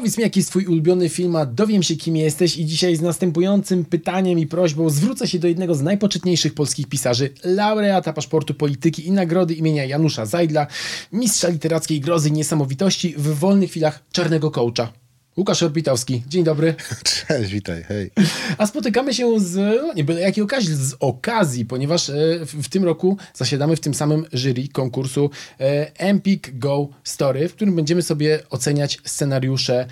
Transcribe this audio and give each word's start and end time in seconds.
Powiedz 0.00 0.18
mi, 0.18 0.22
jaki 0.22 0.40
jest 0.40 0.50
twój 0.50 0.66
ulubiony 0.66 1.08
film, 1.08 1.36
a 1.36 1.46
dowiem 1.46 1.82
się, 1.82 1.96
kim 1.96 2.16
jesteś 2.16 2.56
i 2.56 2.66
dzisiaj 2.66 2.96
z 2.96 3.00
następującym 3.00 3.84
pytaniem 3.84 4.38
i 4.38 4.46
prośbą 4.46 4.90
zwrócę 4.90 5.28
się 5.28 5.38
do 5.38 5.48
jednego 5.48 5.74
z 5.74 5.82
najpoczytniejszych 5.82 6.54
polskich 6.54 6.88
pisarzy, 6.88 7.30
laureata 7.44 8.12
paszportu 8.12 8.54
polityki 8.54 9.06
i 9.06 9.12
nagrody 9.12 9.54
imienia 9.54 9.84
Janusza 9.84 10.26
Zajdla, 10.26 10.66
mistrza 11.12 11.48
literackiej 11.48 12.00
grozy 12.00 12.28
i 12.28 12.32
niesamowitości 12.32 13.14
w 13.16 13.38
wolnych 13.38 13.70
chwilach 13.70 14.04
czarnego 14.12 14.50
coacha. 14.50 14.92
Łukasz 15.36 15.62
Orbitowski, 15.62 16.22
dzień 16.28 16.44
dobry. 16.44 16.74
Cześć, 17.28 17.52
witaj, 17.52 17.82
hej. 17.82 18.10
A 18.58 18.66
spotykamy 18.66 19.14
się 19.14 19.40
z, 19.40 19.56
no 19.82 19.92
nie 19.92 20.04
byle 20.04 20.20
jakiej 20.20 20.44
okazji, 20.44 20.74
z 20.74 20.96
okazji, 21.00 21.64
ponieważ 21.64 22.10
e, 22.10 22.14
w, 22.46 22.68
tym 22.68 22.84
roku 22.84 23.16
zasiadamy 23.34 23.76
w 23.76 23.80
tym 23.80 23.94
samym 23.94 24.26
jury 24.32 24.68
konkursu 24.72 25.30
e, 25.60 26.00
Empik 26.00 26.58
Go 26.58 26.88
Story, 27.04 27.48
w 27.48 27.54
którym 27.54 27.76
będziemy 27.76 28.02
sobie 28.02 28.38
oceniać 28.50 28.98
scenariusze 29.04 29.86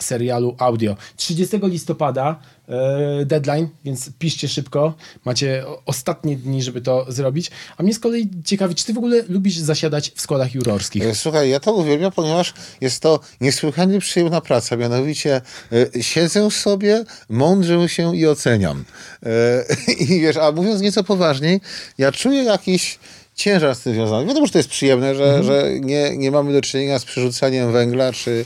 serialu 0.00 0.56
audio. 0.58 0.96
30 1.16 1.56
listopada 1.62 2.40
e, 2.68 3.24
deadline, 3.24 3.68
więc 3.84 4.10
piszcie 4.18 4.48
szybko. 4.48 4.94
Macie 5.24 5.64
ostatnie 5.86 6.36
dni, 6.36 6.62
żeby 6.62 6.80
to 6.80 7.06
zrobić. 7.08 7.50
A 7.76 7.82
mnie 7.82 7.94
z 7.94 7.98
kolei 7.98 8.30
ciekawi, 8.44 8.74
czy 8.74 8.84
ty 8.86 8.92
w 8.92 8.98
ogóle 8.98 9.24
lubisz 9.28 9.56
zasiadać 9.56 10.12
w 10.14 10.20
składach 10.20 10.54
jurorskich? 10.54 11.02
E, 11.02 11.14
Słuchaj, 11.14 11.50
ja 11.50 11.60
to 11.60 11.74
uwielbiam, 11.74 12.12
ponieważ 12.12 12.54
jest 12.80 13.02
to 13.02 13.20
niesłychanie 13.40 13.98
przyjemna 13.98 14.40
praca. 14.40 14.76
Mianowicie 14.76 15.40
e, 15.72 16.02
siedzę 16.02 16.50
sobie, 16.50 17.04
mądrzę 17.28 17.88
się 17.88 18.16
i 18.16 18.26
oceniam. 18.26 18.84
E, 19.22 19.64
I 20.04 20.20
wiesz, 20.20 20.36
a 20.36 20.52
mówiąc 20.52 20.80
nieco 20.80 21.04
poważniej, 21.04 21.60
ja 21.98 22.12
czuję 22.12 22.42
jakiś 22.42 22.98
ciężar 23.34 23.74
z 23.74 23.80
tym 23.80 23.94
związany. 23.94 24.26
Wiadomo, 24.26 24.46
że 24.46 24.52
to 24.52 24.58
jest 24.58 24.68
przyjemne, 24.68 25.14
że, 25.14 25.44
że 25.44 25.70
nie, 25.80 26.16
nie 26.16 26.30
mamy 26.30 26.52
do 26.52 26.60
czynienia 26.60 26.98
z 26.98 27.04
przerzucaniem 27.04 27.72
węgla, 27.72 28.12
czy, 28.12 28.44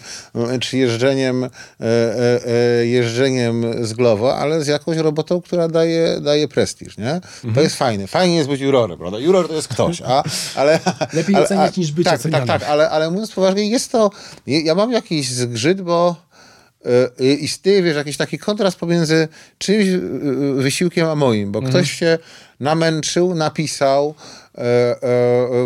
czy 0.60 0.78
jeżdżeniem, 0.78 1.44
e, 1.44 1.48
e, 1.80 2.40
e, 2.80 2.86
jeżdżeniem 2.86 3.86
z 3.86 3.92
głowa, 3.92 4.36
ale 4.36 4.64
z 4.64 4.66
jakąś 4.66 4.96
robotą, 4.96 5.40
która 5.40 5.68
daje, 5.68 6.20
daje 6.20 6.48
prestiż, 6.48 6.98
nie? 6.98 7.20
To 7.54 7.60
jest 7.60 7.76
fajne. 7.76 8.06
Fajnie 8.06 8.36
jest 8.36 8.48
być 8.48 8.60
jurorem, 8.60 8.98
prawda? 8.98 9.18
Juror 9.18 9.48
to 9.48 9.54
jest 9.54 9.68
ktoś, 9.68 10.02
a, 10.04 10.22
ale... 10.54 10.80
Lepiej 11.12 11.34
ale, 11.34 11.44
oceniać 11.44 11.76
niż 11.76 11.92
być 11.92 12.04
tak, 12.04 12.20
ocenianym. 12.20 12.48
Tak, 12.48 12.60
tak, 12.60 12.70
ale, 12.70 12.90
ale 12.90 13.10
mówiąc 13.10 13.32
poważnie, 13.32 13.70
jest 13.70 13.92
to... 13.92 14.10
Ja 14.46 14.74
mam 14.74 14.92
jakiś 14.92 15.30
zgrzyt, 15.30 15.82
bo 15.82 16.28
istnieje, 17.18 17.82
wiesz, 17.82 17.96
jakiś 17.96 18.16
taki 18.16 18.38
kontrast 18.38 18.78
pomiędzy 18.78 19.28
czymś 19.58 19.86
y, 19.86 19.90
y, 19.90 20.54
wysiłkiem 20.54 21.08
a 21.08 21.14
moim, 21.14 21.52
bo 21.52 21.62
ktoś 21.62 21.90
się 21.92 22.18
namęczył, 22.60 23.34
napisał, 23.34 24.14
e, 24.14 24.47
e, 24.47 24.47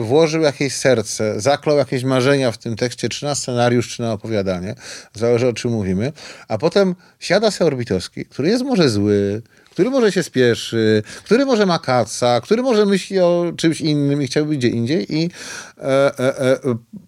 włożył 0.03 0.43
jakieś 0.43 0.75
serce, 0.75 1.41
zaklął 1.41 1.77
jakieś 1.77 2.05
marzenia 2.05 2.53
w 2.53 2.59
tym 2.59 2.77
tekście, 2.77 3.09
czy 3.09 3.25
na 3.25 3.35
scenariusz, 3.35 3.89
czy 3.97 4.03
na 4.03 4.13
opowiadanie, 4.13 4.75
zależy 5.15 5.49
o 5.49 5.53
czym 5.53 5.71
mówimy, 5.71 6.13
a 6.49 6.59
potem 6.59 6.95
siada 7.21 7.51
se 7.51 7.65
Orbitowski, 7.65 8.25
który 8.25 8.49
jest 8.49 8.65
może 8.65 8.89
zły, 8.89 9.43
który 9.73 9.91
może 9.91 10.13
się 10.13 10.23
spieszy, 10.23 11.03
który 11.25 11.47
może 11.47 11.67
ma 11.67 11.79
kaca, 11.79 12.41
który 12.41 12.63
może 12.63 12.87
myśli 12.87 13.19
o 13.19 13.53
czymś 13.57 13.81
innym 13.81 14.23
i 14.23 14.27
chciałby 14.27 14.57
gdzie 14.57 14.69
indziej 14.69 15.15
i 15.15 15.31
e, 15.79 16.19
e, 16.19 16.39
e, 16.41 16.59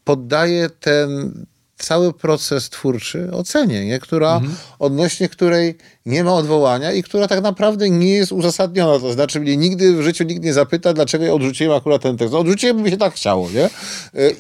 poddaje 0.05 0.71
ten 0.71 1.33
cały 1.77 2.13
proces 2.13 2.71
twórczy 2.71 3.33
ocenie, 3.33 3.85
nie? 3.85 3.99
Która, 3.99 4.41
odnośnie 4.79 5.29
której 5.29 5.75
nie 6.07 6.25
ma 6.25 6.35
odwołania 6.35 6.93
i 6.93 7.03
która 7.03 7.29
tak 7.29 7.43
naprawdę 7.43 7.91
nie 7.91 8.15
jest 8.15 8.33
uzasadniona. 8.33 8.99
To 8.99 9.13
znaczy 9.13 9.41
mnie 9.41 9.57
nigdy 9.57 9.97
w 9.97 10.03
życiu 10.03 10.25
nikt 10.25 10.45
nie 10.45 10.53
zapyta, 10.53 10.93
dlaczego 10.93 11.25
ja 11.25 11.33
odrzuciłem 11.33 11.77
akurat 11.77 12.03
ten 12.03 12.17
tekst. 12.17 12.35
Odrzuciłem, 12.35 12.77
bo 12.77 12.83
mi 12.83 12.91
się 12.91 12.97
tak 12.97 13.15
chciało, 13.15 13.51
nie? 13.51 13.71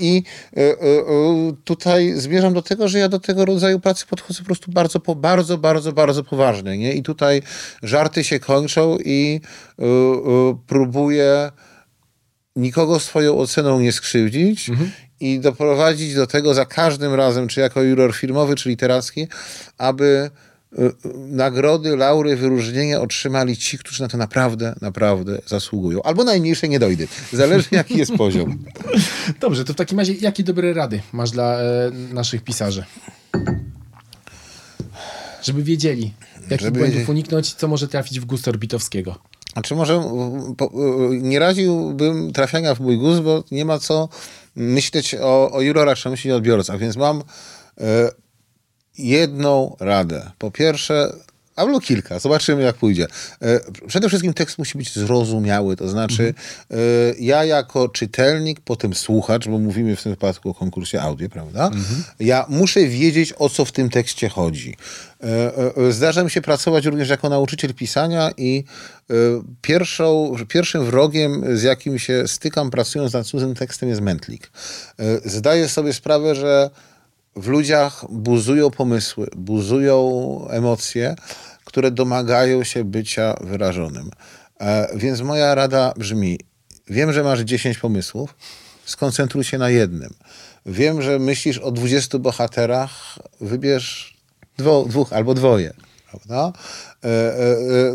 I 0.00 0.22
e, 0.56 0.60
e, 0.60 0.62
e, 0.62 1.52
tutaj 1.64 2.12
zmierzam 2.16 2.54
do 2.54 2.62
tego, 2.62 2.88
że 2.88 2.98
ja 2.98 3.08
do 3.08 3.20
tego 3.20 3.44
rodzaju 3.44 3.80
pracy 3.80 4.06
podchodzę 4.06 4.38
po 4.38 4.46
prostu 4.46 4.70
bardzo, 4.72 5.00
bardzo, 5.00 5.58
bardzo, 5.58 5.92
bardzo 5.92 6.24
poważnie, 6.24 6.78
nie? 6.78 6.92
I 6.92 7.02
tutaj 7.02 7.42
żarty 7.82 8.24
się 8.24 8.40
kończą 8.40 8.98
i 9.04 9.40
e, 9.78 9.84
e, 9.84 10.58
próbuję 10.66 11.50
nikogo 12.56 13.00
swoją 13.00 13.38
oceną 13.38 13.80
nie 13.80 13.92
skrzywdzić 13.92 14.70
i 15.24 15.40
doprowadzić 15.40 16.14
do 16.14 16.26
tego 16.26 16.54
za 16.54 16.66
każdym 16.66 17.14
razem, 17.14 17.48
czy 17.48 17.60
jako 17.60 17.82
juror 17.82 18.14
filmowy, 18.14 18.54
czy 18.54 18.68
literacki, 18.68 19.26
aby 19.78 20.30
y, 20.78 20.82
y, 20.82 20.90
nagrody, 21.16 21.96
laury, 21.96 22.36
wyróżnienia 22.36 23.00
otrzymali 23.00 23.56
ci, 23.56 23.78
którzy 23.78 24.02
na 24.02 24.08
to 24.08 24.16
naprawdę, 24.16 24.74
naprawdę 24.80 25.38
zasługują. 25.46 26.02
Albo 26.02 26.24
najmniejsze 26.24 26.68
nie 26.68 26.78
dojdy. 26.78 27.08
Zależy 27.32 27.68
jaki 27.80 27.98
jest 27.98 28.12
poziom. 28.12 28.64
Dobrze, 29.40 29.64
to 29.64 29.72
w 29.72 29.76
takim 29.76 29.98
razie 29.98 30.12
jakie 30.12 30.42
dobre 30.42 30.72
rady 30.72 31.00
masz 31.12 31.30
dla 31.30 31.60
e, 31.60 31.90
naszych 32.12 32.44
pisarzy? 32.44 32.84
Żeby 35.42 35.62
wiedzieli, 35.62 36.12
jakich 36.50 36.60
Żeby 36.60 36.78
błędów 36.78 36.94
wiedzieli. 36.94 37.10
uniknąć, 37.10 37.54
co 37.54 37.68
może 37.68 37.88
trafić 37.88 38.20
w 38.20 38.24
gust 38.24 38.48
Orbitowskiego. 38.48 39.18
Znaczy 39.52 39.74
może 39.74 39.94
y, 39.94 40.54
po, 40.56 40.70
nie 41.10 41.38
radziłbym 41.38 42.32
trafiania 42.32 42.74
w 42.74 42.80
mój 42.80 42.98
gust, 42.98 43.20
bo 43.20 43.44
nie 43.50 43.64
ma 43.64 43.78
co 43.78 44.08
myśleć 44.56 45.14
o, 45.14 45.50
o 45.52 45.60
jurorach, 45.60 45.98
trzeba 45.98 46.10
myśleć 46.10 46.32
o 46.32 46.36
odbiorcach, 46.36 46.78
więc 46.78 46.96
mam 46.96 47.18
y, 47.20 47.82
jedną 48.98 49.76
radę. 49.80 50.30
Po 50.38 50.50
pierwsze, 50.50 51.12
albo 51.56 51.80
kilka, 51.80 52.18
zobaczymy 52.18 52.62
jak 52.62 52.76
pójdzie. 52.76 53.06
E, 53.42 53.60
Przede 53.86 54.08
wszystkim 54.08 54.34
tekst 54.34 54.58
musi 54.58 54.78
być 54.78 54.94
zrozumiały, 54.94 55.76
to 55.76 55.88
znaczy 55.88 56.34
e, 56.70 56.76
ja 57.20 57.44
jako 57.44 57.88
czytelnik, 57.88 58.60
potem 58.60 58.94
słuchacz, 58.94 59.48
bo 59.48 59.58
mówimy 59.58 59.96
w 59.96 60.02
tym 60.02 60.12
wypadku 60.12 60.50
o 60.50 60.54
konkursie 60.54 61.00
audio, 61.02 61.28
prawda? 61.28 61.70
Ja 62.20 62.46
muszę 62.48 62.86
wiedzieć, 62.86 63.34
o 63.38 63.48
co 63.48 63.64
w 63.64 63.72
tym 63.72 63.90
tekście 63.90 64.28
chodzi. 64.28 64.76
E, 65.22 65.92
Zdarza 65.92 66.24
mi 66.24 66.30
się 66.30 66.42
pracować 66.42 66.86
również 66.86 67.08
jako 67.08 67.28
nauczyciel 67.28 67.74
pisania 67.74 68.30
i 68.36 68.64
pierwszą, 69.62 70.34
pierwszym 70.48 70.84
wrogiem, 70.84 71.56
z 71.58 71.62
jakim 71.62 71.98
się 71.98 72.28
stykam 72.28 72.70
pracując 72.70 73.12
nad 73.12 73.26
cudzym 73.26 73.54
tekstem 73.54 73.88
jest 73.88 74.00
mętlik. 74.00 74.50
Zdaję 75.24 75.68
sobie 75.68 75.92
sprawę, 75.92 76.34
że 76.34 76.70
w 77.36 77.46
ludziach 77.46 78.04
buzują 78.10 78.70
pomysły, 78.70 79.28
buzują 79.36 79.98
emocje, 80.50 81.16
które 81.64 81.90
domagają 81.90 82.64
się 82.64 82.84
bycia 82.84 83.34
wyrażonym. 83.40 84.10
E, 84.60 84.88
Więc 84.96 85.20
moja 85.20 85.54
rada 85.54 85.92
brzmi: 85.96 86.38
wiem, 86.88 87.12
że 87.12 87.22
masz 87.22 87.40
10 87.40 87.78
pomysłów, 87.78 88.34
skoncentruj 88.84 89.44
się 89.44 89.58
na 89.58 89.70
jednym. 89.70 90.10
Wiem, 90.66 91.02
że 91.02 91.18
myślisz 91.18 91.58
o 91.58 91.70
20 91.70 92.18
bohaterach, 92.18 93.18
wybierz 93.40 94.16
dwo, 94.58 94.84
dwóch 94.88 95.12
albo 95.12 95.34
dwoje. 95.34 95.72
Prawda? 96.10 96.52
E, 97.04 97.08
e, 97.08 97.40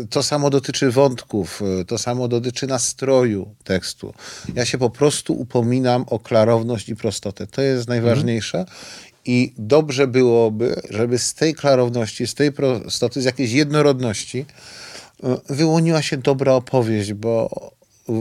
e, 0.00 0.06
To 0.10 0.22
samo 0.22 0.50
dotyczy 0.50 0.90
wątków, 0.90 1.62
e, 1.80 1.84
to 1.84 1.98
samo 1.98 2.28
dotyczy 2.28 2.66
nastroju 2.66 3.54
tekstu. 3.64 4.14
Ja 4.54 4.64
się 4.64 4.78
po 4.78 4.90
prostu 4.90 5.32
upominam 5.40 6.04
o 6.10 6.18
klarowność 6.18 6.88
i 6.88 6.96
prostotę. 6.96 7.46
To 7.46 7.62
jest 7.62 7.88
najważniejsze. 7.88 8.64
I 9.32 9.52
dobrze 9.58 10.06
byłoby, 10.06 10.82
żeby 10.90 11.18
z 11.18 11.34
tej 11.34 11.54
klarowności, 11.54 12.26
z 12.26 12.34
tej 12.34 12.52
prostoty, 12.52 13.22
z 13.22 13.24
jakiejś 13.24 13.52
jednorodności 13.52 14.46
e, 15.22 15.36
wyłoniła 15.48 16.02
się 16.02 16.16
dobra 16.16 16.52
opowieść, 16.52 17.12
bo 17.12 17.50
e, 18.08 18.12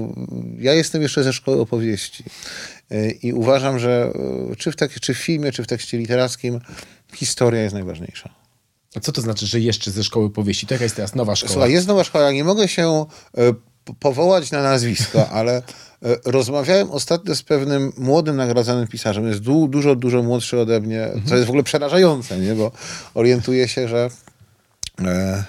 ja 0.58 0.74
jestem 0.74 1.02
jeszcze 1.02 1.24
ze 1.24 1.34
szkoły 1.34 1.62
opowieści 1.62 2.24
e, 2.92 3.12
i 3.12 3.34
uważam, 3.34 3.80
że 3.80 4.14
czy 4.58 4.72
w, 4.72 4.76
tak, 4.76 5.00
czy 5.00 5.14
w 5.14 5.18
filmie, 5.18 5.52
czy 5.52 5.64
w 5.64 5.68
tekście 5.68 5.98
literackim 5.98 6.60
historia 7.14 7.62
jest 7.62 7.74
najważniejsza. 7.74 8.30
A 8.96 9.00
co 9.00 9.12
to 9.12 9.22
znaczy, 9.22 9.48
że 9.48 9.60
jeszcze 9.60 9.92
ze 9.92 10.04
szkoły 10.04 10.30
powieści? 10.30 10.68
To 10.68 10.74
jaka 10.74 10.84
jest 10.84 10.96
teraz 10.96 11.16
nowa 11.16 11.36
szkoła? 11.36 11.54
Słuchaj, 11.54 11.72
jest 11.72 11.88
nowa 11.88 12.04
szkoła, 12.04 12.24
ja 12.24 12.32
nie 12.32 12.44
mogę 12.44 12.68
się 12.68 13.06
powołać 14.00 14.52
na 14.52 14.64
nazwisko, 14.64 15.30
ale 15.40 15.62
rozmawiałem 16.26 16.92
ostatnio 16.92 17.36
z 17.36 17.44
pewnym 17.44 17.92
młodym 17.98 18.36
nagradzanym 18.36 18.88
pisarzem. 18.88 19.28
Jest 19.28 19.40
du, 19.40 19.68
dużo, 19.68 19.96
dużo 19.96 20.24
młodszy 20.24 20.60
ode 20.60 20.80
mnie, 20.80 21.10
co 21.26 21.36
jest 21.36 21.48
w 21.48 21.50
ogóle 21.50 21.64
przerażające, 21.64 22.40
nie? 22.40 22.56
bo 22.56 22.72
orientuję 23.14 23.68
się, 23.68 23.88
że 23.88 24.10
e, 25.02 25.44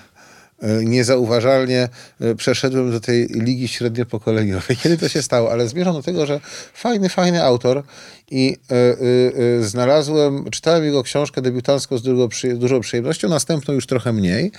e, 0.63 0.85
niezauważalnie 0.85 1.89
e, 2.21 2.35
przeszedłem 2.35 2.91
do 2.91 3.01
tej 3.01 3.27
ligi 3.27 3.69
średniopokoleniowej. 3.69 4.77
Kiedy 4.83 4.99
to 4.99 5.09
się 5.09 5.23
stało? 5.23 5.53
Ale 5.53 5.69
zmierzam 5.69 5.95
do 5.95 6.03
tego, 6.03 6.27
że 6.27 6.41
fajny, 6.75 7.09
fajny 7.09 7.45
autor 7.45 7.83
i 8.31 8.57
e, 8.71 8.75
e, 8.75 9.59
e, 9.59 9.63
znalazłem, 9.63 10.51
czytałem 10.51 10.85
jego 10.85 11.03
książkę 11.03 11.43
debiutancką 11.43 11.99
z 11.99 12.03
dużo, 12.03 12.29
przy, 12.29 12.57
dużą 12.57 12.81
przyjemnością, 12.81 13.29
następną 13.29 13.75
już 13.75 13.87
trochę 13.87 14.13
mniej 14.13 14.53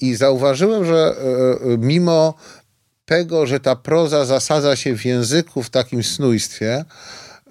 i 0.00 0.14
zauważyłem, 0.14 0.84
że 0.84 0.96
e, 0.96 1.72
e, 1.72 1.78
mimo 1.78 2.34
tego, 3.06 3.46
że 3.46 3.60
ta 3.60 3.76
proza 3.76 4.24
zasadza 4.24 4.76
się 4.76 4.96
w 4.96 5.04
języku 5.04 5.62
w 5.62 5.70
takim 5.70 6.02
snujstwie, 6.04 6.84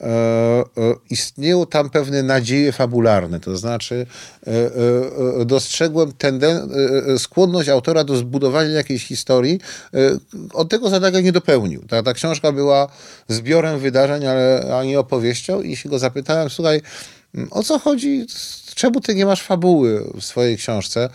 e, 0.01 0.05
e, 0.05 0.63
istnieją 1.09 1.65
tam 1.65 1.89
pewne 1.89 2.23
nadzieje 2.23 2.71
fabularne. 2.71 3.39
To 3.39 3.57
znaczy, 3.57 4.05
e, 4.47 4.51
e, 4.51 5.41
e, 5.41 5.45
dostrzegłem 5.45 6.11
tenden- 6.11 6.69
e, 7.13 7.19
skłonność 7.19 7.69
autora 7.69 8.03
do 8.03 8.17
zbudowania 8.17 8.69
jakiejś 8.69 9.07
historii. 9.07 9.59
On 10.53 10.67
tego 10.67 10.89
zadania 10.89 11.21
nie 11.21 11.31
dopełnił. 11.31 11.83
Ta, 11.89 12.03
ta 12.03 12.13
książka 12.13 12.51
była 12.51 12.87
zbiorem 13.29 13.79
wydarzeń, 13.79 14.25
ale 14.25 14.75
a 14.79 14.83
nie 14.83 14.99
opowieścią. 14.99 15.61
I 15.61 15.75
się 15.75 15.89
go 15.89 15.99
zapytałem, 15.99 16.49
słuchaj, 16.49 16.81
o 17.51 17.63
co 17.63 17.79
chodzi, 17.79 18.25
czemu 18.75 19.01
ty 19.01 19.15
nie 19.15 19.25
masz 19.25 19.41
fabuły 19.41 20.03
w 20.19 20.25
swojej 20.25 20.57
książce, 20.57 21.09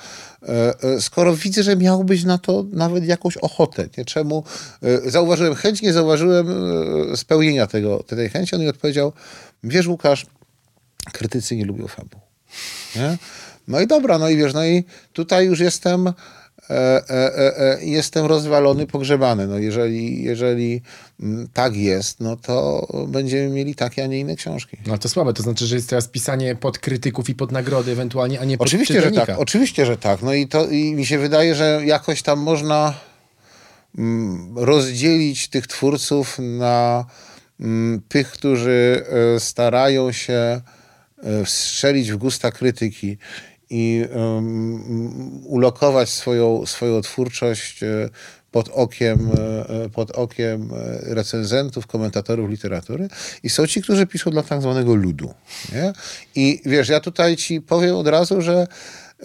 skoro 1.01 1.37
widzę, 1.37 1.63
że 1.63 1.77
miałbyś 1.77 2.25
na 2.25 2.39
to 2.39 2.65
nawet 2.73 3.05
jakąś 3.05 3.37
ochotę, 3.37 3.89
nie? 3.99 4.05
Czemu? 4.05 4.45
E, 4.83 5.11
zauważyłem 5.11 5.55
chęć, 5.55 5.83
nie 5.83 5.93
zauważyłem 5.93 6.47
spełnienia 7.17 7.67
tego, 7.67 8.03
tej 8.03 8.29
chęci. 8.29 8.55
On 8.55 8.61
mi 8.61 8.69
odpowiedział, 8.69 9.13
wiesz 9.65 9.87
Łukasz, 9.87 10.27
krytycy 11.13 11.57
nie 11.57 11.65
lubią 11.65 11.89
fabuł. 11.89 12.21
Nie? 12.97 13.19
No 13.69 13.81
i 13.81 13.87
dobra, 13.87 14.19
no 14.19 14.29
i 14.29 14.37
wiesz, 14.37 14.55
no 14.55 14.67
i 14.67 14.85
tutaj 15.13 15.47
już 15.47 15.61
jestem 15.61 16.07
E, 16.07 16.13
e, 16.13 16.13
e, 16.13 16.40
jestem 17.81 18.27
rozwalony, 18.27 18.87
pogrzebany. 18.87 19.47
No 19.47 19.59
jeżeli, 19.59 20.23
jeżeli 20.23 20.83
mm, 21.21 21.49
tak 21.53 21.77
jest, 21.77 22.21
no 22.21 22.37
to 22.37 22.87
będziemy 23.09 23.49
mieli 23.49 23.75
takie, 23.75 24.05
a 24.05 24.07
nie 24.07 24.19
inne 24.21 24.37
książki. 24.37 24.77
No 24.87 24.99
to 24.99 25.09
słabe, 25.09 25.33
to 25.33 25.43
znaczy, 25.43 25.67
że 25.67 25.75
jest 25.75 25.89
teraz 25.89 26.09
pisanie 26.09 26.55
pod 26.55 26.79
krytyków 26.79 27.29
i 27.29 27.35
pod 27.35 27.53
nagrody 27.53 27.93
ewentualnie, 27.93 28.41
a 28.41 28.45
nie 28.45 28.59
pod 28.59 28.67
Oczywiście, 28.67 28.95
czytelnika. 28.95 29.23
że 29.23 29.27
tak. 29.27 29.39
Oczywiście, 29.39 29.87
że 29.87 29.97
tak. 29.97 30.23
No 30.23 30.35
i, 30.35 30.49
to, 30.49 30.67
i 30.67 30.95
mi 30.95 31.07
się 31.07 31.19
wydaje, 31.19 31.55
że 31.55 31.83
jakoś 31.85 32.23
tam 32.23 32.39
można 32.39 32.95
mm, 33.99 34.59
rozdzielić 34.59 35.49
tych 35.49 35.67
twórców 35.67 36.39
na 36.39 37.05
mm, 37.61 38.03
tych, 38.09 38.31
którzy 38.31 39.05
starają 39.39 40.13
się 40.13 40.61
strzelić 41.45 42.13
w 42.13 42.17
gusta 42.17 42.51
krytyki 42.51 43.19
i 43.71 44.05
um, 44.15 45.47
ulokować 45.47 46.09
swoją, 46.09 46.67
swoją 46.67 47.01
twórczość 47.01 47.83
e, 47.83 48.09
pod 48.51 48.69
okiem, 48.69 49.31
e, 49.69 49.89
pod 49.89 50.11
okiem 50.11 50.71
e, 50.75 51.15
recenzentów, 51.15 51.87
komentatorów 51.87 52.51
literatury 52.51 53.09
i 53.43 53.51
są 53.51 53.67
ci, 53.67 53.83
którzy 53.83 54.07
piszą 54.07 54.31
dla 54.31 54.43
tak 54.43 54.63
zwanego 54.63 54.95
ludu. 54.95 55.35
Nie? 55.73 55.93
I 56.35 56.63
wiesz, 56.67 56.89
ja 56.89 57.01
tutaj 57.01 57.37
ci 57.37 57.61
powiem 57.61 57.97
od 57.97 58.09
razu, 58.09 58.43
że 58.43 58.67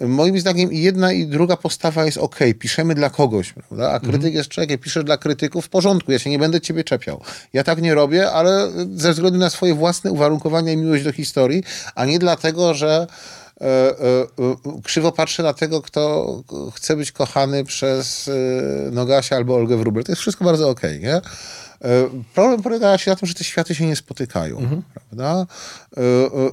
moim 0.00 0.40
zdaniem 0.40 0.72
i 0.72 0.80
jedna 0.80 1.12
i 1.12 1.26
druga 1.26 1.56
postawa 1.56 2.04
jest 2.04 2.18
ok, 2.18 2.38
piszemy 2.58 2.94
dla 2.94 3.10
kogoś, 3.10 3.52
prawda? 3.52 3.90
a 3.90 4.00
krytyk 4.00 4.14
mhm. 4.14 4.34
jest 4.34 4.48
człowiek, 4.48 4.80
piszesz 4.80 5.04
dla 5.04 5.16
krytyków, 5.16 5.66
w 5.66 5.68
porządku, 5.68 6.12
ja 6.12 6.18
się 6.18 6.30
nie 6.30 6.38
będę 6.38 6.60
ciebie 6.60 6.84
czepiał. 6.84 7.20
Ja 7.52 7.64
tak 7.64 7.82
nie 7.82 7.94
robię, 7.94 8.30
ale 8.30 8.70
ze 8.94 9.12
względu 9.12 9.38
na 9.38 9.50
swoje 9.50 9.74
własne 9.74 10.12
uwarunkowania 10.12 10.72
i 10.72 10.76
miłość 10.76 11.04
do 11.04 11.12
historii, 11.12 11.62
a 11.94 12.04
nie 12.04 12.18
dlatego, 12.18 12.74
że 12.74 13.06
E, 13.06 13.45
e, 13.45 13.45
e, 13.45 13.45
krzywo 14.82 15.12
patrzy 15.12 15.42
na 15.42 15.54
tego, 15.54 15.82
kto 15.82 16.42
chce 16.74 16.96
być 16.96 17.12
kochany 17.12 17.64
przez 17.64 18.30
Nogasia 18.92 19.36
albo 19.36 19.54
Olgę 19.54 19.76
Wróbel. 19.76 20.04
To 20.04 20.12
jest 20.12 20.22
wszystko 20.22 20.44
bardzo 20.44 20.68
okej, 20.70 20.98
okay, 20.98 21.08
nie? 21.08 21.20
Problem 22.34 22.62
polega 22.62 22.98
się 22.98 23.10
na 23.10 23.16
tym, 23.16 23.28
że 23.28 23.34
te 23.34 23.44
światy 23.44 23.74
się 23.74 23.86
nie 23.86 23.96
spotykają, 23.96 24.58
mhm. 24.58 24.82
prawda? 24.94 25.46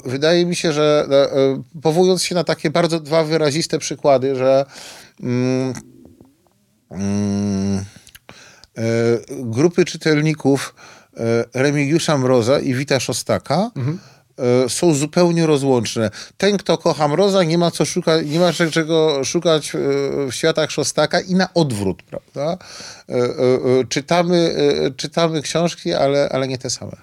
Wydaje 0.04 0.46
mi 0.46 0.56
się, 0.56 0.72
że 0.72 1.06
powołując 1.82 2.22
się 2.22 2.34
na 2.34 2.44
takie 2.44 2.70
bardzo 2.70 3.00
dwa 3.00 3.24
wyraziste 3.24 3.78
przykłady, 3.78 4.36
że 4.36 4.66
mm, 5.20 5.74
mm, 6.90 7.84
grupy 9.28 9.84
czytelników 9.84 10.74
Remigiusza 11.54 12.18
Mroza 12.18 12.60
i 12.60 12.74
Wita 12.74 13.00
Szostaka 13.00 13.70
mhm 13.76 13.98
E, 13.98 14.13
są 14.68 14.94
zupełnie 14.94 15.46
rozłączne. 15.46 16.10
Ten, 16.36 16.56
kto 16.56 16.78
kocha 16.78 17.08
Mroza, 17.08 17.42
nie 17.42 17.58
ma 17.58 17.70
co 17.70 17.84
szukać, 17.84 18.26
nie 18.26 18.40
ma 18.40 18.52
czego 18.52 19.24
szukać 19.24 19.74
e, 19.74 19.78
w 20.30 20.32
światach 20.32 20.70
Szostaka 20.70 21.20
i 21.20 21.34
na 21.34 21.54
odwrót, 21.54 22.02
prawda? 22.02 22.58
E, 23.08 23.16
czytamy, 23.88 24.54
czytamy 24.96 25.42
książki, 25.42 25.92
ale, 25.92 26.28
ale 26.28 26.48
nie 26.48 26.58
te 26.58 26.70
same. 26.70 26.96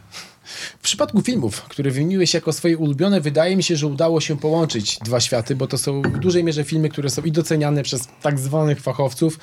W 0.79 0.83
przypadku 0.83 1.21
filmów, 1.21 1.61
które 1.61 1.91
wymieniłeś 1.91 2.33
jako 2.33 2.53
swoje 2.53 2.77
ulubione, 2.77 3.21
wydaje 3.21 3.55
mi 3.55 3.63
się, 3.63 3.75
że 3.75 3.87
udało 3.87 4.21
się 4.21 4.37
połączyć 4.37 4.99
dwa 4.99 5.19
światy, 5.19 5.55
bo 5.55 5.67
to 5.67 5.77
są 5.77 6.01
w 6.01 6.19
dużej 6.19 6.43
mierze 6.43 6.63
filmy, 6.63 6.89
które 6.89 7.09
są 7.09 7.21
i 7.21 7.31
doceniane 7.31 7.83
przez 7.83 8.07
tak 8.21 8.39
zwanych 8.39 8.81
fachowców, 8.81 9.39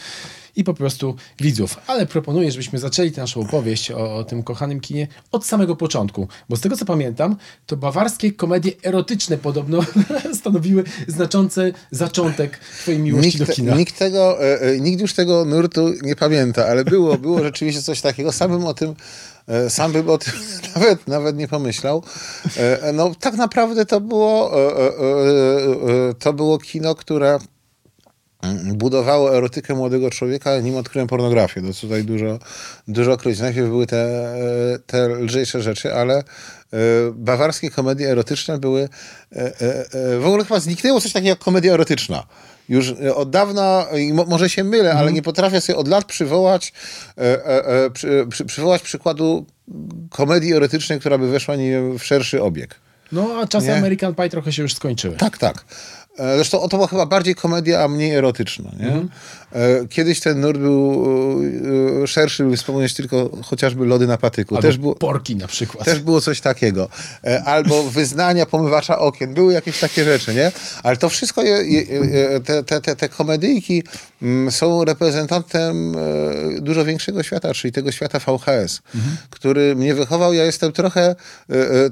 i 0.56 0.64
po 0.64 0.74
prostu 0.74 1.14
widzów. 1.40 1.76
Ale 1.86 2.06
proponuję, 2.06 2.50
żebyśmy 2.50 2.78
zaczęli 2.78 3.12
tę 3.12 3.20
naszą 3.20 3.40
opowieść 3.40 3.90
o, 3.90 4.16
o, 4.16 4.24
tym 4.24 4.42
kochanym 4.42 4.80
kinie 4.80 5.08
od 5.32 5.46
samego 5.46 5.76
początku. 5.76 6.28
Bo 6.48 6.56
z 6.56 6.60
tego 6.60 6.76
co 6.76 6.84
pamiętam, 6.84 7.36
to 7.66 7.76
bawarskie 7.76 8.32
komedie 8.32 8.72
erotyczne 8.82 9.38
podobno 9.38 9.80
stanowiły 10.40 10.84
znaczący 11.08 11.72
zaczątek 11.90 12.58
twojej 12.58 13.00
miłości 13.00 13.26
nikt, 13.26 13.38
do 13.38 13.54
kina. 13.54 13.76
Nikt, 13.76 13.98
tego, 13.98 14.44
e, 14.44 14.60
e, 14.60 14.80
nikt 14.80 15.00
już 15.00 15.14
tego 15.14 15.44
nurtu 15.44 15.92
nie 16.02 16.16
pamięta, 16.16 16.66
ale 16.66 16.84
było, 16.84 17.18
było 17.18 17.42
rzeczywiście 17.42 17.82
coś 17.82 18.00
takiego. 18.00 18.32
Sam 18.32 18.50
bym 18.50 18.66
o 18.66 18.74
tym 18.74 18.94
e, 19.46 19.70
sam 19.70 19.92
bym 19.92 20.10
o 20.10 20.18
tym 20.18 20.32
nawet, 20.74 21.08
nawet 21.08 21.36
nie 21.36 21.48
pomyślał. 21.48 22.02
No 22.94 23.12
tak 23.20 23.34
naprawdę 23.34 23.86
to 23.86 24.00
było 24.00 24.52
to 26.18 26.32
było 26.32 26.58
kino, 26.58 26.94
które 26.94 27.38
budowało 28.74 29.36
erotykę 29.36 29.74
młodego 29.74 30.10
człowieka, 30.10 30.60
nim 30.60 30.76
odkryłem 30.76 31.08
pornografię. 31.08 31.62
To 31.62 31.80
tutaj 31.80 32.04
dużo, 32.04 32.38
dużo 32.88 33.16
kryć. 33.16 33.40
Najpierw 33.40 33.68
były 33.68 33.86
te, 33.86 34.28
te 34.86 35.08
lżejsze 35.08 35.62
rzeczy, 35.62 35.94
ale 35.94 36.14
e, 36.18 36.24
bawarskie 37.14 37.70
komedie 37.70 38.10
erotyczne 38.10 38.58
były... 38.58 38.88
E, 39.32 39.60
e, 39.60 40.18
w 40.18 40.26
ogóle 40.26 40.44
chyba 40.44 40.60
zniknęło 40.60 41.00
coś 41.00 41.12
takiego 41.12 41.28
jak 41.28 41.38
komedia 41.38 41.74
erotyczna. 41.74 42.26
Już 42.68 42.94
od 43.14 43.30
dawna, 43.30 43.86
może 44.26 44.50
się 44.50 44.64
mylę, 44.64 44.90
ale 44.90 45.00
mhm. 45.00 45.14
nie 45.14 45.22
potrafię 45.22 45.60
sobie 45.60 45.76
od 45.76 45.88
lat 45.88 46.04
przywołać, 46.04 46.72
przy, 47.92 48.26
przy, 48.30 48.44
przywołać 48.44 48.82
przykładu 48.82 49.46
komedii 50.10 50.54
erotycznej, 50.54 51.00
która 51.00 51.18
by 51.18 51.30
weszła 51.30 51.56
nie 51.56 51.80
w 51.98 52.04
szerszy 52.04 52.42
obieg. 52.42 52.80
No, 53.12 53.40
a 53.42 53.46
czasy 53.46 53.66
nie? 53.66 53.76
American 53.76 54.14
Pie 54.14 54.28
trochę 54.28 54.52
się 54.52 54.62
już 54.62 54.74
skończyły. 54.74 55.16
Tak, 55.16 55.38
tak. 55.38 55.64
Zresztą 56.18 56.68
to 56.68 56.76
była 56.76 56.86
chyba 56.86 57.06
bardziej 57.06 57.34
komedia, 57.34 57.84
a 57.84 57.88
mniej 57.88 58.14
erotyczna. 58.14 58.70
Nie? 58.80 58.88
Mm. 58.88 59.08
Kiedyś 59.90 60.20
ten 60.20 60.40
nurt 60.40 60.58
był 60.58 61.04
e, 62.02 62.06
szerszy, 62.06 62.44
by 62.44 62.56
wspomnieć 62.56 62.94
tylko 62.94 63.30
chociażby 63.44 63.86
lody 63.86 64.06
na 64.06 64.18
patyku. 64.18 64.56
Albo 64.56 64.68
też 64.68 64.78
było, 64.78 64.94
porki 64.94 65.36
na 65.36 65.46
przykład. 65.46 65.84
Też 65.84 66.00
było 66.00 66.20
coś 66.20 66.40
takiego. 66.40 66.88
E, 67.24 67.44
albo 67.44 67.82
wyznania 67.82 68.46
pomywacza 68.46 68.98
okien. 68.98 69.34
Były 69.34 69.52
jakieś 69.52 69.80
takie 69.80 70.04
rzeczy, 70.04 70.34
nie? 70.34 70.52
Ale 70.82 70.96
to 70.96 71.08
wszystko, 71.08 71.42
je, 71.42 71.64
je, 71.64 71.86
te, 72.40 72.64
te, 72.64 72.80
te, 72.80 72.96
te 72.96 73.08
komedyjki 73.08 73.82
mm, 74.22 74.50
są 74.50 74.84
reprezentantem 74.84 75.96
dużo 76.60 76.84
większego 76.84 77.22
świata, 77.22 77.54
czyli 77.54 77.72
tego 77.72 77.92
świata 77.92 78.18
VHS, 78.18 78.46
mm 78.46 78.66
-hmm. 78.66 79.10
który 79.30 79.76
mnie 79.76 79.94
wychował. 79.94 80.32
Ja 80.32 80.44
jestem 80.44 80.72
trochę, 80.72 81.14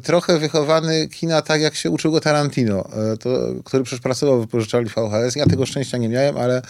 trochę 0.02 0.38
wychowany 0.38 1.08
kina 1.08 1.42
tak, 1.42 1.60
jak 1.60 1.74
się 1.74 1.90
uczył 1.90 2.12
go 2.12 2.20
Tarantino, 2.20 2.88
to, 3.20 3.30
który 3.64 3.84
przecież 3.84 4.00
pracował 4.00 4.38
w 4.38 4.40
wypożyczalni 4.40 4.90
VHS. 4.90 5.36
Ja 5.36 5.46
tego 5.46 5.66
szczęścia 5.66 5.98
nie 5.98 6.08
miałem, 6.08 6.36
ale 6.36 6.62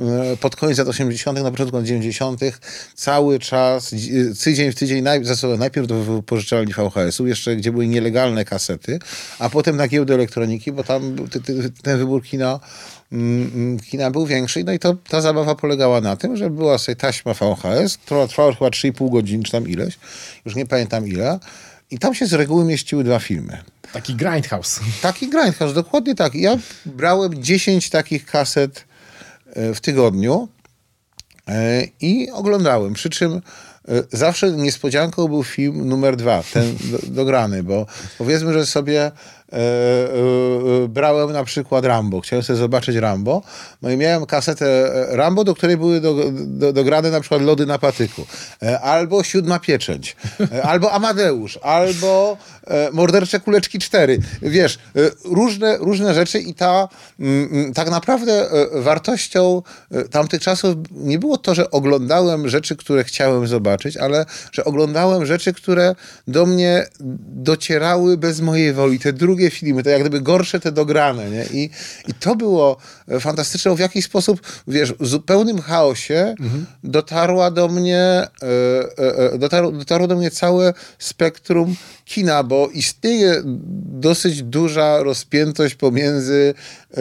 e, 0.00 0.21
pod 0.40 0.56
koniec 0.56 0.78
lat 0.78 0.88
80., 0.88 1.42
na 1.42 1.50
początku 1.50 1.76
lat 1.76 1.86
90., 1.86 2.40
cały 2.94 3.38
czas, 3.38 3.90
tydzień 4.44 4.72
w 4.72 4.74
tydzień, 4.74 5.04
najpierw 5.58 5.86
do 5.86 5.94
wypożyczalni 5.94 6.72
VHS-u, 6.72 7.26
jeszcze 7.26 7.56
gdzie 7.56 7.72
były 7.72 7.86
nielegalne 7.86 8.44
kasety, 8.44 8.98
a 9.38 9.50
potem 9.50 9.76
na 9.76 9.88
giełdę 9.88 10.14
elektroniki, 10.14 10.72
bo 10.72 10.84
tam 10.84 11.16
ten 11.82 11.98
wybór 11.98 12.22
kina 12.22 12.60
mm, 13.12 13.50
mm, 13.54 13.80
kina 13.80 14.10
był 14.10 14.26
większy. 14.26 14.64
No 14.64 14.72
i 14.72 14.78
to, 14.78 14.96
ta 15.08 15.20
zabawa 15.20 15.54
polegała 15.54 16.00
na 16.00 16.16
tym, 16.16 16.36
że 16.36 16.50
była 16.50 16.78
sobie 16.78 16.96
taśma 16.96 17.34
VHS, 17.34 17.98
która 17.98 18.26
trwała 18.26 18.52
chyba 18.52 18.70
3,5 18.70 19.10
godziny, 19.10 19.44
czy 19.44 19.52
tam 19.52 19.68
ileś, 19.68 19.98
już 20.44 20.54
nie 20.56 20.66
pamiętam 20.66 21.08
ile. 21.08 21.38
I 21.90 21.98
tam 21.98 22.14
się 22.14 22.26
z 22.26 22.32
reguły 22.32 22.64
mieściły 22.64 23.04
dwa 23.04 23.18
filmy. 23.18 23.58
Taki 23.92 24.14
grindhouse. 24.14 24.80
Taki 25.02 25.28
grindhouse, 25.28 25.74
dokładnie 25.74 26.14
tak. 26.14 26.34
Ja 26.34 26.58
brałem 26.86 27.42
10 27.42 27.90
takich 27.90 28.26
kaset 28.26 28.78
e, 28.78 28.91
w 29.74 29.80
tygodniu 29.80 30.48
e, 31.48 31.84
i 32.00 32.30
oglądałem. 32.30 32.92
Przy 32.92 33.10
czym 33.10 33.32
e, 33.32 33.40
zawsze 34.12 34.52
niespodzianką 34.52 35.28
był 35.28 35.44
film 35.44 35.88
numer 35.88 36.16
dwa, 36.16 36.42
ten 36.52 36.76
dograny, 37.02 37.62
bo 37.62 37.86
powiedzmy, 38.18 38.52
że 38.52 38.66
sobie 38.66 39.10
E, 39.10 39.10
e, 39.10 39.10
e, 39.10 39.41
brałem 40.88 41.32
na 41.32 41.44
przykład 41.44 41.84
Rambo. 41.84 42.20
Chciałem 42.20 42.42
sobie 42.42 42.58
zobaczyć 42.58 42.96
Rambo. 42.96 43.42
No 43.82 43.90
i 43.90 43.96
miałem 43.96 44.26
kasetę 44.26 44.90
Rambo, 45.10 45.44
do 45.44 45.54
której 45.54 45.76
były 45.76 46.00
do, 46.00 46.14
do, 46.32 46.72
dograne 46.72 47.10
na 47.10 47.20
przykład 47.20 47.42
lody 47.42 47.66
na 47.66 47.78
patyku. 47.78 48.26
Albo 48.82 49.22
Siódma 49.22 49.58
Pieczęć. 49.58 50.16
Albo 50.62 50.92
Amadeusz. 50.92 51.58
Albo 51.62 52.36
Mordercze 52.92 53.40
Kuleczki 53.40 53.78
4. 53.78 54.18
Wiesz, 54.42 54.78
różne, 55.24 55.78
różne 55.78 56.14
rzeczy 56.14 56.38
i 56.38 56.54
ta 56.54 56.88
mm, 57.20 57.48
mm, 57.52 57.74
tak 57.74 57.90
naprawdę 57.90 58.46
wartością 58.72 59.62
tamtych 60.10 60.42
czasów 60.42 60.76
nie 60.90 61.18
było 61.18 61.38
to, 61.38 61.54
że 61.54 61.70
oglądałem 61.70 62.48
rzeczy, 62.48 62.76
które 62.76 63.04
chciałem 63.04 63.46
zobaczyć, 63.46 63.96
ale 63.96 64.26
że 64.52 64.64
oglądałem 64.64 65.26
rzeczy, 65.26 65.52
które 65.52 65.94
do 66.28 66.46
mnie 66.46 66.86
docierały 67.34 68.16
bez 68.16 68.40
mojej 68.40 68.72
woli. 68.72 68.98
Te 68.98 69.12
drugie 69.12 69.41
drugie 69.42 69.50
filmy, 69.50 69.82
to 69.82 69.90
jak 69.90 70.00
gdyby 70.00 70.20
gorsze 70.20 70.60
te 70.60 70.72
dograne, 70.72 71.30
nie? 71.30 71.44
I, 71.52 71.70
i 72.08 72.14
to 72.14 72.36
było 72.36 72.76
e, 73.08 73.20
fantastyczne, 73.20 73.76
w 73.76 73.78
jakiś 73.78 74.04
sposób, 74.04 74.40
wiesz, 74.68 74.92
w 75.00 75.06
zupełnym 75.06 75.60
chaosie 75.60 76.34
mhm. 76.40 76.66
dotarła 76.84 77.50
do 77.50 77.68
mnie, 77.68 77.98
e, 77.98 78.28
e, 79.34 79.38
dotarło, 79.38 79.72
dotarło 79.72 80.06
do 80.06 80.16
mnie 80.16 80.30
całe 80.30 80.74
spektrum 80.98 81.76
kina, 82.04 82.42
bo 82.42 82.68
istnieje 82.72 83.42
dosyć 84.00 84.42
duża 84.42 85.02
rozpiętość 85.02 85.74
pomiędzy, 85.74 86.54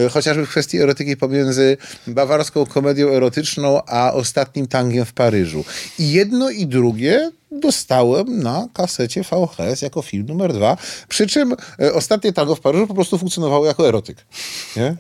chociażby 0.10 0.46
w 0.46 0.50
kwestii 0.50 0.78
erotyki, 0.78 1.18
pomiędzy 1.18 1.78
bawarską 2.08 2.66
komedią 2.66 3.10
erotyczną, 3.10 3.86
a 3.86 4.14
ostatnim 4.14 4.68
tangiem 4.68 5.06
w 5.06 5.14
Paryżu. 5.14 5.66
I 6.00 6.12
jedno 6.12 6.50
i 6.50 6.68
drugie 6.68 7.32
dostałem 7.52 8.44
na 8.44 8.68
kasecie 8.74 9.24
VHS 9.24 9.82
jako 9.82 10.02
film 10.02 10.26
numer 10.26 10.54
dwa. 10.54 10.78
Przy 11.08 11.28
czym 11.28 11.56
e, 11.80 11.94
ostatnie 11.94 12.34
tango 12.34 12.56
w 12.56 12.60
Paryżu 12.60 12.88
po 12.88 12.94
prostu 12.94 13.18
funkcjonowało 13.18 13.66
jako 13.66 13.88
erotyk. 13.88 14.18
Nie? 14.76 14.96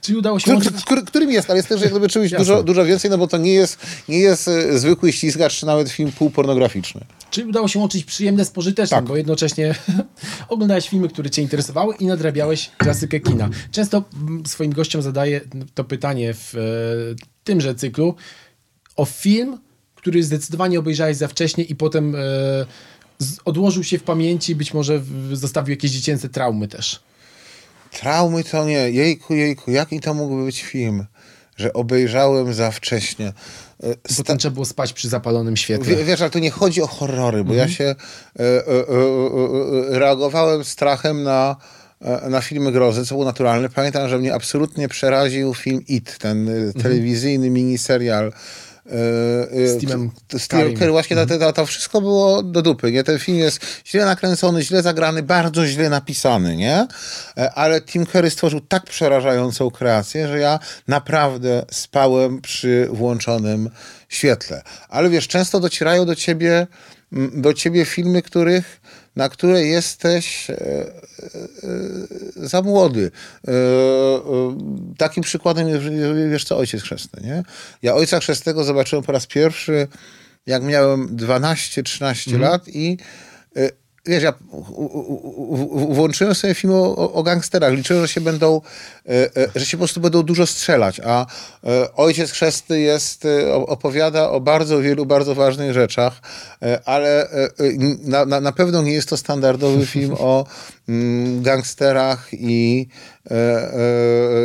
Czyli 0.00 0.18
udało 0.18 0.38
się... 0.38 0.60
Który, 0.60 0.76
który, 0.76 1.02
którym 1.02 1.30
jest, 1.30 1.50
ale 1.50 1.56
jest 1.56 1.68
też 1.68 1.80
jakby 1.80 2.08
czymś 2.08 2.30
dużo, 2.30 2.62
dużo 2.62 2.84
więcej, 2.84 3.10
no 3.10 3.18
bo 3.18 3.26
to 3.26 3.36
nie 3.36 3.52
jest, 3.52 3.78
nie 4.08 4.18
jest 4.18 4.48
e, 4.48 4.78
zwykły 4.78 5.12
ściskacz, 5.12 5.56
czy 5.56 5.66
nawet 5.66 5.90
film 5.90 6.12
półpornograficzny. 6.12 7.00
Czyli 7.30 7.46
udało 7.48 7.68
się 7.68 7.78
łączyć 7.78 8.04
przyjemne 8.04 8.44
z 8.44 8.50
pożytecznym, 8.50 9.00
tak. 9.00 9.08
bo 9.08 9.16
jednocześnie 9.16 9.74
oglądałeś 10.48 10.88
filmy, 10.88 11.08
które 11.08 11.30
cię 11.30 11.42
interesowały 11.42 11.94
i 11.94 12.06
nadrabiałeś 12.06 12.70
klasykę 12.78 13.20
kina. 13.20 13.48
Często 13.70 14.04
swoim 14.46 14.72
gościom 14.72 15.02
zadaję 15.02 15.40
to 15.74 15.84
pytanie 15.84 16.34
w 16.34 16.54
e, 16.54 16.58
tymże 17.44 17.74
cyklu 17.74 18.14
o 18.96 19.04
film, 19.04 19.58
który 19.94 20.22
zdecydowanie 20.22 20.78
obejrzałeś 20.78 21.16
za 21.16 21.28
wcześnie 21.28 21.64
i 21.64 21.76
potem 21.76 22.14
e, 22.14 22.18
odłożył 23.44 23.84
się 23.84 23.98
w 23.98 24.02
pamięci, 24.02 24.54
być 24.54 24.74
może 24.74 25.02
zostawił 25.32 25.70
jakieś 25.70 25.90
dziecięce 25.90 26.28
traumy 26.28 26.68
też. 26.68 27.00
Traumy 27.90 28.44
to 28.44 28.64
nie. 28.64 28.90
Jejku, 28.90 29.34
jejku, 29.34 29.70
jaki 29.70 30.00
to 30.00 30.14
mógłby 30.14 30.44
być 30.44 30.62
film, 30.62 31.06
że 31.58 31.72
obejrzałem 31.72 32.54
za 32.54 32.70
wcześnie. 32.70 33.26
E, 33.26 33.90
Sta- 33.90 34.14
Potem 34.16 34.38
trzeba 34.38 34.54
było 34.54 34.66
spać 34.66 34.92
przy 34.92 35.08
zapalonym 35.08 35.56
świetle. 35.56 35.96
W, 35.96 36.04
wiesz, 36.04 36.20
ale 36.20 36.30
to 36.30 36.38
nie 36.38 36.50
chodzi 36.50 36.82
o 36.82 36.86
horrory, 36.86 37.44
bo 37.44 37.52
mhm. 37.52 37.58
ja 37.58 37.74
się 37.74 37.84
e, 37.84 37.94
e, 38.40 38.70
e, 39.94 39.98
reagowałem 39.98 40.64
strachem 40.64 41.22
na 41.22 41.56
na 42.28 42.40
filmy 42.40 42.72
grozy, 42.72 43.06
co 43.06 43.14
było 43.14 43.24
naturalne. 43.24 43.68
Pamiętam, 43.68 44.08
że 44.08 44.18
mnie 44.18 44.34
absolutnie 44.34 44.88
przeraził 44.88 45.54
film 45.54 45.86
It, 45.88 46.18
ten 46.18 46.48
mhm. 46.48 46.72
telewizyjny 46.72 47.50
miniserial 47.50 48.32
z 48.88 49.76
Steamem 49.76 50.10
Steam 50.38 50.90
Właśnie 50.90 51.16
to, 51.16 51.38
to, 51.38 51.52
to, 51.52 51.66
wszystko 51.66 52.00
było 52.00 52.42
do 52.42 52.62
dupy, 52.62 52.92
nie? 52.92 53.04
Ten 53.04 53.18
film 53.18 53.38
jest 53.38 53.60
źle 53.86 54.04
nakręcony, 54.04 54.62
źle 54.62 54.82
zagrany, 54.82 55.22
bardzo 55.22 55.66
źle 55.66 55.90
napisany, 55.90 56.56
nie? 56.56 56.86
E, 57.36 57.52
ale 57.52 57.80
Tim 57.80 58.06
Curry 58.06 58.30
stworzył 58.30 58.60
tak 58.60 58.84
przerażającą 58.84 59.70
kreację, 59.70 60.28
że 60.28 60.38
ja 60.38 60.58
naprawdę 60.88 61.66
spałem 61.70 62.40
przy 62.40 62.88
włączonym 62.92 63.70
świetle. 64.08 64.62
Ale 64.88 65.10
wiesz, 65.10 65.28
często 65.28 65.60
docierają 65.60 66.06
do 66.06 66.14
ciebie, 66.14 66.66
do 67.32 67.54
ciebie 67.54 67.84
filmy, 67.84 68.22
których 68.22 68.80
na 69.18 69.28
które 69.28 69.66
jesteś 69.66 70.50
e, 70.50 70.56
e, 70.56 70.86
za 72.36 72.62
młody. 72.62 73.10
E, 73.48 73.52
takim 74.98 75.22
przykładem 75.22 75.68
jest, 75.68 75.84
wiesz 76.30 76.44
co, 76.44 76.58
Ojciec 76.58 76.82
Chrzestny, 76.82 77.22
nie? 77.22 77.42
Ja 77.82 77.94
Ojca 77.94 78.20
Chrzestnego 78.20 78.64
zobaczyłem 78.64 79.04
po 79.04 79.12
raz 79.12 79.26
pierwszy, 79.26 79.88
jak 80.46 80.62
miałem 80.62 81.16
12-13 81.16 82.32
mhm. 82.32 82.40
lat 82.40 82.68
i 82.68 82.98
wiesz, 84.08 84.22
ja 84.22 84.34
włączyłem 85.70 86.34
sobie 86.34 86.54
film 86.54 86.72
o, 86.72 87.12
o, 87.12 87.22
gangsterach. 87.22 87.72
Liczyłem, 87.72 88.02
że 88.02 88.08
się 88.08 88.20
będą, 88.20 88.60
e, 89.08 89.10
e, 89.36 89.48
że 89.54 89.66
się 89.66 89.76
po 89.76 89.80
prostu 89.80 90.00
będą 90.00 90.22
dużo 90.22 90.46
strzelać, 90.46 91.00
a 91.04 91.26
e, 91.64 91.94
Ojciec 91.94 92.30
Chrzestny 92.30 92.80
jest, 92.80 93.26
opowiada 93.66 94.30
o 94.30 94.40
bardzo 94.40 94.80
wielu, 94.80 95.06
bardzo 95.06 95.34
ważnych 95.34 95.72
rzeczach, 95.72 96.20
ale 96.84 97.28
na, 98.04 98.24
na, 98.24 98.40
na 98.40 98.52
pewno 98.52 98.82
nie 98.82 98.92
jest 98.92 99.08
to 99.08 99.16
standardowy 99.16 99.86
film 99.96 100.14
o 100.18 100.46
mm, 100.88 101.42
gangsterach 101.42 102.28
i 102.32 102.88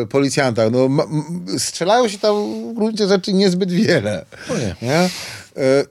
policjantach. 0.10 0.72
No, 0.72 0.90
strzelają 1.58 2.08
się 2.08 2.20
tam 2.20 2.36
w 2.72 2.74
gruncie 2.76 3.08
rzeczy 3.08 3.34
niezbyt 3.34 3.72
wiele. 3.72 4.26
nie. 4.50 4.88
nie? 4.88 5.10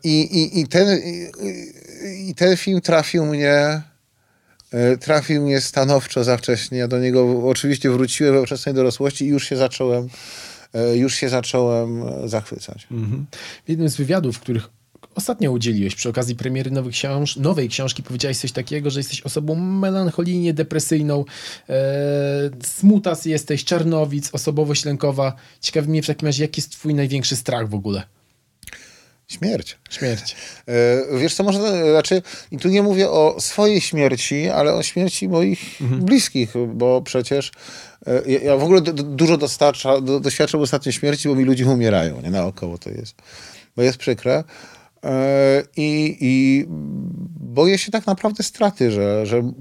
I, 0.04 0.20
i, 0.20 0.60
i 0.60 0.68
ten... 0.68 0.98
I, 0.98 1.81
i 2.28 2.34
ten 2.34 2.56
film 2.56 2.80
trafił 2.80 3.26
mnie 3.26 3.82
e, 4.72 4.96
trafił 4.96 5.42
mnie 5.42 5.60
stanowczo 5.60 6.24
za 6.24 6.36
wcześnie. 6.36 6.78
Ja 6.78 6.88
do 6.88 6.98
niego 6.98 7.48
oczywiście 7.48 7.90
wróciłem 7.90 8.34
we 8.34 8.46
wczesnej 8.46 8.74
dorosłości 8.74 9.24
i 9.24 9.28
już 9.28 9.48
się 9.48 9.56
zacząłem 9.56 10.08
e, 10.74 10.96
już 10.96 11.14
się 11.14 11.28
zacząłem 11.28 12.02
e, 12.02 12.28
zachwycać. 12.28 12.86
Mhm. 12.90 13.26
W 13.66 13.68
jednym 13.68 13.88
z 13.88 13.96
wywiadów, 13.96 14.40
których 14.40 14.68
ostatnio 15.14 15.52
udzieliłeś 15.52 15.94
przy 15.94 16.08
okazji 16.08 16.36
premiery 16.36 16.70
nowych 16.70 16.94
książ 16.94 17.36
nowej 17.36 17.68
książki, 17.68 18.02
powiedziałeś 18.02 18.38
coś 18.38 18.52
takiego, 18.52 18.90
że 18.90 19.00
jesteś 19.00 19.20
osobą 19.20 19.54
melancholijnie 19.54 20.54
depresyjną, 20.54 21.24
e, 21.68 22.50
smutas 22.62 23.24
jesteś, 23.24 23.64
czarnowic, 23.64 24.30
osobowość 24.32 24.84
lękowa. 24.84 25.34
Ciekawi 25.60 25.88
mnie 25.88 26.02
w 26.02 26.06
takim 26.06 26.26
razie, 26.26 26.44
jaki 26.44 26.60
jest 26.60 26.72
twój 26.72 26.94
największy 26.94 27.36
strach 27.36 27.68
w 27.68 27.74
ogóle? 27.74 28.02
Śmierć. 29.32 29.78
Śmierć. 29.90 30.36
E, 30.68 31.18
wiesz 31.18 31.34
co, 31.34 31.44
może, 31.44 31.58
znaczy, 31.90 32.22
i 32.50 32.58
tu 32.58 32.68
nie 32.68 32.82
mówię 32.82 33.10
o 33.10 33.36
swojej 33.40 33.80
śmierci, 33.80 34.48
ale 34.48 34.74
o 34.74 34.82
śmierci 34.82 35.28
moich 35.28 35.80
mhm. 35.80 36.04
bliskich, 36.04 36.52
bo 36.74 37.02
przecież 37.02 37.52
e, 38.06 38.22
ja, 38.26 38.40
ja 38.40 38.56
w 38.56 38.64
ogóle 38.64 38.80
do, 38.80 38.92
dużo 38.92 39.36
dostarcza, 39.36 40.00
do, 40.00 40.20
doświadczam 40.20 40.60
ostatnio 40.60 40.92
śmierci, 40.92 41.28
bo 41.28 41.34
mi 41.34 41.44
ludzie 41.44 41.66
umierają, 41.66 42.20
nie 42.20 42.30
naokoło 42.30 42.78
to 42.78 42.90
jest, 42.90 43.14
bo 43.76 43.82
jest 43.82 43.98
przykre. 43.98 44.44
E, 45.04 45.62
I, 45.76 46.16
I 46.20 46.64
boję 47.52 47.78
się 47.78 47.92
tak 47.92 48.06
naprawdę 48.06 48.42
straty, 48.42 48.90
że, 48.90 49.26
że 49.26 49.52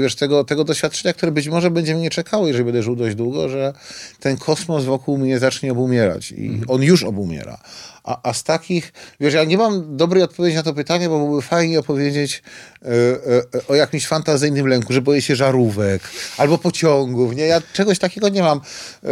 wiesz, 0.00 0.16
tego, 0.16 0.44
tego 0.44 0.64
doświadczenia, 0.64 1.12
które 1.12 1.32
być 1.32 1.48
może 1.48 1.70
będzie 1.70 1.94
mnie 1.94 2.10
czekało, 2.10 2.46
jeżeli 2.46 2.64
będę 2.64 2.82
żył 2.82 2.96
dość 2.96 3.16
długo, 3.16 3.48
że 3.48 3.72
ten 4.20 4.36
kosmos 4.36 4.84
wokół 4.84 5.18
mnie 5.18 5.38
zacznie 5.38 5.72
obumierać. 5.72 6.32
I 6.32 6.46
mhm. 6.46 6.70
on 6.70 6.82
już 6.82 7.04
obumiera. 7.04 7.58
A, 8.04 8.28
a 8.28 8.32
z 8.32 8.42
takich, 8.42 8.92
wiesz, 9.20 9.34
ja 9.34 9.44
nie 9.44 9.58
mam 9.58 9.96
dobrej 9.96 10.22
odpowiedzi 10.22 10.56
na 10.56 10.62
to 10.62 10.74
pytanie, 10.74 11.08
bo 11.08 11.18
byłoby 11.18 11.42
fajnie 11.42 11.78
opowiedzieć 11.78 12.42
e, 12.82 12.88
e, 12.88 13.66
o 13.68 13.74
jakimś 13.74 14.06
fantazyjnym 14.06 14.66
lęku, 14.66 14.92
że 14.92 15.02
boję 15.02 15.22
się 15.22 15.36
żarówek 15.36 16.02
albo 16.38 16.58
pociągów. 16.58 17.36
Nie? 17.36 17.46
Ja 17.46 17.62
czegoś 17.72 17.98
takiego 17.98 18.28
nie 18.28 18.42
mam. 18.42 18.60
E, 19.04 19.08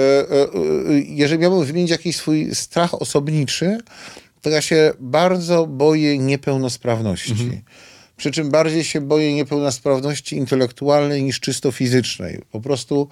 jeżeli 1.06 1.40
miałbym 1.42 1.64
wymienić 1.64 1.90
jakiś 1.90 2.16
swój 2.16 2.54
strach 2.54 2.94
osobniczy, 2.94 3.78
to 4.42 4.50
ja 4.50 4.62
się 4.62 4.92
bardzo 5.00 5.66
boję 5.66 6.18
niepełnosprawności. 6.18 7.32
Mhm. 7.32 7.62
Przy 8.16 8.30
czym 8.30 8.50
bardziej 8.50 8.84
się 8.84 9.00
boję 9.00 9.34
niepełnosprawności 9.34 10.36
intelektualnej 10.36 11.22
niż 11.22 11.40
czysto 11.40 11.72
fizycznej. 11.72 12.42
Po 12.50 12.60
prostu 12.60 13.08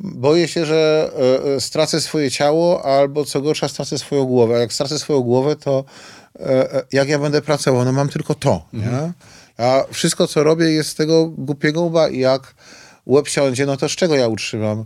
boję 0.00 0.48
się, 0.48 0.66
że 0.66 1.10
e, 1.18 1.54
e, 1.54 1.60
stracę 1.60 2.00
swoje 2.00 2.30
ciało, 2.30 2.84
albo 2.84 3.24
co 3.24 3.40
gorsza, 3.40 3.68
stracę 3.68 3.98
swoją 3.98 4.24
głowę. 4.24 4.56
A 4.56 4.58
jak 4.58 4.72
stracę 4.72 4.98
swoją 4.98 5.20
głowę, 5.20 5.56
to 5.56 5.84
e, 6.40 6.82
jak 6.92 7.08
ja 7.08 7.18
będę 7.18 7.42
pracował? 7.42 7.84
No 7.84 7.92
mam 7.92 8.08
tylko 8.08 8.34
to. 8.34 8.68
Mhm. 8.74 8.94
Nie? 8.94 9.12
A 9.64 9.84
wszystko, 9.92 10.26
co 10.26 10.42
robię, 10.44 10.66
jest 10.66 10.90
z 10.90 10.94
tego 10.94 11.26
głupiego 11.26 11.82
łba 11.82 12.08
i 12.08 12.18
jak 12.18 12.54
łeb 13.06 13.28
siądzie, 13.28 13.66
no 13.66 13.76
to 13.76 13.88
z 13.88 13.92
czego 13.92 14.16
ja 14.16 14.28
utrzymam, 14.28 14.84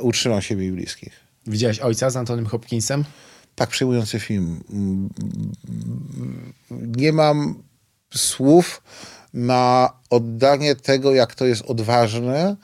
utrzymam 0.00 0.42
siebie 0.42 0.66
i 0.66 0.72
bliskich? 0.72 1.12
Widziałeś 1.46 1.78
ojca 1.78 2.10
z 2.10 2.16
Antonym 2.16 2.46
Hopkinsem? 2.46 3.04
Tak 3.54 3.70
przejmujący 3.70 4.20
film. 4.20 4.60
Nie 6.70 7.12
mam 7.12 7.62
słów 8.14 8.82
na 9.34 9.92
oddanie 10.10 10.74
tego, 10.74 11.14
jak 11.14 11.34
to 11.34 11.46
jest 11.46 11.62
odważne 11.62 12.56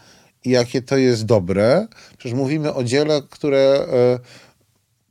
i 0.45 0.51
jakie 0.51 0.83
to 0.83 0.97
jest 0.97 1.25
dobre. 1.25 1.87
Przecież 2.19 2.39
mówimy 2.39 2.75
o 2.75 2.85
dziele, 2.85 3.23
które 3.31 3.59
e, 3.59 4.19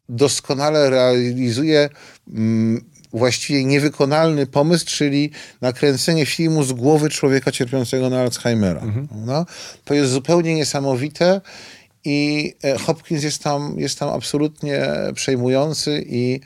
doskonale 0.09 0.89
realizuje 0.89 1.89
mm, 2.33 2.85
właściwie 3.13 3.65
niewykonalny 3.65 4.47
pomysł, 4.47 4.85
czyli 4.85 5.31
nakręcenie 5.61 6.25
filmu 6.25 6.63
z 6.63 6.71
głowy 6.71 7.09
człowieka 7.09 7.51
cierpiącego 7.51 8.09
na 8.09 8.21
Alzheimera. 8.21 8.81
Mhm. 8.81 9.07
No, 9.25 9.45
to 9.85 9.93
jest 9.93 10.11
zupełnie 10.11 10.55
niesamowite 10.55 11.41
i 12.05 12.53
e, 12.63 12.77
Hopkins 12.77 13.23
jest 13.23 13.43
tam, 13.43 13.75
jest 13.79 13.99
tam 13.99 14.09
absolutnie 14.09 14.87
przejmujący 15.13 16.05
i 16.07 16.39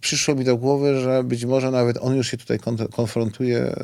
przyszło 0.00 0.34
mi 0.34 0.44
do 0.44 0.56
głowy, 0.56 1.00
że 1.00 1.24
być 1.24 1.44
może 1.44 1.70
nawet 1.70 1.98
on 2.00 2.16
już 2.16 2.30
się 2.30 2.36
tutaj 2.36 2.58
konfrontuje 2.92 3.74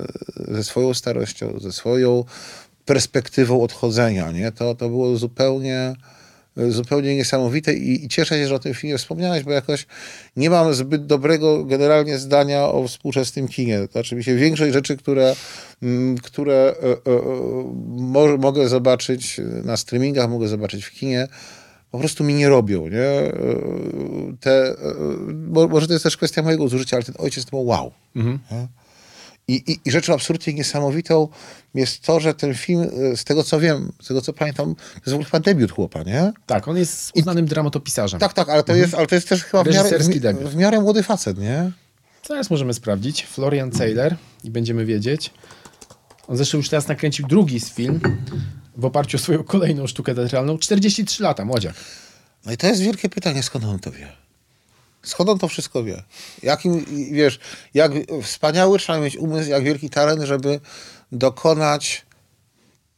ze 0.48 0.64
swoją 0.64 0.94
starością, 0.94 1.60
ze 1.60 1.72
swoją 1.72 2.24
perspektywą 2.84 3.62
odchodzenia. 3.62 4.30
Nie? 4.30 4.52
To, 4.52 4.74
to 4.74 4.88
było 4.88 5.16
zupełnie, 5.16 5.94
zupełnie 6.56 7.16
niesamowite 7.16 7.74
i, 7.74 8.04
i 8.04 8.08
cieszę 8.08 8.38
się, 8.38 8.48
że 8.48 8.54
o 8.54 8.58
tym 8.58 8.74
filmie 8.74 8.98
wspomniałeś, 8.98 9.44
bo 9.44 9.52
jakoś 9.52 9.86
nie 10.36 10.50
mam 10.50 10.74
zbyt 10.74 11.06
dobrego 11.06 11.64
generalnie 11.64 12.18
zdania 12.18 12.64
o 12.64 12.88
współczesnym 12.88 13.48
kinie. 13.48 13.88
Znaczy 13.92 14.16
mi 14.16 14.24
się 14.24 14.34
większość 14.34 14.72
rzeczy, 14.72 14.96
które, 14.96 15.36
mm, 15.82 16.18
które 16.18 16.74
e, 16.82 16.90
e, 16.92 16.96
mo 17.86 18.36
mogę 18.36 18.68
zobaczyć 18.68 19.40
na 19.64 19.76
streamingach, 19.76 20.30
mogę 20.30 20.48
zobaczyć 20.48 20.84
w 20.84 20.90
kinie, 20.90 21.28
po 21.90 21.98
prostu 21.98 22.24
mi 22.24 22.34
nie 22.34 22.48
robią, 22.48 22.88
nie? 22.88 23.32
Te, 24.40 24.74
bo, 25.34 25.68
może 25.68 25.86
to 25.86 25.92
jest 25.92 26.02
też 26.02 26.16
kwestia 26.16 26.42
mojego 26.42 26.68
zużycia, 26.68 26.96
ale 26.96 27.04
ten 27.04 27.14
ojciec 27.18 27.44
to 27.44 27.50
był 27.50 27.66
wow. 27.66 27.92
Mhm. 28.16 28.38
I, 29.48 29.54
i, 29.54 29.80
I 29.84 29.90
rzeczą 29.90 30.14
absolutnie 30.14 30.54
niesamowitą 30.54 31.28
jest 31.74 32.00
to, 32.00 32.20
że 32.20 32.34
ten 32.34 32.54
film, 32.54 32.90
e, 33.12 33.16
z 33.16 33.24
tego 33.24 33.44
co 33.44 33.60
wiem, 33.60 33.92
z 34.02 34.08
tego 34.08 34.20
co 34.20 34.32
pamiętam, 34.32 34.74
to 34.74 34.80
jest 34.96 35.10
w 35.10 35.12
ogóle 35.12 35.24
chyba 35.24 35.40
debiut 35.40 35.72
chłopa, 35.72 36.02
nie? 36.02 36.32
Tak, 36.46 36.68
on 36.68 36.76
jest 36.76 37.10
uznanym 37.14 37.44
I, 37.44 37.48
dramatopisarzem. 37.48 38.20
Tak, 38.20 38.32
tak, 38.32 38.48
ale 38.48 38.62
to, 38.62 38.72
mhm. 38.72 38.80
jest, 38.80 38.94
ale 38.94 39.06
to 39.06 39.14
jest 39.14 39.28
też 39.28 39.44
chyba 39.44 39.64
w 39.64 39.66
miarę, 39.66 39.98
w, 39.98 40.50
w 40.50 40.56
miarę 40.56 40.80
młody 40.80 41.02
facet, 41.02 41.38
nie? 41.38 41.70
Zaraz 42.28 42.50
możemy 42.50 42.74
sprawdzić. 42.74 43.26
Florian 43.26 43.70
Taylor 43.70 44.16
i 44.44 44.50
będziemy 44.50 44.84
wiedzieć. 44.84 45.30
On 46.28 46.36
zresztą 46.36 46.58
już 46.58 46.68
teraz 46.68 46.88
nakręcił 46.88 47.26
drugi 47.26 47.60
film 47.60 48.00
w 48.76 48.84
oparciu 48.84 49.16
o 49.16 49.20
swoją 49.20 49.44
kolejną 49.44 49.86
sztukę 49.86 50.14
teatralną. 50.14 50.58
43 50.58 51.22
lata, 51.22 51.44
młodziak. 51.44 51.74
No 52.46 52.52
i 52.52 52.56
to 52.56 52.66
jest 52.66 52.80
wielkie 52.80 53.08
pytanie, 53.08 53.42
skąd 53.42 53.64
on 53.64 53.78
to 53.78 53.90
wie? 53.90 54.23
Skąd 55.04 55.30
on 55.30 55.38
to 55.38 55.48
wszystko 55.48 55.84
wie? 55.84 56.02
Jakim, 56.42 56.84
wiesz, 57.12 57.38
jak 57.74 57.92
wspaniały 58.22 58.78
trzeba 58.78 59.00
mieć 59.00 59.16
umysł, 59.16 59.50
jak 59.50 59.64
wielki 59.64 59.90
talent, 59.90 60.22
żeby 60.22 60.60
dokonać 61.12 62.06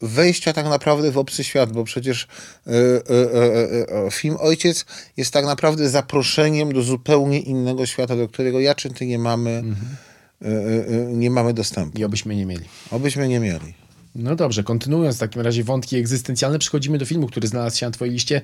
wejścia 0.00 0.52
tak 0.52 0.66
naprawdę 0.66 1.10
w 1.10 1.18
obcy 1.18 1.44
świat, 1.44 1.72
bo 1.72 1.84
przecież 1.84 2.28
y, 2.66 2.70
y, 2.70 4.06
y, 4.06 4.10
film 4.10 4.36
Ojciec 4.40 4.84
jest 5.16 5.32
tak 5.32 5.44
naprawdę 5.44 5.88
zaproszeniem 5.88 6.72
do 6.72 6.82
zupełnie 6.82 7.40
innego 7.40 7.86
świata, 7.86 8.16
do 8.16 8.28
którego 8.28 8.60
ja 8.60 8.74
czy 8.74 8.90
ty 8.90 9.06
nie 9.06 9.18
mamy, 9.18 9.50
mhm. 9.50 11.18
nie 11.20 11.30
mamy 11.30 11.54
dostępu. 11.54 11.98
I 11.98 12.04
obyśmy 12.04 12.36
nie 12.36 12.46
mieli. 12.46 12.64
Obyśmy 12.90 13.28
nie 13.28 13.40
mieli. 13.40 13.74
No 14.14 14.36
dobrze, 14.36 14.62
kontynuując 14.62 15.16
w 15.16 15.18
takim 15.18 15.42
razie 15.42 15.64
wątki 15.64 15.96
egzystencjalne, 15.96 16.58
przechodzimy 16.58 16.98
do 16.98 17.06
filmu, 17.06 17.26
który 17.26 17.48
znalazł 17.48 17.78
się 17.78 17.86
na 17.86 17.92
twojej 17.92 18.14
liście. 18.14 18.40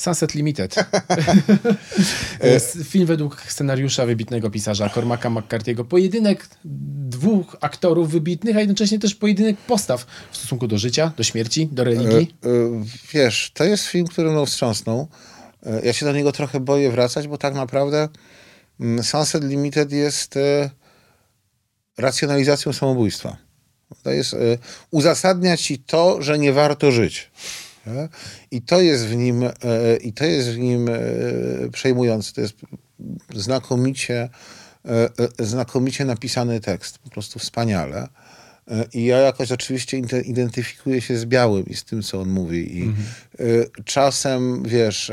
Sunset 0.00 0.34
Limited. 0.34 0.74
Film 2.84 3.06
według 3.06 3.42
scenariusza 3.48 4.06
wybitnego 4.06 4.50
pisarza 4.50 4.88
Cormaca 4.88 5.30
McCarthy'ego. 5.30 5.84
Pojedynek 5.84 6.48
dwóch 7.08 7.56
aktorów 7.60 8.10
wybitnych, 8.10 8.56
a 8.56 8.60
jednocześnie 8.60 8.98
też 8.98 9.14
pojedynek 9.14 9.56
postaw 9.56 10.06
w 10.30 10.36
stosunku 10.36 10.68
do 10.68 10.78
życia, 10.78 11.12
do 11.16 11.22
śmierci, 11.22 11.68
do 11.72 11.84
religii. 11.84 12.34
E, 12.44 12.48
e, 12.48 12.84
wiesz, 13.12 13.50
to 13.54 13.64
jest 13.64 13.84
film, 13.84 14.06
który 14.06 14.30
mną 14.30 14.46
wstrząsnął. 14.46 15.08
E, 15.66 15.86
ja 15.86 15.92
się 15.92 16.06
do 16.06 16.12
niego 16.12 16.32
trochę 16.32 16.60
boję 16.60 16.90
wracać, 16.90 17.28
bo 17.28 17.38
tak 17.38 17.54
naprawdę 17.54 18.08
mm, 18.80 19.04
Sunset 19.04 19.44
Limited 19.44 19.92
jest 19.92 20.38
racjonalizacją 21.98 22.72
samobójstwa. 22.72 23.36
To 24.02 24.10
jest 24.10 24.36
uzasadnia 24.90 25.56
ci 25.56 25.78
to, 25.78 26.22
że 26.22 26.38
nie 26.38 26.52
warto 26.52 26.92
żyć. 26.92 27.30
I 28.50 28.62
to 28.62 28.80
jest 28.80 29.06
w 29.06 29.16
nim, 29.16 29.44
e, 29.44 29.52
i 30.00 30.12
to 30.12 30.24
jest 30.24 30.48
w 30.48 30.58
nim 30.58 30.88
e, 30.88 31.00
przejmujące. 31.72 32.32
To 32.32 32.40
jest 32.40 32.54
znakomicie, 33.34 34.28
e, 34.84 35.08
znakomicie 35.38 36.04
napisany 36.04 36.60
tekst, 36.60 36.98
po 36.98 37.10
prostu 37.10 37.38
wspaniale. 37.38 38.08
I 38.92 39.04
ja 39.04 39.18
jakoś 39.18 39.52
oczywiście 39.52 39.98
identyfikuję 40.24 41.00
się 41.00 41.18
z 41.18 41.24
Białym 41.24 41.66
i 41.66 41.74
z 41.74 41.84
tym, 41.84 42.02
co 42.02 42.20
on 42.20 42.28
mówi. 42.28 42.78
I 42.78 42.82
mhm. 42.82 43.06
czasem, 43.84 44.62
wiesz, 44.62 45.12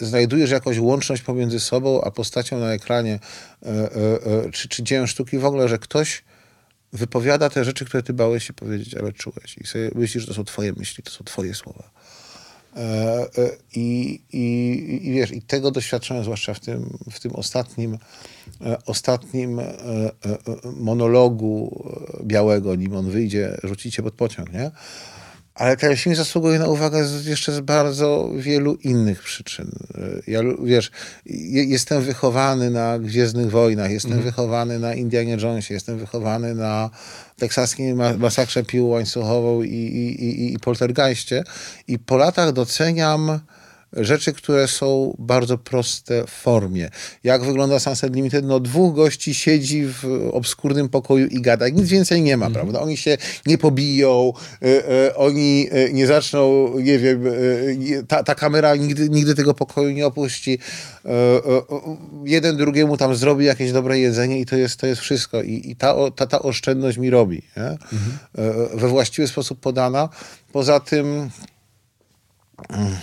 znajdujesz 0.00 0.50
jakąś 0.50 0.78
łączność 0.78 1.22
pomiędzy 1.22 1.60
sobą 1.60 2.00
a 2.00 2.10
postacią 2.10 2.58
na 2.58 2.72
ekranie, 2.72 3.18
czy, 4.52 4.68
czy 4.68 4.82
dziełem 4.82 5.06
sztuki 5.06 5.38
w 5.38 5.44
ogóle, 5.44 5.68
że 5.68 5.78
ktoś 5.78 6.24
wypowiada 6.96 7.50
te 7.50 7.64
rzeczy, 7.64 7.84
które 7.84 8.02
ty 8.02 8.12
bałeś 8.12 8.46
się 8.46 8.52
powiedzieć, 8.52 8.94
ale 8.94 9.12
czułeś. 9.12 9.58
I 9.58 9.66
sobie 9.66 9.90
myślisz, 9.94 10.22
że 10.22 10.28
to 10.28 10.34
są 10.34 10.44
twoje 10.44 10.72
myśli, 10.72 11.02
to 11.02 11.10
są 11.10 11.24
twoje 11.24 11.54
słowa. 11.54 11.90
E, 12.76 12.80
e, 12.82 13.50
I, 13.74 14.20
i, 14.32 15.08
i 15.08 15.12
wiesz, 15.12 15.30
i 15.32 15.42
tego 15.42 15.70
doświadczyłem 15.70 16.22
zwłaszcza 16.22 16.54
w 16.54 16.60
tym, 16.60 16.98
w 17.10 17.20
tym 17.20 17.36
ostatnim, 17.36 17.98
e, 18.64 18.76
ostatnim 18.86 19.60
monologu 20.76 21.84
białego, 22.24 22.74
nim 22.74 22.96
on 22.96 23.10
wyjdzie, 23.10 23.56
rzucicie 23.62 24.02
pod 24.02 24.14
pociąg, 24.14 24.52
nie? 24.52 24.70
Ale 25.56 25.76
film 25.96 26.16
zasługuje 26.16 26.58
na 26.58 26.66
uwagę 26.66 27.04
jeszcze 27.24 27.52
z 27.52 27.60
bardzo 27.60 28.30
wielu 28.36 28.74
innych 28.74 29.22
przyczyn. 29.22 29.70
Ja, 30.26 30.40
wiesz, 30.64 30.90
jestem 31.50 32.02
wychowany 32.02 32.70
na 32.70 32.98
Gwiezdnych 32.98 33.50
Wojnach, 33.50 33.90
jestem 33.90 34.12
mhm. 34.12 34.30
wychowany 34.30 34.78
na 34.78 34.94
Indianie 34.94 35.36
Jonesie, 35.42 35.74
jestem 35.74 35.98
wychowany 35.98 36.54
na 36.54 36.90
teksaskiej 37.36 37.94
masakrze 38.18 38.64
piłą 38.64 38.88
łańcuchową 38.88 39.62
i, 39.62 39.74
i, 39.74 40.24
i, 40.24 40.54
i 40.54 40.58
poltergeistie. 40.58 41.44
I 41.88 41.98
po 41.98 42.16
latach 42.16 42.52
doceniam 42.52 43.40
rzeczy, 43.92 44.32
które 44.32 44.68
są 44.68 45.16
bardzo 45.18 45.58
proste 45.58 46.24
w 46.26 46.30
formie. 46.30 46.90
Jak 47.24 47.44
wygląda 47.44 47.80
Sunset 47.80 48.16
Limited? 48.16 48.44
No 48.44 48.60
dwóch 48.60 48.94
gości 48.94 49.34
siedzi 49.34 49.86
w 49.86 50.30
obskurnym 50.32 50.88
pokoju 50.88 51.26
i 51.26 51.40
gada. 51.40 51.68
Nic 51.68 51.88
więcej 51.88 52.22
nie 52.22 52.36
ma, 52.36 52.46
mm. 52.46 52.54
prawda? 52.54 52.80
Oni 52.80 52.96
się 52.96 53.18
nie 53.46 53.58
pobiją, 53.58 54.32
y, 54.62 54.66
y, 54.66 55.14
oni 55.14 55.68
y, 55.88 55.92
nie 55.92 56.06
zaczną, 56.06 56.72
nie 56.78 56.98
wiem, 56.98 57.24
ta, 58.08 58.22
ta 58.22 58.34
kamera 58.34 58.76
nigdy, 58.76 59.08
nigdy 59.08 59.34
tego 59.34 59.54
pokoju 59.54 59.90
nie 59.90 60.06
opuści. 60.06 60.58
jeden 62.24 62.56
drugiemu 62.56 62.96
tam 62.96 63.16
zrobi 63.16 63.44
jakieś 63.44 63.72
dobre 63.72 63.98
jedzenie 63.98 64.40
i 64.40 64.46
to 64.46 64.56
jest, 64.56 64.80
to 64.80 64.86
jest 64.86 65.00
wszystko. 65.00 65.42
I, 65.42 65.70
i 65.70 65.76
ta, 65.76 65.94
ta, 66.16 66.26
ta 66.26 66.42
oszczędność 66.42 66.98
mi 66.98 67.10
robi. 67.10 67.42
Mm. 67.56 67.78
we 68.74 68.88
właściwy 68.88 69.28
sposób 69.28 69.60
podana. 69.60 70.08
Poza 70.52 70.80
tym... 70.80 71.30
Mm, 72.68 72.96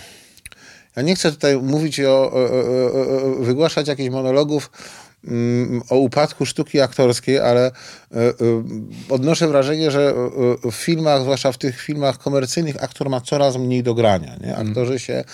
ja 0.96 1.02
nie 1.02 1.14
chcę 1.14 1.32
tutaj 1.32 1.56
mówić 1.56 2.00
o, 2.00 2.32
o, 2.32 2.32
o, 2.32 3.38
o 3.40 3.44
wygłaszać 3.44 3.88
jakichś 3.88 4.10
monologów 4.10 4.70
mm, 5.24 5.82
o 5.90 5.96
upadku 5.96 6.46
sztuki 6.46 6.80
aktorskiej, 6.80 7.38
ale 7.38 7.66
e, 7.66 7.72
e, 8.16 8.32
odnoszę 9.08 9.48
wrażenie, 9.48 9.90
że 9.90 10.14
e, 10.64 10.70
w 10.70 10.74
filmach, 10.74 11.22
zwłaszcza 11.22 11.52
w 11.52 11.58
tych 11.58 11.80
filmach 11.80 12.18
komercyjnych, 12.18 12.84
aktor 12.84 13.10
ma 13.10 13.20
coraz 13.20 13.56
mniej 13.56 13.82
do 13.82 13.94
grania. 13.94 14.36
Nie? 14.40 14.48
Mhm. 14.48 14.68
Aktorzy 14.68 14.98
się 14.98 15.24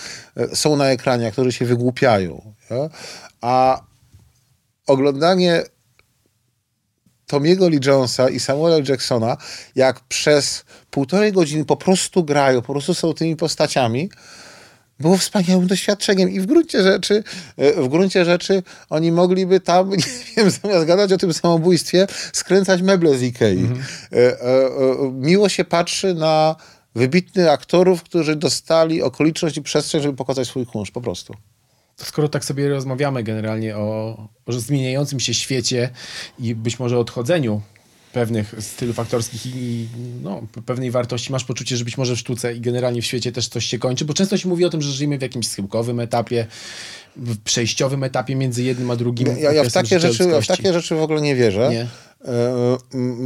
są 0.53 0.75
na 0.75 0.89
ekranie, 0.89 1.27
aktorzy 1.27 1.51
się 1.51 1.65
wygłupiają. 1.65 2.53
Nie? 2.71 2.89
A 3.41 3.81
oglądanie 4.87 5.63
Tomiego 7.31 7.69
Lee 7.69 7.79
Jonesa 7.85 8.29
i 8.29 8.39
Samuela 8.39 8.77
Jacksona, 8.89 9.37
jak 9.75 9.99
przez 9.99 10.65
półtorej 10.89 11.31
godziny 11.31 11.65
po 11.65 11.77
prostu 11.77 12.23
grają, 12.23 12.61
po 12.61 12.73
prostu 12.73 12.93
są 12.93 13.13
tymi 13.13 13.35
postaciami, 13.35 14.09
było 15.01 15.17
wspaniałym 15.17 15.67
doświadczeniem 15.67 16.29
i 16.29 16.39
w 16.39 16.45
gruncie 16.45 16.83
rzeczy, 16.83 17.23
e, 17.57 17.81
w 17.81 17.87
gruncie 17.87 18.25
rzeczy 18.25 18.63
oni 18.89 19.11
mogliby 19.11 19.59
tam, 19.59 19.89
nie 19.89 19.97
wiem, 20.37 20.49
zamiast 20.49 20.85
gadać 20.85 21.13
o 21.13 21.17
tym 21.17 21.33
samobójstwie, 21.33 22.07
skręcać 22.33 22.81
meble 22.81 23.17
z 23.17 23.23
Ikei. 23.23 23.59
Mhm. 23.59 23.83
E, 24.11 24.17
e, 24.17 24.65
miło 25.13 25.49
się 25.49 25.63
patrzy 25.63 26.13
na 26.13 26.55
wybitnych 26.95 27.47
aktorów, 27.47 28.03
którzy 28.03 28.35
dostali 28.35 29.01
okoliczność 29.01 29.57
i 29.57 29.61
przestrzeń, 29.61 30.01
żeby 30.01 30.17
pokazać 30.17 30.47
swój 30.47 30.65
kunsz, 30.65 30.91
po 30.91 31.01
prostu. 31.01 31.33
Skoro 31.95 32.29
tak 32.29 32.45
sobie 32.45 32.69
rozmawiamy 32.69 33.23
generalnie 33.23 33.77
o, 33.77 34.17
o 34.45 34.51
zmieniającym 34.51 35.19
się 35.19 35.33
świecie 35.33 35.89
i 36.39 36.55
być 36.55 36.79
może 36.79 36.99
odchodzeniu 36.99 37.61
pewnych 38.13 38.55
stylów 38.59 38.99
aktorskich 38.99 39.45
i 39.45 39.87
no, 40.23 40.41
pewnej 40.65 40.91
wartości, 40.91 41.31
masz 41.31 41.43
poczucie, 41.43 41.77
że 41.77 41.85
być 41.85 41.97
może 41.97 42.15
w 42.15 42.19
sztuce 42.19 42.53
i 42.53 42.61
generalnie 42.61 43.01
w 43.01 43.05
świecie 43.05 43.31
też 43.31 43.47
coś 43.47 43.65
się 43.65 43.79
kończy, 43.79 44.05
bo 44.05 44.13
często 44.13 44.37
się 44.37 44.49
mówi 44.49 44.65
o 44.65 44.69
tym, 44.69 44.81
że 44.81 44.91
żyjemy 44.91 45.17
w 45.17 45.21
jakimś 45.21 45.47
schyłkowym 45.47 45.99
etapie, 45.99 46.47
w 47.15 47.37
przejściowym 47.37 48.03
etapie 48.03 48.35
między 48.35 48.63
jednym 48.63 48.91
a 48.91 48.95
drugim. 48.95 49.27
Ja, 49.37 49.53
ja 49.53 49.63
w, 49.63 49.73
takie 49.73 49.99
rzeczy, 49.99 50.23
ja 50.29 50.41
w 50.41 50.47
takie 50.47 50.73
rzeczy 50.73 50.95
w 50.95 51.01
ogóle 51.01 51.21
nie 51.21 51.35
wierzę. 51.35 51.69
Nie? 51.71 51.87
E, 52.25 52.77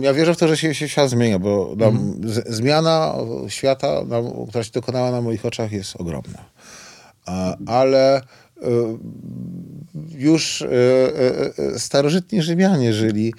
ja 0.02 0.14
wierzę 0.14 0.34
w 0.34 0.38
to, 0.38 0.48
że 0.48 0.58
się, 0.58 0.76
się 0.76 0.90
świat 0.90 1.10
zmienia, 1.10 1.40
bo 1.40 1.76
mm. 1.80 2.22
zmiana 2.46 3.16
świata, 3.48 4.02
która 4.50 4.64
się 4.64 4.72
dokonała 4.72 5.12
na 5.12 5.22
moich 5.22 5.46
oczach 5.46 5.72
jest 5.72 5.96
ogromna. 5.96 6.46
Ale 7.68 8.22
E, 8.22 8.45
już 10.18 10.62
e, 10.62 10.68
e, 11.76 11.80
starożytni 11.80 12.42
Rzymianie 12.42 12.94
żyli 12.94 13.34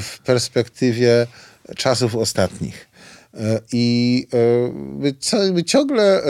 w 0.00 0.18
perspektywie 0.24 1.26
czasów 1.76 2.16
ostatnich. 2.16 2.88
I 3.72 4.26
ciągle, 5.66 6.22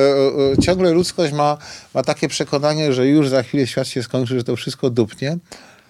ciągle 0.63 0.91
ludzkość 0.91 1.33
ma, 1.33 1.59
ma 1.95 2.03
takie 2.03 2.29
przekonanie, 2.29 2.93
że 2.93 3.07
już 3.07 3.29
za 3.29 3.43
chwilę 3.43 3.67
świat 3.67 3.89
się 3.89 4.03
skończy, 4.03 4.39
że 4.39 4.45
to 4.45 4.57
wszystko 4.57 4.91
dupnie. 4.91 5.39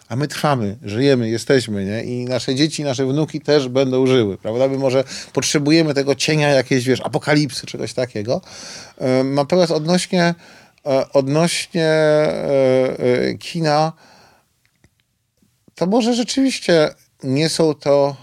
a 0.08 0.16
my 0.16 0.28
trwamy, 0.28 0.76
żyjemy, 0.82 1.28
jesteśmy, 1.28 1.84
nie? 1.84 2.04
I 2.04 2.24
nasze 2.24 2.54
dzieci, 2.54 2.84
nasze 2.84 3.06
wnuki 3.06 3.40
też 3.40 3.68
będą 3.68 4.06
żyły, 4.06 4.38
prawda? 4.38 4.68
My 4.68 4.78
może 4.78 5.04
potrzebujemy 5.32 5.94
tego 5.94 6.14
cienia 6.14 6.48
jakiejś, 6.48 6.84
wiesz, 6.84 7.00
apokalipsy, 7.00 7.66
czegoś 7.66 7.92
takiego. 7.92 8.40
Natomiast 9.24 9.72
odnośnie, 9.72 10.34
odnośnie 11.12 11.86
e, 11.86 12.98
e, 12.98 13.34
kina, 13.34 13.92
to 15.74 15.86
może 15.86 16.14
rzeczywiście 16.14 16.90
nie 17.22 17.48
są 17.48 17.74
to 17.74 18.16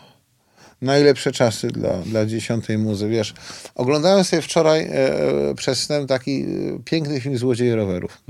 najlepsze 0.81 1.31
czasy 1.31 1.67
dla, 1.67 1.93
dla 1.93 2.25
dziesiątej 2.25 2.77
muzy. 2.77 3.09
Wiesz, 3.09 3.33
oglądałem 3.75 4.23
sobie 4.23 4.41
wczoraj 4.41 4.81
e, 4.91 5.55
przez 5.55 5.83
snem 5.83 6.07
taki 6.07 6.41
e, 6.41 6.45
piękny 6.85 7.21
film 7.21 7.37
Złodziej 7.37 7.75
rowerów 7.75 8.21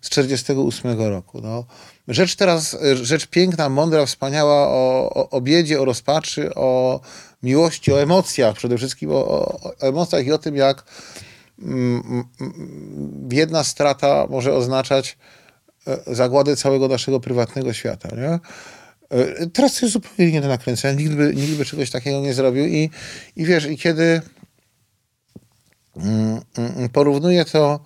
z 0.00 0.10
48 0.10 1.00
roku. 1.00 1.40
No. 1.40 1.64
Rzecz 2.08 2.36
teraz, 2.36 2.74
e, 2.74 2.96
rzecz 2.96 3.26
piękna, 3.26 3.68
mądra, 3.68 4.06
wspaniała 4.06 4.68
o, 4.68 5.10
o, 5.14 5.30
o 5.30 5.40
biedzie, 5.40 5.80
o 5.80 5.84
rozpaczy, 5.84 6.54
o 6.54 7.00
miłości, 7.42 7.92
o 7.92 8.02
emocjach 8.02 8.56
przede 8.56 8.78
wszystkim, 8.78 9.10
o, 9.10 9.14
o, 9.14 9.60
o 9.62 9.80
emocjach 9.80 10.26
i 10.26 10.32
o 10.32 10.38
tym, 10.38 10.56
jak 10.56 10.84
jedna 13.30 13.64
strata 13.64 14.26
może 14.30 14.54
oznaczać 14.54 15.18
e, 15.86 16.14
zagładę 16.14 16.56
całego 16.56 16.88
naszego 16.88 17.20
prywatnego 17.20 17.72
świata. 17.72 18.08
Nie? 18.16 18.38
E, 19.18 19.46
Teraz 19.46 19.74
to 19.74 19.86
jest 19.86 19.92
zupełnie 19.92 20.32
nie 20.32 20.40
do 20.40 20.48
nakręcenia. 20.48 21.00
Nikt 21.00 21.14
by, 21.14 21.34
nikt 21.34 21.54
by 21.54 21.64
czegoś 21.64 21.90
takiego 21.90 22.20
nie 22.20 22.34
zrobił. 22.34 22.66
I, 22.66 22.90
i 23.36 23.44
wiesz, 23.44 23.66
i 23.66 23.76
kiedy 23.76 24.20
mm, 25.96 26.40
mm, 26.58 26.88
porównuję 26.88 27.44
to 27.44 27.80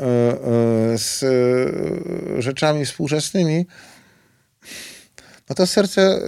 e, 0.00 0.04
z 0.98 1.24
rzeczami 2.38 2.84
współczesnymi, 2.84 3.66
no 5.48 5.54
to 5.54 5.66
serce 5.66 6.20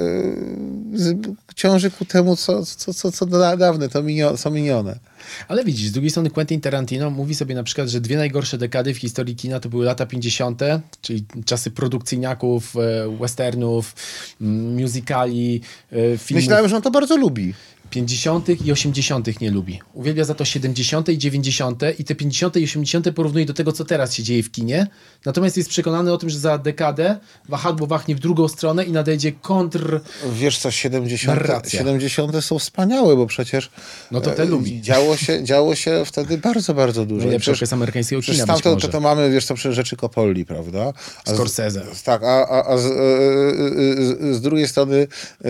z- 0.95 1.17
ciąży 1.57 1.91
ku 1.91 2.05
temu, 2.05 2.37
co, 2.37 2.67
co, 2.67 2.95
co, 2.95 3.13
co 3.13 3.27
da- 3.27 3.57
dawne, 3.57 3.89
to 3.89 4.03
minio, 4.03 4.37
co 4.37 4.51
minione. 4.51 4.99
Ale 5.49 5.65
widzisz, 5.65 5.89
z 5.89 5.93
drugiej 5.93 6.11
strony 6.11 6.31
Quentin 6.31 6.61
Tarantino 6.61 7.11
mówi 7.11 7.35
sobie 7.35 7.55
na 7.55 7.63
przykład, 7.63 7.89
że 7.89 8.01
dwie 8.01 8.17
najgorsze 8.17 8.59
dekady 8.59 8.95
w 8.95 8.99
historii 8.99 9.37
kina 9.37 9.61
to 9.61 9.69
były 9.69 9.85
lata 9.85 10.07
50., 10.07 10.61
czyli 11.03 11.25
czasy 11.45 11.71
produkcyjniaków, 11.71 12.77
e, 12.77 13.17
westernów, 13.21 13.95
musicali, 14.41 15.61
e, 15.93 15.97
filmów 16.19 16.43
Myślałem, 16.43 16.69
że 16.69 16.77
on 16.77 16.83
to 16.83 16.91
bardzo 16.91 17.17
lubi. 17.17 17.55
50. 17.91 18.49
i 18.67 18.73
80. 18.73 19.41
nie 19.41 19.51
lubi. 19.51 19.81
Uwielbia 19.95 20.25
za 20.25 20.35
to 20.35 20.45
70. 20.45 21.09
i 21.09 21.19
90. 21.19 21.83
i 21.99 22.05
te 22.05 22.15
50. 22.15 22.57
i 22.57 22.65
80. 22.65 23.11
porównuje 23.15 23.47
do 23.47 23.55
tego, 23.55 23.73
co 23.73 23.85
teraz 23.85 24.15
się 24.15 24.23
dzieje 24.23 24.43
w 24.43 24.51
kinie. 24.51 24.87
Natomiast 25.25 25.57
jest 25.57 25.69
przekonany 25.69 26.13
o 26.13 26.19
tym, 26.19 26.31
że 26.31 26.39
za 26.39 26.59
dekadę 26.59 27.19
wahadło 27.49 27.87
wahnie 27.87 28.15
w 28.17 28.19
drugą 28.21 28.49
stronę 28.49 28.85
i 28.85 28.93
nadejdzie 28.93 29.33
kontr... 29.33 30.01
Wiesz 30.33 30.59
co, 30.59 30.71
70, 30.71 31.39
Narracja. 31.39 31.79
70 31.79 32.45
są 32.45 32.59
wspaniałe, 32.59 33.17
bo 33.17 33.27
przecież 33.27 33.71
No 34.11 34.21
to 34.21 34.31
te 34.31 34.43
e, 34.43 34.47
lubi. 34.47 34.81
Działo 34.83 35.17
się, 35.17 35.45
działo 35.45 35.75
się 35.75 36.03
wtedy 36.05 36.39
bardzo, 36.39 36.75
bardzo 36.75 37.07
dużo. 37.07 37.21
Najlepszy 37.21 37.43
Przecież- 37.45 37.59
okres 37.59 37.73
amerykańskiego 37.73 38.23
Przecież 38.23 38.41
kina 38.43 38.55
być 38.55 38.63
to, 38.63 38.89
to, 38.89 39.01
mamy, 39.01 39.31
wiesz 39.31 39.45
co, 39.45 39.55
przecież 39.55 39.77
rzeczy 39.77 39.97
Coppoli, 39.97 40.45
prawda? 40.45 40.93
A 41.25 41.31
z- 41.31 41.35
Scorsese. 41.35 41.83
tak, 42.05 42.23
a, 42.23 42.49
a, 42.49 42.67
a 42.67 42.79
z, 42.79 42.85
e, 42.87 42.89
e, 42.89 44.31
e, 44.31 44.35
z 44.35 44.41
drugiej 44.41 44.69
strony 44.69 45.07
e, 45.45 45.49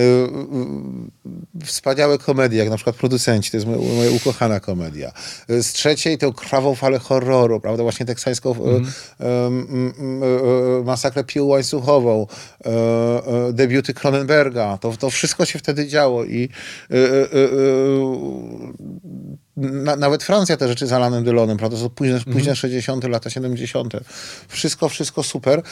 wspaniałe 1.64 2.18
komedie, 2.30 2.58
jak 2.58 2.70
na 2.70 2.76
przykład 2.76 2.96
Producenci, 2.96 3.50
to 3.50 3.56
jest 3.56 3.66
moja, 3.66 3.78
moja 3.78 4.10
ukochana 4.10 4.60
komedia. 4.60 5.12
Z 5.48 5.72
trzeciej 5.72 6.18
to 6.18 6.32
Krwawą 6.32 6.74
falę 6.74 6.98
horroru, 6.98 7.60
prawda? 7.60 7.82
Właśnie 7.82 8.06
teksańską 8.06 8.50
e, 8.50 8.54
Mhm. 8.54 8.84
e, 9.20 9.26
e, 10.80 10.84
masakrę 10.84 11.24
pił 11.24 11.48
łańcuchową, 11.48 12.26
debiuty 13.52 13.94
Cronenberga. 13.94 14.78
To, 14.78 14.92
to 14.96 15.10
wszystko 15.10 15.44
się 15.44 15.58
wtedy 15.58 15.86
działo 15.88 16.24
i 16.24 16.48
na, 19.56 19.96
nawet 19.96 20.22
Francja 20.22 20.56
te 20.56 20.68
rzeczy 20.68 20.86
z 20.86 20.92
Alanem 20.92 21.24
Delonem, 21.24 21.56
prawda? 21.56 21.76
To 21.76 21.82
są 21.82 21.90
późne, 21.90 22.20
późne 22.32 22.56
60., 22.56 23.04
lata 23.04 23.30
70. 23.30 23.92
Wszystko, 24.48 24.88
wszystko 24.88 25.22
super. 25.22 25.62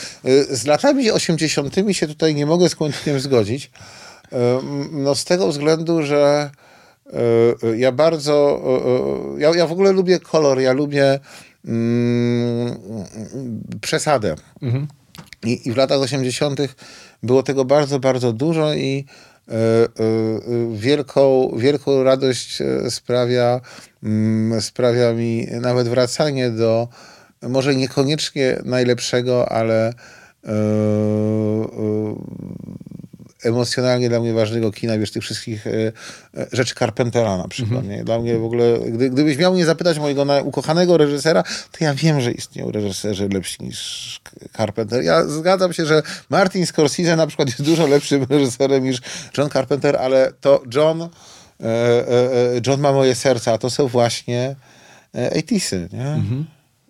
Z 0.51 0.67
latami 0.67 1.11
80. 1.11 1.75
się 1.93 2.07
tutaj 2.07 2.35
nie 2.35 2.47
mogę 2.47 2.69
z 2.69 2.75
Quentinem 2.75 3.21
zgodzić. 3.21 3.71
No 4.93 5.15
z 5.15 5.25
tego 5.25 5.49
względu, 5.49 6.03
że 6.03 6.51
y, 7.63 7.79
ja 7.79 7.93
bardzo, 7.93 8.63
y, 9.35 9.39
y, 9.39 9.41
ja, 9.41 9.57
ja 9.57 9.67
w 9.67 9.73
ogóle 9.73 9.93
lubię 9.93 10.21
kolor, 10.21 10.61
ja 10.61 10.73
lubię 10.73 11.21
mm, 11.65 12.79
przesadę. 13.81 14.35
I, 15.45 15.69
I 15.69 15.73
w 15.73 15.77
latach 15.77 16.01
80. 16.01 16.61
było 17.23 17.43
tego 17.43 17.65
bardzo, 17.65 18.01
bardzo 18.01 18.33
dużo 18.33 18.75
i 18.75 19.05
e, 19.49 19.53
e, 19.53 19.57
e, 19.57 19.89
wielką, 20.77 21.53
wielką 21.57 22.03
radość 22.03 22.61
e, 22.61 22.91
sprawia, 22.91 23.61
mm, 24.03 24.61
sprawia 24.61 25.13
mi 25.13 25.47
nawet 25.61 25.89
wracanie 25.89 26.51
do 26.51 26.89
może 27.43 27.75
niekoniecznie 27.75 28.59
najlepszego, 28.65 29.53
ale 29.53 29.89
e, 29.89 29.93
e, 30.45 30.55
emocjonalnie 33.45 34.09
dla 34.09 34.21
mnie 34.21 34.33
ważnego 34.33 34.73
kina, 34.73 34.99
wiesz, 34.99 35.11
tych 35.11 35.23
wszystkich 35.23 35.67
e, 35.67 35.71
e, 35.71 36.47
rzeczy 36.53 36.75
Carpentera 36.75 37.37
na 37.37 37.49
przykład. 37.49 37.85
Nie? 37.89 38.05
Dla 38.05 38.19
mnie 38.19 38.39
w 38.39 38.45
ogóle, 38.45 38.79
gdy, 38.89 39.11
gdybyś 39.11 39.39
miał 39.39 39.53
mnie 39.53 39.65
zapytać 39.65 39.99
mojego 39.99 40.27
ukochanego 40.45 40.97
reżysera, 40.97 41.43
to 41.43 41.85
ja 41.85 41.95
wiem, 41.95 42.21
że 42.21 42.33
istnieją 42.33 42.71
reżyserzy 42.71 43.29
lepsi 43.29 43.63
niż 43.63 44.21
Carpenter. 44.57 45.03
Ja 45.03 45.25
zgadzam 45.25 45.73
się, 45.73 45.87
że 45.87 46.03
Martin 46.31 46.67
Scorsese 46.67 47.17
na 47.17 47.27
przykład 47.27 47.49
jest 47.49 47.63
dużo 47.63 47.87
lepszym 47.87 48.27
reżyserem 48.31 48.85
niż 48.85 49.01
John 49.39 49.51
Carpenter, 49.51 49.97
ale 49.97 50.33
to 50.41 50.63
John, 50.75 51.03
e, 51.03 51.09
John 52.67 52.81
ma 52.81 52.93
moje 52.93 53.15
serce, 53.15 53.53
a 53.53 53.59
to 53.59 53.71
są 53.71 53.89
właśnie 53.89 54.57
e, 55.15 55.31
80 55.31 55.93
nie? 55.93 56.23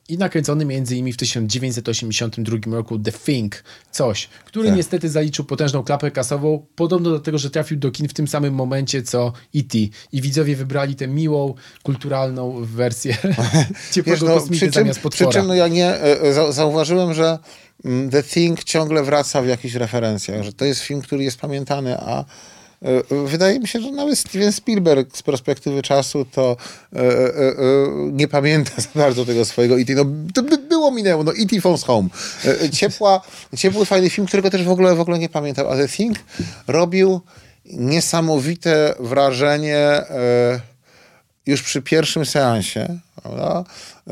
I 0.08 0.18
nakręcony 0.18 0.64
między 0.64 0.94
innymi 0.94 1.12
w 1.12 1.16
1982 1.16 2.76
roku 2.76 2.98
The 2.98 3.12
Thing, 3.12 3.64
coś, 3.90 4.28
który 4.44 4.68
Tak. 4.68 4.76
niestety 4.76 5.08
zaliczył 5.08 5.44
potężną 5.44 5.82
klapę 5.82 6.10
kasową, 6.10 6.66
podobno 6.76 7.10
do 7.10 7.20
tego, 7.20 7.38
że 7.38 7.50
trafił 7.50 7.78
do 7.78 7.90
kin 7.90 8.08
w 8.08 8.14
tym 8.14 8.28
samym 8.28 8.54
momencie 8.54 9.02
co 9.02 9.32
E.T. 9.56 9.78
I 10.12 10.22
widzowie 10.22 10.56
wybrali 10.56 10.94
tę 10.94 11.08
miłą, 11.08 11.54
kulturalną 11.82 12.64
wersję 12.64 13.16
ciepłego 13.92 14.10
Wiesz, 14.26 14.28
no, 14.28 14.34
kosmity 14.34 14.56
przy 14.56 14.66
czym, 14.66 14.82
zamiast 14.82 14.98
przy 14.98 15.02
potwora. 15.02 15.30
czym 15.32 15.46
no 15.46 15.54
ja 15.54 15.68
nie, 15.68 15.86
e, 15.86 16.20
e, 16.22 16.32
za, 16.32 16.52
zauważyłem, 16.52 17.14
że 17.14 17.38
mm, 17.84 18.10
The 18.10 18.22
Thing 18.22 18.64
ciągle 18.64 19.02
wraca 19.02 19.42
w 19.42 19.46
jakichś 19.46 19.74
referencjach, 19.74 20.42
że 20.42 20.52
to 20.52 20.64
jest 20.64 20.80
film, 20.80 21.02
który 21.02 21.24
jest 21.24 21.40
pamiętany, 21.40 21.98
a 21.98 22.24
wydaje 23.26 23.60
mi 23.60 23.68
się, 23.68 23.80
że 23.80 23.90
nawet 23.90 24.18
Steven 24.18 24.52
Spielberg 24.52 25.16
z 25.16 25.22
perspektywy 25.22 25.82
czasu 25.82 26.24
to 26.24 26.56
e, 26.92 26.98
e, 26.98 27.02
e, 27.02 27.54
nie 28.12 28.28
pamięta 28.28 28.70
za 28.82 28.88
bardzo 28.94 29.24
tego 29.24 29.44
swojego 29.44 29.80
E.T. 29.80 29.94
No, 29.94 30.04
to 30.34 30.42
by 30.42 30.58
było 30.58 30.90
minęło, 30.90 31.24
no 31.24 31.32
E.T. 31.32 31.60
Phones 31.60 31.84
Home. 31.84 32.08
E, 32.44 32.62
e, 32.62 32.70
Ciepła, 32.70 33.20
ciepły, 33.56 33.86
fajny 33.86 34.10
film, 34.10 34.26
którego 34.26 34.50
też 34.50 34.64
w 34.64 34.70
ogóle, 34.70 34.94
w 34.94 35.00
ogóle 35.00 35.18
nie 35.18 35.28
pamiętam, 35.28 35.66
a 35.66 35.76
The 35.76 35.88
robił 36.66 37.20
niesamowite 37.64 38.94
wrażenie 39.00 39.76
e, 39.76 40.60
już 41.46 41.62
przy 41.62 41.82
pierwszym 41.82 42.26
seansie, 42.26 42.98
prawda? 43.22 43.64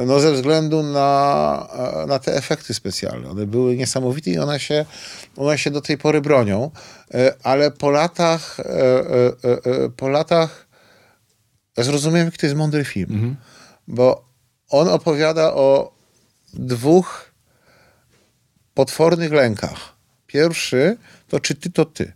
No 0.04 0.20
ze 0.20 0.32
względu 0.32 0.82
na, 0.82 1.68
e, 2.02 2.06
na 2.06 2.18
te 2.18 2.36
efekty 2.36 2.74
specjalne. 2.74 3.30
One 3.30 3.46
były 3.46 3.76
niesamowite 3.76 4.30
i 4.30 4.38
one 4.38 4.60
się, 4.60 4.84
one 5.36 5.58
się 5.58 5.70
do 5.70 5.80
tej 5.80 5.98
pory 5.98 6.20
bronią, 6.20 6.70
E, 7.14 7.34
ale 7.42 7.70
po 7.70 7.90
latach, 7.90 8.60
e, 8.60 9.90
po 9.96 10.08
latach 10.08 10.66
zrozumiałem, 11.76 12.26
jaki 12.26 12.38
to 12.38 12.46
jest 12.46 12.56
mądry 12.56 12.84
film, 12.84 13.36
bo 13.88 14.28
on 14.68 14.88
opowiada 14.88 15.54
o 15.54 15.92
dwóch 16.54 17.30
potwornych 18.74 19.32
lękach. 19.32 19.96
Pierwszy 20.26 20.96
to 21.28 21.40
czy 21.40 21.54
ty, 21.54 21.70
to 21.70 21.84
ty. 21.84 22.12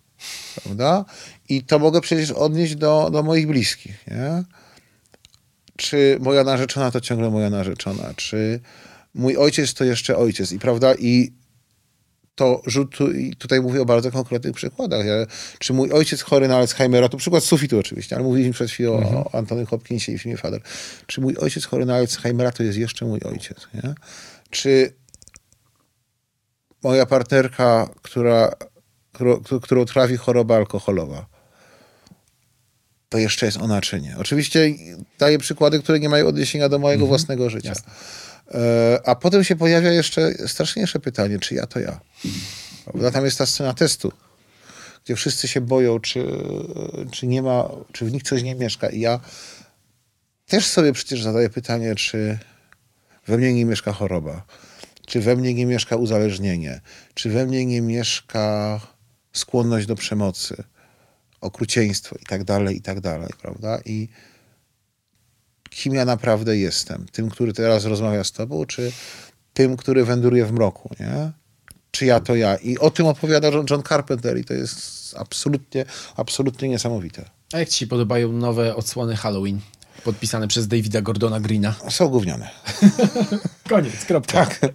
Prawda? 0.63 1.05
I 1.49 1.63
to 1.63 1.79
mogę 1.79 2.01
przecież 2.01 2.31
odnieść 2.31 2.77
do, 2.77 3.11
do 3.13 3.23
moich 3.23 3.47
bliskich. 3.47 4.07
Nie? 4.07 4.45
Czy 5.81 6.17
moja 6.21 6.45
narzeczona 6.45 6.91
to 6.91 7.01
ciągle 7.01 7.31
moja 7.31 7.51
narzeczona? 7.51 8.15
Czy 8.17 8.61
mój 9.15 9.37
ojciec 9.37 9.75
to 9.75 9.85
jeszcze 9.85 10.17
ojciec? 10.17 10.53
I 10.53 10.59
prawda? 10.59 10.95
I 10.95 11.33
to 12.35 12.63
rzutu, 12.67 13.13
i 13.13 13.37
tutaj 13.37 13.61
mówię 13.61 13.83
o 13.83 13.85
bardzo 13.85 14.11
konkretnych 14.11 14.55
przykładach. 14.55 15.07
Ja, 15.07 15.15
czy 15.59 15.73
mój 15.73 15.93
ojciec 15.93 16.23
chory 16.23 16.49
na 16.49 16.57
Alzheimera, 16.57 17.09
to 17.09 17.17
przykład 17.17 17.45
sufitu 17.45 17.79
oczywiście, 17.79 18.17
ale 18.17 18.25
mówiliśmy 18.25 18.53
przed 18.53 18.71
chwilą 18.71 18.93
o 18.93 19.35
Antonym 19.35 19.67
Hopkinsie 19.67 20.13
i 20.13 20.19
filmie 20.19 20.37
Father. 20.37 20.61
Czy 21.07 21.21
mój 21.21 21.37
ojciec 21.37 21.65
chory 21.65 21.87
na 21.87 21.95
Alzheimera 21.97 22.53
to 22.53 22.63
jest 22.63 22.79
jeszcze 22.79 23.05
mój 23.05 23.21
ojciec? 23.25 23.69
Nie? 23.75 23.95
Czy 24.51 24.93
moja 26.83 27.07
partnerka, 27.07 27.89
która, 28.03 28.53
którą, 29.13 29.41
którą 29.63 29.85
trawi 29.85 30.17
choroba 30.17 30.57
alkoholowa, 30.57 31.27
to 33.11 33.19
jeszcze 33.19 33.47
jest 33.47 33.59
ona 33.59 33.81
czy 33.81 34.01
nie. 34.01 34.17
Oczywiście 34.19 34.75
daję 35.19 35.39
przykłady, 35.39 35.83
które 35.83 36.01
nie 36.01 36.09
mają 36.09 36.27
odniesienia 36.27 36.69
do 36.69 36.79
mojego 36.79 37.07
własnego 37.07 37.51
życia. 37.51 37.73
E, 38.55 39.01
a 39.05 39.15
potem 39.15 39.45
się 39.45 39.57
pojawia 39.57 39.93
jeszcze 39.93 40.49
straszniejsze 40.49 41.01
pytanie, 41.01 41.39
czy 41.39 41.55
ja 41.55 41.67
to 41.67 41.81
ja. 41.81 42.01
Prawda? 42.85 43.11
Tam 43.11 43.25
jest 43.25 43.39
ta 43.39 43.47
scena 43.47 43.75
testu, 43.75 44.13
gdzie 45.05 45.17
wszyscy 45.17 45.49
się 45.49 45.61
boją, 45.61 46.01
czy, 46.01 46.27
czy 47.11 47.27
nie 47.27 47.43
ma, 47.43 47.69
czy 47.93 48.05
w 48.05 48.13
nich 48.13 48.23
coś 48.23 48.43
nie 48.43 48.55
mieszka. 48.55 48.89
I 48.89 49.01
ja 49.01 49.21
też 50.47 50.67
sobie 50.67 50.93
przecież 50.93 51.23
zadaję 51.23 51.51
pytanie, 51.51 51.95
czy 51.95 52.39
we 53.27 53.39
mnie 53.39 53.55
nie 53.55 53.65
mieszka 53.65 53.93
choroba, 53.93 54.43
czy 55.07 55.21
we 55.21 55.37
mnie 55.37 55.55
nie 55.55 55.67
mieszka 55.67 55.97
uzależnienie, 55.97 56.81
czy 57.15 57.31
we 57.31 57.47
mnie 57.47 57.67
nie 57.67 57.81
mieszka 57.81 58.81
skłonność 59.33 59.87
do 59.87 59.95
przemocy, 59.95 60.65
okrucieństwo 61.41 62.17
i 62.23 62.25
tak 62.25 62.45
dalej, 62.45 62.77
i 62.77 62.83
tak 62.83 63.01
dalej, 63.01 63.31
prawda? 63.43 63.79
I 63.85 64.09
kim 65.71 65.95
ja 65.95 66.05
naprawdę 66.05 66.57
jestem? 66.57 67.07
Tym, 67.13 67.31
który 67.31 67.53
teraz 67.53 67.85
rozmawia 67.85 68.25
z 68.25 68.33
tobą, 68.33 68.67
czy 68.67 68.93
tym, 69.55 69.77
który 69.77 70.05
wędruje 70.05 70.47
w 70.47 70.53
mroku, 70.53 70.91
nie? 71.01 71.31
Czy 71.91 72.07
ja 72.07 72.21
to 72.21 72.35
ja? 72.35 72.57
I 72.57 72.79
o 72.79 72.91
tym 72.91 73.07
opowiada 73.07 73.49
John 73.71 73.83
Carpenter 73.83 74.39
i 74.39 74.45
to 74.45 74.55
jest 74.55 75.15
absolutnie, 75.17 75.85
absolutnie 76.17 76.69
niesamowite. 76.69 77.31
A 77.53 77.59
jak 77.59 77.69
ci 77.69 77.79
się 77.79 77.87
podobają 77.87 78.33
nowe 78.33 78.77
odsłony 78.77 79.17
Halloween? 79.17 79.61
Podpisane 80.05 80.49
przez 80.49 80.69
Davida 80.69 81.03
Gordona 81.03 81.41
Greena. 81.41 81.75
Są 81.89 82.09
gówniane. 82.09 82.51
Koniec, 83.69 84.05
kropka. 84.05 84.47
Tak. 84.47 84.73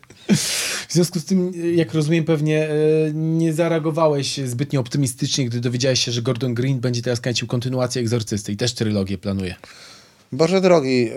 W 0.88 0.94
związku 0.94 1.20
z 1.20 1.26
tym, 1.26 1.52
jak 1.76 1.94
rozumiem, 1.94 2.24
pewnie 2.24 2.70
e, 2.70 2.74
nie 3.14 3.54
zareagowałeś 3.54 4.38
zbytnio 4.38 4.80
optymistycznie, 4.80 5.46
gdy 5.46 5.60
dowiedziałeś 5.60 6.06
się, 6.06 6.12
że 6.12 6.22
Gordon 6.22 6.54
Green 6.54 6.80
będzie 6.80 7.02
teraz 7.02 7.22
kręcił 7.22 7.48
kontynuację 7.48 8.02
Egzorcysty 8.02 8.52
i 8.52 8.58
też 8.58 8.74
trylogię 8.74 9.18
planuje. 9.18 9.56
Boże 10.36 10.62
drogi, 10.62 11.10
e, 11.10 11.14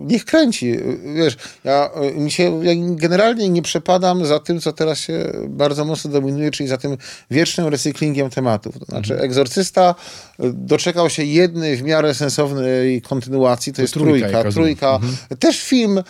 niech 0.00 0.24
kręci. 0.24 0.76
Wiesz, 1.14 1.36
ja, 1.64 1.90
e, 1.94 2.12
mi 2.12 2.30
się, 2.30 2.64
ja 2.64 2.72
generalnie 2.76 3.48
nie 3.48 3.62
przepadam 3.62 4.26
za 4.26 4.38
tym, 4.38 4.60
co 4.60 4.72
teraz 4.72 4.98
się 4.98 5.32
bardzo 5.48 5.84
mocno 5.84 6.10
dominuje, 6.10 6.50
czyli 6.50 6.68
za 6.68 6.78
tym 6.78 6.96
wiecznym 7.30 7.68
recyklingiem 7.68 8.30
tematów. 8.30 8.78
To 8.78 8.84
znaczy, 8.84 9.12
mhm. 9.12 9.24
egzorcysta 9.30 9.94
doczekał 10.38 11.10
się 11.10 11.24
jednej 11.24 11.76
w 11.76 11.82
miarę 11.82 12.14
sensownej 12.14 13.02
kontynuacji, 13.02 13.72
to, 13.72 13.76
to 13.76 13.82
jest 13.82 13.94
trójka. 13.94 14.28
Trójka, 14.28 14.50
trójka. 14.50 14.94
Mhm. 14.94 15.16
Też 15.38 15.60
film 15.60 16.02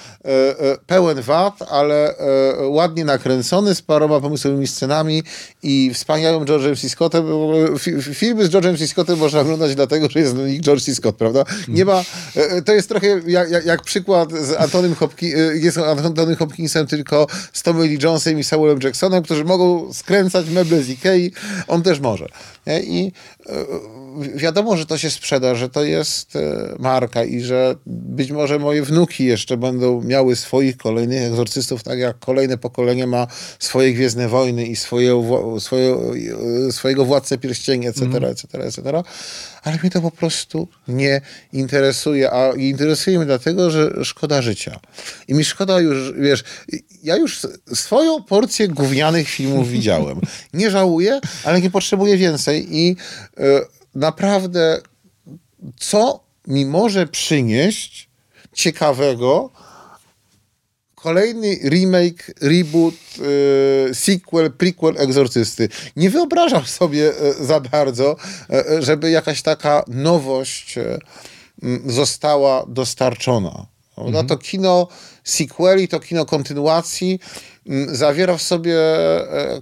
pełen 0.87 1.23
wad, 1.23 1.62
ale 1.71 2.14
ładnie 2.69 3.05
nakręcony, 3.05 3.75
z 3.75 3.83
paroma 3.83 4.21
pomysłowymi 4.21 4.66
scenami 4.66 5.23
i 5.62 5.90
wspaniałym 5.95 6.45
George'em 6.45 6.81
C. 6.81 6.88
Scottem. 6.88 7.25
Filmy 8.14 8.47
z 8.47 8.51
George'em 8.51 8.79
C. 8.79 8.88
Scottem 8.88 9.19
można 9.19 9.40
oglądać 9.40 9.75
dlatego, 9.75 10.09
że 10.11 10.21
jest 10.21 10.37
George 10.61 10.83
C. 10.83 10.95
Scott, 10.95 11.16
prawda? 11.16 11.45
Nie 11.69 11.85
ma 11.85 11.90
E, 11.90 12.01
e, 12.01 12.05
to 12.64 12.72
jest 12.72 12.88
trochę 12.88 13.06
jak, 13.26 13.50
jak, 13.50 13.64
jak 13.64 13.83
przykład 13.83 14.33
z 14.33 14.61
Antonym, 14.61 14.94
Hopki, 14.94 15.35
e, 15.35 15.38
jest 15.38 15.78
Hopkinsem, 16.38 16.87
tylko 16.87 17.26
z 17.52 17.62
Tommy 17.62 17.87
Lee 17.87 17.98
Jonesem 18.02 18.38
i 18.38 18.44
Samuelem 18.44 18.78
Jacksonem, 18.83 19.22
którzy 19.22 19.44
mogą 19.44 19.92
skręcać 19.92 20.50
meble 20.50 20.83
z 20.83 20.88
Ikei. 20.88 21.33
On 21.68 21.83
też 21.83 22.00
może. 22.00 22.28
I 22.83 23.12
wiadomo, 24.35 24.77
że 24.77 24.87
to 24.87 24.99
się 24.99 25.11
sprzeda, 25.11 25.55
że 25.55 25.68
to 25.68 25.85
jest 25.85 26.38
marka 26.79 27.25
i 27.25 27.40
że 27.40 27.75
być 27.87 28.31
może 28.31 28.59
moje 28.59 28.83
wnuki 28.83 29.25
jeszcze 29.25 29.57
będą 29.57 30.03
miały 30.03 30.37
swoich 30.37 30.77
kolejnych 30.77 31.23
egzorcystów, 31.23 31.83
tak 31.83 31.99
jak 31.99 32.18
kolejne 32.18 32.59
pokolenie 32.59 33.07
ma 33.07 33.27
swoje 33.59 33.92
Gwiezdne 33.92 34.29
Wojny 34.29 34.66
i 34.66 34.77
swoje, 34.77 35.23
swoje, 35.59 35.96
swojego 36.70 37.05
Władcę 37.05 37.38
Pierścieni, 37.38 37.87
etc., 37.87 38.07
etc., 38.29 38.59
etc., 38.59 39.03
ale 39.62 39.79
mnie 39.83 39.90
to 39.90 40.01
po 40.01 40.11
prostu 40.11 40.68
nie 40.88 41.20
interesuje, 41.53 42.33
a 42.33 42.53
interesuje 42.53 43.18
mnie 43.18 43.27
dlatego, 43.27 43.70
że 43.70 44.05
szkoda 44.05 44.42
życia. 44.42 44.81
I 45.29 45.35
mi 45.35 45.44
szkoda 45.44 45.81
już, 45.81 46.12
wiesz, 46.12 46.44
ja 47.03 47.16
już 47.16 47.40
swoją 47.75 48.23
porcję 48.23 48.68
gównianych 48.68 49.29
filmów 49.29 49.68
widziałem. 49.68 50.20
Nie 50.55 50.70
żałuję, 50.70 51.20
ale 51.44 51.61
nie 51.61 51.70
potrzebuję 51.70 52.16
więcej 52.16 52.77
i 52.77 52.96
y, 53.38 53.80
naprawdę 53.94 54.81
co 55.79 56.20
mi 56.46 56.66
może 56.66 57.07
przynieść 57.07 58.11
ciekawego, 58.53 59.50
kolejny 60.94 61.59
remake, 61.64 62.35
reboot, 62.40 62.94
e, 63.90 63.94
sequel, 63.94 64.53
prequel 64.53 64.94
Egzorcysty. 64.98 65.68
Nie 65.96 66.11
wyobrażam 66.11 66.64
sobie 66.64 67.12
e, 67.18 67.44
za 67.44 67.61
bardzo, 67.61 68.16
e, 68.50 68.83
żeby 68.83 69.11
jakaś 69.11 69.42
taka 69.42 69.85
nowość 69.88 70.74
została 71.87 72.64
dostarczona. 72.68 73.66
Mhm. 73.98 74.26
To 74.26 74.37
kino 74.37 74.88
sequeli, 75.24 75.88
to 75.88 76.00
kino 76.00 76.24
kontynuacji 76.26 77.20
zawiera 77.92 78.37
w 78.37 78.42
sobie 78.42 78.77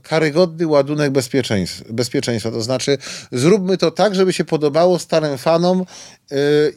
karygodny 0.03 0.67
ładunek 0.67 1.13
bezpieczeństwa. 1.91 2.51
To 2.51 2.63
znaczy, 2.63 2.99
zróbmy 3.33 3.77
to 3.77 3.91
tak, 3.91 4.15
żeby 4.15 4.33
się 4.33 4.45
podobało 4.45 4.99
starym 4.99 5.39
fanom 5.39 5.85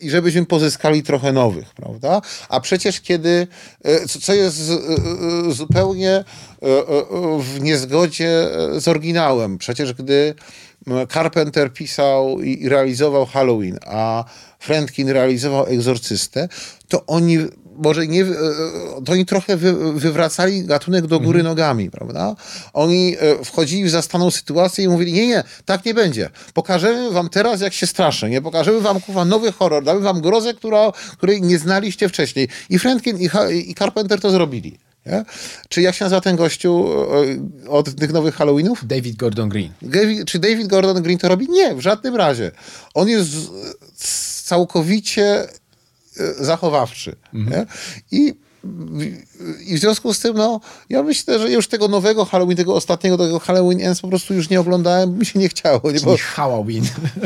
i 0.02 0.10
żebyśmy 0.10 0.46
pozyskali 0.46 1.04
trochę 1.04 1.34
nowych, 1.34 1.74
prawda? 1.74 2.22
A 2.50 2.60
przecież 2.60 3.02
kiedy, 3.02 3.48
e, 3.84 4.08
co 4.08 4.34
jest 4.34 4.60
e, 4.70 4.74
e, 4.74 5.52
zupełnie 5.52 6.24
w 7.40 7.62
niezgodzie 7.62 8.48
z 8.78 8.88
oryginałem, 8.88 9.58
przecież 9.58 9.94
gdy 9.94 10.36
Carpenter 11.14 11.74
pisał 11.74 12.42
i 12.42 12.70
realizował 12.70 13.26
Halloween, 13.26 13.80
a 13.86 14.26
Friendkin 14.60 15.10
realizował 15.10 15.66
Egzorcystę, 15.66 16.50
to 16.88 17.06
oni 17.06 17.38
może 17.76 18.08
nie, 18.08 18.26
to 19.06 19.12
oni 19.12 19.26
trochę 19.26 19.58
wy, 19.58 19.94
wywracali 19.94 20.64
gatunek 20.64 21.08
do 21.08 21.20
góry 21.20 21.40
mhm. 21.40 21.46
nogami, 21.46 21.92
prawda? 21.92 22.36
Oni 22.74 23.16
wchodzili 23.46 23.84
w 23.84 23.90
zastaną 23.90 24.32
sytuację 24.32 24.86
i 24.86 24.88
mówili, 24.88 25.14
nie, 25.14 25.28
nie, 25.28 25.44
tak 25.66 25.86
nie 25.86 25.94
będzie. 25.94 26.30
Pokażemy 26.54 27.12
wam 27.12 27.30
teraz, 27.30 27.62
jak 27.62 27.74
się 27.74 27.88
straszę, 27.88 28.30
nie? 28.30 28.42
Pokażemy 28.42 28.82
wam, 28.82 29.02
kuwa, 29.02 29.26
nowy 29.26 29.52
horror, 29.52 29.84
damy 29.84 30.00
wam 30.00 30.22
grozę, 30.22 30.54
która, 30.54 30.92
której 31.18 31.42
nie 31.42 31.60
znaliście 31.60 32.10
wcześniej. 32.10 32.48
I 32.70 32.80
Friendkin 32.80 33.18
i, 33.18 33.30
i 33.70 33.76
Carpenter 33.76 34.22
to 34.22 34.32
zrobili. 34.32 34.78
Nie? 35.06 35.26
Czy 35.70 35.82
jak 35.82 35.96
się 35.96 36.06
nazywa 36.06 36.22
ten 36.22 36.36
gościu 36.36 36.86
od 37.68 37.96
tych 37.96 38.14
nowych 38.14 38.36
Halloweenów? 38.36 38.88
David 38.88 39.16
Gordon 39.16 39.50
Green. 39.50 39.72
czy 40.26 40.40
David 40.40 40.68
Gordon 40.68 41.04
Green 41.04 41.18
to 41.18 41.28
robi? 41.28 41.50
Nie, 41.50 41.76
w 41.76 41.80
żadnym 41.80 42.16
razie. 42.16 42.52
On 42.94 43.10
jest 43.10 43.30
całkowicie 44.44 45.44
e, 45.44 45.48
zachowawczy. 46.40 47.16
Mhm. 47.34 47.66
I 48.12 48.34
i 49.66 49.76
w 49.76 49.80
związku 49.80 50.14
z 50.14 50.20
tym, 50.20 50.38
no, 50.38 50.60
ja 50.90 51.04
myślę, 51.04 51.40
że 51.40 51.52
już 51.52 51.68
tego 51.68 51.88
nowego 51.88 52.26
Halloween, 52.26 52.58
tego 52.58 52.76
ostatniego, 52.76 53.18
tego 53.18 53.40
Halloween 53.40 53.82
Ends 53.82 54.02
po 54.02 54.08
prostu 54.08 54.34
już 54.34 54.50
nie 54.50 54.60
oglądałem, 54.60 55.18
mi 55.18 55.26
się 55.26 55.40
nie 55.40 55.50
chciało. 55.50 55.92
Nie, 55.92 56.00
bo... 56.00 56.16
Halloween. 56.18 56.84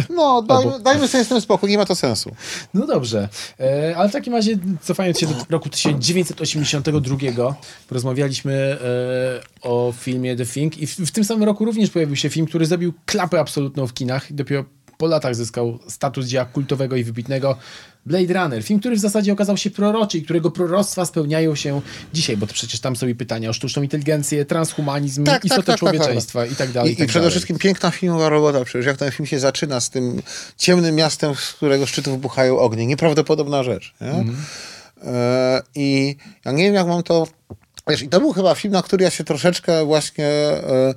No, 0.10 0.42
dajmy, 0.48 0.72
Albo... 0.72 0.80
dajmy 0.84 1.08
sobie 1.08 1.24
z 1.24 1.28
tym 1.28 1.42
spokój, 1.42 1.70
nie 1.70 1.78
ma 1.78 1.86
to 1.86 1.96
sensu. 1.96 2.32
No 2.74 2.88
dobrze, 2.88 3.30
e, 3.60 3.94
ale 3.98 4.10
w 4.10 4.12
takim 4.12 4.34
razie, 4.34 4.58
cofając 4.82 5.20
się 5.20 5.28
do 5.28 5.34
roku 5.50 5.70
1982, 5.70 7.56
porozmawialiśmy 7.88 8.54
e, 8.54 9.68
o 9.68 9.94
filmie 10.00 10.36
The 10.36 10.46
Thing 10.46 10.78
i 10.78 10.88
w, 10.88 10.96
w 10.98 11.12
tym 11.12 11.24
samym 11.24 11.44
roku 11.44 11.66
również 11.66 11.90
pojawił 11.90 12.16
się 12.16 12.30
film, 12.30 12.46
który 12.46 12.66
zrobił 12.66 12.94
klapę 13.06 13.40
absolutną 13.40 13.88
w 13.88 13.94
kinach 13.94 14.32
i 14.32 14.34
dopiero 14.34 14.66
po 14.98 15.08
latach 15.08 15.36
zyskał 15.36 15.80
status 15.88 16.26
dzieła 16.26 16.46
kultowego 16.46 16.96
i 16.96 17.04
wybitnego 17.04 17.58
Blade 18.06 18.34
Runner. 18.34 18.64
Film, 18.64 18.80
który 18.80 18.96
w 18.96 19.00
zasadzie 19.00 19.34
okazał 19.34 19.58
się 19.58 19.70
proroczy 19.70 20.18
i 20.18 20.22
którego 20.22 20.52
proroctwa 20.52 21.06
spełniają 21.06 21.56
się 21.56 21.82
dzisiaj, 22.14 22.38
bo 22.38 22.48
to 22.48 22.54
przecież 22.54 22.80
tam 22.80 22.96
sobie 22.96 23.16
pytania 23.16 23.50
o 23.50 23.54
sztuczną 23.54 23.84
inteligencję, 23.84 24.46
transhumanizm, 24.46 25.24
tak, 25.24 25.34
tak 25.34 25.46
istotę 25.46 25.64
tak, 25.64 25.80
tak, 25.80 25.80
człowieczeństwa 25.80 26.42
tak, 26.42 26.52
i 26.52 26.56
tak 26.56 26.72
dalej. 26.72 26.92
I, 26.92 26.94
i, 26.94 26.98
tak 26.98 27.08
przede 27.08 27.20
dalej. 27.20 27.32
wszystkim 27.32 27.58
piękna 27.58 27.92
filmowa 27.92 28.30
robota, 28.30 28.66
przecież 28.66 28.86
jak 28.86 28.98
ten 28.98 29.12
film 29.12 29.28
się 29.28 29.40
zaczyna 29.40 29.80
z 29.80 29.90
tym 29.90 30.22
ciemnym 30.58 30.96
miastem, 30.96 31.36
z 31.36 31.54
którego 31.54 31.86
szczytów 31.86 32.22
buchają 32.22 32.60
ognie. 32.60 32.86
Nieprawdopodobna 32.86 33.64
rzecz. 33.64 33.94
Nie? 34.02 34.12
Mm. 34.12 34.36
E, 35.04 35.62
I 35.76 36.16
ja 36.46 36.52
nie 36.52 36.64
wiem, 36.64 36.74
jak 36.74 36.88
mam 36.88 37.04
to... 37.04 37.28
Wiesz, 37.88 38.02
i 38.02 38.10
to 38.10 38.20
był 38.20 38.34
chyba 38.34 38.56
film, 38.56 38.74
na 38.74 38.82
który 38.82 39.04
ja 39.04 39.10
się 39.10 39.24
troszeczkę 39.24 39.86
właśnie... 39.86 40.28
E, 40.28 40.94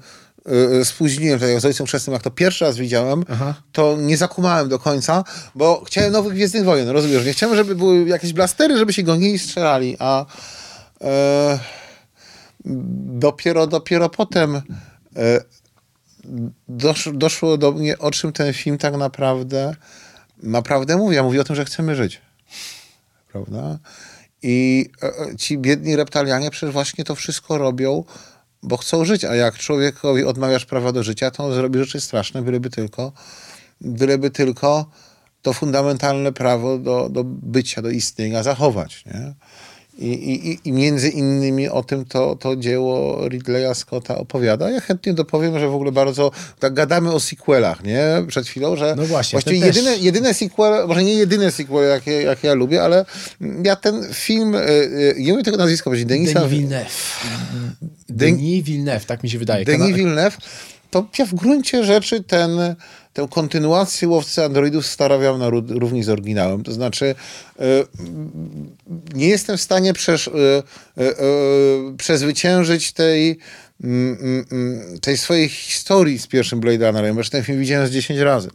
spóźniłem, 0.84 1.40
tak 1.40 1.48
jak 1.48 1.60
z 1.60 1.64
Ojcem 1.64 1.86
Chrzestnym, 1.86 2.14
jak 2.14 2.22
to 2.22 2.30
pierwszy 2.30 2.64
raz 2.64 2.76
widziałem, 2.76 3.24
Aha. 3.28 3.54
to 3.72 3.96
nie 4.00 4.16
zakumałem 4.16 4.68
do 4.68 4.78
końca, 4.78 5.24
bo 5.54 5.84
chciałem 5.86 6.12
nowych 6.12 6.32
Gwiezdnych 6.32 6.64
Wojen, 6.64 6.88
rozumiesz? 6.88 7.24
Nie 7.26 7.32
chciałem, 7.32 7.56
żeby 7.56 7.74
były 7.74 8.08
jakieś 8.08 8.32
blastery, 8.32 8.78
żeby 8.78 8.92
się 8.92 9.02
gonili 9.02 9.34
i 9.34 9.38
strzelali, 9.38 9.96
a 9.98 10.26
e, 11.00 11.58
dopiero, 12.64 13.66
dopiero 13.66 14.08
potem 14.08 14.56
e, 14.56 14.60
dosz, 16.68 17.08
doszło 17.14 17.58
do 17.58 17.72
mnie, 17.72 17.98
o 17.98 18.10
czym 18.10 18.32
ten 18.32 18.52
film 18.52 18.78
tak 18.78 18.96
naprawdę 18.96 19.74
naprawdę 20.42 20.96
mówi. 20.96 21.16
Ja 21.16 21.22
mówię 21.22 21.40
o 21.40 21.44
tym, 21.44 21.56
że 21.56 21.64
chcemy 21.64 21.96
żyć. 21.96 22.20
Prawda? 23.32 23.78
I 24.42 24.90
e, 25.02 25.36
ci 25.36 25.58
biedni 25.58 25.96
reptalianie 25.96 26.50
przecież 26.50 26.72
właśnie 26.72 27.04
to 27.04 27.14
wszystko 27.14 27.58
robią 27.58 28.04
bo 28.62 28.76
chcą 28.76 29.04
żyć, 29.04 29.24
a 29.24 29.34
jak 29.34 29.58
człowiekowi 29.58 30.24
odmawiasz 30.24 30.64
prawa 30.66 30.92
do 30.92 31.02
życia, 31.02 31.30
to 31.30 31.44
on 31.44 31.54
zrobi 31.54 31.78
rzeczy 31.78 32.00
straszne, 32.00 32.42
byleby 32.42 32.70
tylko, 32.70 33.12
byleby 33.80 34.30
tylko 34.30 34.90
to 35.42 35.52
fundamentalne 35.52 36.32
prawo 36.32 36.78
do, 36.78 37.08
do 37.08 37.24
bycia, 37.24 37.82
do 37.82 37.90
istnienia 37.90 38.42
zachować. 38.42 39.04
Nie? 39.06 39.34
I, 39.98 40.06
i, 40.06 40.68
I 40.68 40.72
między 40.72 41.08
innymi 41.08 41.68
o 41.68 41.82
tym 41.82 42.04
to, 42.04 42.36
to 42.36 42.56
dzieło 42.56 43.28
Ridleya 43.28 43.74
Scotta 43.74 44.18
opowiada. 44.18 44.70
Ja 44.70 44.80
chętnie 44.80 45.14
dopowiem, 45.14 45.58
że 45.58 45.68
w 45.68 45.74
ogóle 45.74 45.92
bardzo 45.92 46.30
tak 46.58 46.74
gadamy 46.74 47.12
o 47.12 47.20
sequelach, 47.20 47.84
nie? 47.84 48.06
Przed 48.28 48.46
chwilą, 48.46 48.76
że 48.76 48.94
no 48.96 49.06
właśnie, 49.06 49.36
właściwie 49.36 49.66
jedyne, 49.66 49.90
też... 49.90 50.02
jedyne 50.02 50.34
sequel, 50.34 50.86
może 50.88 51.04
nie 51.04 51.14
jedyne 51.14 51.52
sequel, 51.52 51.88
jakie, 51.88 52.22
jakie 52.22 52.48
ja 52.48 52.54
lubię, 52.54 52.82
ale 52.82 53.04
ja 53.64 53.76
ten 53.76 54.06
film, 54.12 54.54
e, 54.54 54.60
e, 54.60 54.84
nie 55.18 55.32
umiem 55.32 55.44
tego 55.44 55.56
nazwiska 55.56 55.84
powiedzieć, 55.84 56.08
Denisa... 56.08 56.40
Denis 56.40 56.50
Villeneuve. 56.50 56.90
Denis 58.08 58.64
Villeneuve, 58.64 59.04
tak 59.06 59.22
mi 59.22 59.30
się 59.30 59.38
wydaje. 59.38 59.64
Denis 59.64 59.96
Villeneuve, 59.96 60.38
to 60.90 61.06
ja 61.18 61.26
w 61.26 61.34
gruncie 61.34 61.84
rzeczy 61.84 62.24
ten 62.24 62.50
tę 63.18 63.28
kontynuację 63.30 64.08
Łowcy 64.08 64.44
Androidów 64.44 64.86
starawiam 64.86 65.38
na 65.38 65.50
równi 65.50 66.02
z 66.02 66.08
oryginałem. 66.08 66.62
To 66.62 66.72
znaczy, 66.72 67.14
e, 67.58 67.64
nie 69.14 69.28
jestem 69.28 69.56
w 69.56 69.60
stanie 69.60 69.92
przesz, 69.92 70.28
e, 70.28 70.32
e, 70.32 70.62
przezwyciężyć 71.96 72.92
tej, 72.92 73.38
mm, 73.84 74.18
mm, 74.20 74.44
mm, 74.52 75.00
tej 75.00 75.16
swojej 75.16 75.48
historii 75.48 76.18
z 76.18 76.26
pierwszym 76.26 76.60
Blade 76.60 76.86
Runnerem, 76.86 77.16
bo 77.16 77.24
ten 77.24 77.44
film 77.44 77.60
widziałem 77.60 77.86
z 77.86 77.90
10 77.90 78.20
razy. 78.20 78.50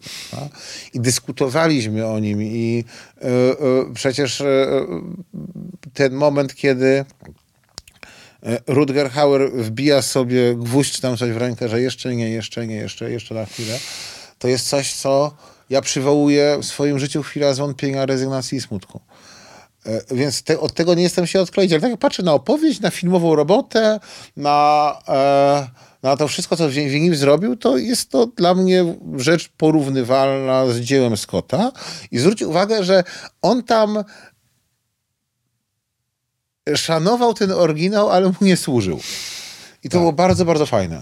I 0.93 0.99
dyskutowaliśmy 0.99 2.06
o 2.08 2.19
nim 2.19 2.43
i 2.43 2.84
przecież 3.93 4.43
ten 5.93 6.13
moment, 6.13 6.56
kiedy 6.56 7.06
Rutger 8.67 9.10
Hauer 9.12 9.52
wbija 9.52 10.02
sobie 10.02 10.56
gwóźdź 10.56 10.99
tam 10.99 11.17
coś 11.17 11.32
w 11.32 11.38
rękę, 11.38 11.69
że 11.69 11.82
jeszcze 11.82 12.15
nie, 12.15 12.30
jeszcze 12.30 12.67
nie, 12.67 12.76
jeszcze, 12.76 13.12
jeszcze 13.12 13.36
na 13.36 13.45
chwilę 13.45 13.80
to 14.43 14.47
jest 14.47 14.69
coś, 14.69 14.93
co 14.93 15.32
ja 15.69 15.82
przywołuję 15.82 16.58
w 16.62 16.65
swoim 16.65 16.99
życiu 16.99 17.23
chwila 17.23 17.53
zwątpienia, 17.53 18.06
rezygnacji 18.06 18.58
i 18.58 18.62
smutku. 18.62 18.99
E, 19.86 20.15
więc 20.15 20.43
te, 20.43 20.60
od 20.60 20.73
tego 20.73 20.93
nie 20.93 21.03
jestem 21.03 21.27
się 21.27 21.41
odkleić, 21.41 21.71
ale 21.71 21.82
tak 21.82 21.91
jak 21.91 21.99
patrzę 21.99 22.23
na 22.23 22.34
opowieść, 22.34 22.79
na 22.79 22.91
filmową 22.91 23.36
robotę, 23.36 23.99
na, 24.38 24.99
e, 25.08 25.67
na 26.03 26.17
to 26.17 26.27
wszystko, 26.27 26.56
co 26.56 26.69
Villeneuve 26.69 27.17
zrobił, 27.17 27.56
to 27.56 27.77
jest 27.77 28.10
to 28.10 28.25
dla 28.25 28.56
mnie 28.56 28.95
rzecz 29.17 29.49
porównywalna 29.58 30.65
z 30.67 30.79
dziełem 30.79 31.17
Scotta. 31.17 31.71
I 32.12 32.19
zwróćcie 32.19 32.47
uwagę, 32.47 32.84
że 32.84 33.03
on 33.41 33.63
tam 33.63 34.03
szanował 36.75 37.34
ten 37.34 37.51
oryginał, 37.51 38.10
ale 38.10 38.27
mu 38.27 38.36
nie 38.41 38.58
służył. 38.58 38.99
I 39.84 39.89
to 39.89 39.93
tak. 39.93 39.99
było 39.99 40.13
bardzo, 40.13 40.45
bardzo 40.45 40.65
fajne. 40.65 41.01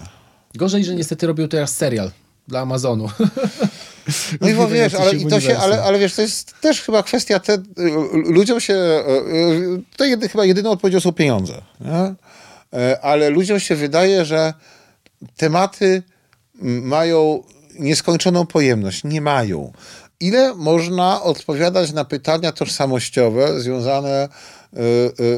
Gorzej, 0.54 0.84
że 0.84 0.94
niestety 0.94 1.26
robił 1.26 1.48
teraz 1.48 1.76
serial 1.76 2.10
dla 2.48 2.60
Amazonu. 2.60 3.08
No 4.40 4.48
i 4.48 4.54
bo 4.54 4.68
wiesz, 4.68 4.94
ale, 4.94 5.14
i 5.14 5.26
to 5.26 5.40
się, 5.40 5.58
ale, 5.58 5.82
ale 5.82 5.98
wiesz, 5.98 6.14
to 6.14 6.22
jest 6.22 6.54
też 6.60 6.82
chyba 6.82 7.02
kwestia, 7.02 7.40
te, 7.40 7.58
ludziom 8.12 8.60
się, 8.60 8.74
e, 8.74 9.06
e, 9.06 9.22
tutaj 9.90 10.10
jedy, 10.10 10.28
chyba 10.28 10.44
jedyną 10.44 10.70
odpowiedzią 10.70 11.00
są 11.00 11.12
pieniądze, 11.12 11.62
nie? 11.80 12.14
E, 12.80 13.00
ale 13.00 13.30
ludziom 13.30 13.60
się 13.60 13.76
wydaje, 13.76 14.24
że 14.24 14.54
tematy 15.36 16.02
mają 16.62 17.42
nieskończoną 17.78 18.46
pojemność. 18.46 19.04
Nie 19.04 19.20
mają. 19.20 19.72
Ile 20.20 20.54
można 20.54 21.22
odpowiadać 21.22 21.92
na 21.92 22.04
pytania 22.04 22.52
tożsamościowe 22.52 23.60
związane 23.60 24.28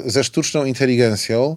ze 0.07 0.25
sztuczną 0.25 0.64
inteligencją, 0.64 1.57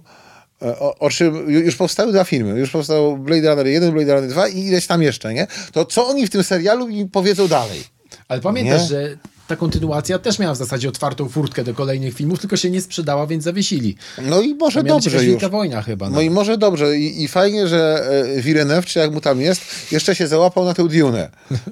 o, 0.62 0.96
o, 1.00 1.10
czym 1.10 1.50
już 1.50 1.76
powstały 1.76 2.12
dwa 2.12 2.24
filmy. 2.24 2.60
Już 2.60 2.70
powstał 2.70 3.18
Blade 3.18 3.50
Runner 3.50 3.68
1, 3.68 3.92
Blade 3.92 4.14
Runner 4.14 4.30
2 4.30 4.48
i 4.48 4.60
ileś 4.60 4.88
tam 4.88 5.02
jeszcze, 5.02 5.34
nie? 5.34 5.48
To 5.72 5.86
co 5.86 6.08
oni 6.08 6.28
w 6.28 6.30
tym 6.30 6.44
serialu 6.44 6.88
mi 6.88 7.06
powiedzą 7.06 7.48
dalej? 7.48 7.84
Ale 8.28 8.42
pamiętasz, 8.42 8.82
nie? 8.82 8.88
że 8.88 9.18
ta 9.48 9.56
kontynuacja 9.56 10.20
też 10.20 10.40
miała 10.40 10.54
w 10.54 10.58
zasadzie 10.58 10.90
otwartą 10.90 11.30
furtkę 11.30 11.64
do 11.64 11.74
kolejnych 11.74 12.14
filmów, 12.14 12.40
tylko 12.40 12.58
się 12.58 12.70
nie 12.70 12.82
sprzedała, 12.82 13.28
więc 13.28 13.44
zawiesili. 13.44 13.96
No 14.22 14.42
i 14.42 14.56
może 14.56 14.84
dobrze 14.84 15.26
już. 15.26 15.44
Wojna 15.46 15.82
chyba. 15.82 16.10
No. 16.10 16.16
no, 16.16 16.22
i 16.22 16.30
może 16.30 16.58
dobrze. 16.58 16.98
I, 16.98 17.24
I, 17.24 17.28
fajnie, 17.28 17.68
że 17.68 18.10
e, 18.38 18.42
Villeneuve, 18.42 18.86
czy 18.86 19.00
jak 19.00 19.12
mu 19.12 19.22
tam 19.22 19.42
jest, 19.42 19.92
jeszcze 19.92 20.16
się 20.16 20.28
załapał 20.28 20.66
na 20.66 20.74
tę 20.74 20.88
Dune. 20.88 21.30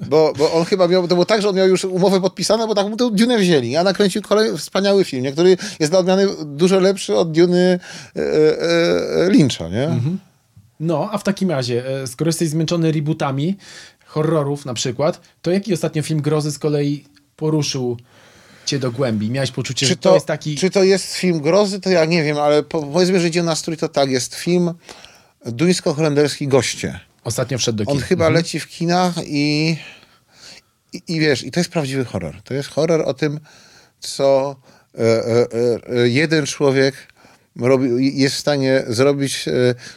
Bo, 0.08 0.32
bo 0.38 0.52
on 0.52 0.64
chyba 0.64 0.88
miał, 0.88 1.08
to 1.08 1.14
było 1.14 1.24
tak, 1.24 1.42
że 1.42 1.48
on 1.48 1.56
miał 1.56 1.68
już 1.68 1.84
umowę 1.84 2.20
podpisaną, 2.20 2.66
bo 2.66 2.74
tak 2.74 2.86
mu 2.88 2.96
tę 2.96 3.10
Dune 3.12 3.38
wzięli. 3.38 3.76
A 3.76 3.84
nakręcił 3.84 4.22
kolejny 4.22 4.58
wspaniały 4.58 5.04
film, 5.04 5.32
który 5.32 5.56
jest 5.80 5.92
dla 5.92 5.98
odmiany 5.98 6.26
dużo 6.44 6.80
lepszy 6.80 7.16
od 7.16 7.32
Duny 7.32 7.78
e, 8.16 8.20
e, 8.20 9.30
Lyncha, 9.30 9.68
nie? 9.68 9.84
Mhm. 9.84 10.18
No, 10.80 11.08
a 11.12 11.18
w 11.18 11.22
takim 11.22 11.50
razie, 11.50 12.02
e, 12.02 12.06
skoro 12.06 12.28
jesteś 12.28 12.48
zmęczony 12.48 12.92
rebootami, 12.92 13.56
horrorów 14.06 14.66
na 14.66 14.74
przykład, 14.74 15.20
to 15.42 15.50
jaki 15.50 15.74
ostatnio 15.74 16.02
film 16.02 16.22
grozy 16.22 16.52
z 16.52 16.58
kolei 16.58 17.04
poruszył 17.36 17.96
cię 18.66 18.78
do 18.78 18.92
głębi? 18.92 19.30
Miałeś 19.30 19.50
poczucie, 19.50 19.86
czy 19.86 19.90
że 19.90 19.96
to, 19.96 20.08
to, 20.08 20.14
jest 20.14 20.26
taki... 20.26 20.56
Czy 20.56 20.70
to 20.70 20.84
jest 20.84 21.14
film 21.14 21.40
grozy, 21.40 21.80
to 21.80 21.90
ja 21.90 22.04
nie 22.04 22.24
wiem, 22.24 22.38
ale 22.38 22.62
powiedzmy, 22.62 23.20
że 23.20 23.28
idzie 23.28 23.42
na 23.42 23.56
strój, 23.56 23.76
to 23.76 23.88
tak, 23.88 24.10
jest 24.10 24.34
film 24.34 24.74
duńsko-holenderski 25.46 26.48
Goście. 26.48 27.00
Ostatnio 27.24 27.58
wszedł 27.58 27.78
do 27.78 27.84
kin. 27.84 27.92
On 27.92 28.00
chyba 28.00 28.24
mhm. 28.24 28.34
leci 28.34 28.60
w 28.60 28.68
kinach 28.68 29.14
i, 29.26 29.76
i, 30.92 31.02
i, 31.08 31.20
wiesz, 31.20 31.42
i 31.42 31.50
to 31.50 31.60
jest 31.60 31.70
prawdziwy 31.70 32.04
horror. 32.04 32.42
To 32.42 32.54
jest 32.54 32.68
horror 32.68 33.02
o 33.06 33.14
tym, 33.14 33.40
co 34.00 34.56
e, 34.94 35.00
e, 35.00 35.46
e, 36.02 36.08
jeden 36.08 36.46
człowiek 36.46 36.94
robi, 37.60 38.18
jest 38.20 38.34
w 38.34 38.38
stanie 38.38 38.84
zrobić 38.88 39.48
e, 39.48 39.52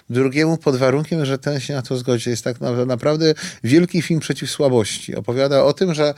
drugiemu 0.09 0.57
pod 0.57 0.75
warunkiem, 0.75 1.25
że 1.25 1.37
ten 1.37 1.59
się 1.59 1.73
na 1.73 1.81
to 1.81 1.97
zgodzi. 1.97 2.29
Jest 2.29 2.43
tak 2.43 2.57
naprawdę 2.87 3.33
wielki 3.63 4.01
film 4.01 4.19
przeciw 4.19 4.51
słabości. 4.51 5.15
Opowiada 5.15 5.63
o 5.63 5.73
tym, 5.73 5.93
że 5.93 6.13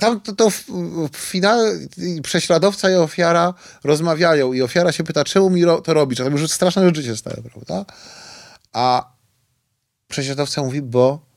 tam 0.00 0.20
to, 0.20 0.32
to 0.32 0.50
w, 0.50 0.64
w 1.12 1.16
finale 1.16 1.78
prześladowca 2.22 2.90
i 2.90 2.94
ofiara 2.94 3.54
rozmawiają 3.84 4.52
i 4.52 4.62
ofiara 4.62 4.92
się 4.92 5.04
pyta, 5.04 5.24
czemu 5.24 5.50
mi 5.50 5.62
to 5.84 5.94
robisz? 5.94 6.20
A 6.20 6.24
tam 6.24 6.32
już 6.32 6.50
straszne 6.50 6.84
rzeczy 6.86 7.02
się 7.04 7.16
stały, 7.16 7.42
prawda? 7.52 7.84
A 8.72 9.12
prześladowca 10.08 10.62
mówi, 10.62 10.82
bo... 10.82 11.28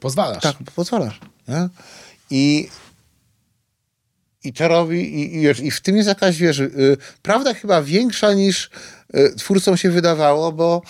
Pozwalasz. 0.00 0.42
Tak, 0.42 0.56
pozwalasz. 0.74 1.20
Nie? 1.48 1.68
I 2.30 2.68
i 4.46 4.52
robi, 4.58 5.00
i, 5.00 5.36
i, 5.36 5.66
i 5.66 5.70
w 5.70 5.80
tym 5.80 5.96
jest 5.96 6.08
jakaś, 6.08 6.36
wiesz, 6.36 6.58
y, 6.58 6.96
prawda 7.22 7.54
chyba 7.54 7.82
większa 7.82 8.32
niż 8.32 8.70
y, 9.14 9.34
twórcom 9.36 9.76
się 9.76 9.90
wydawało, 9.90 10.52
bo 10.52 10.82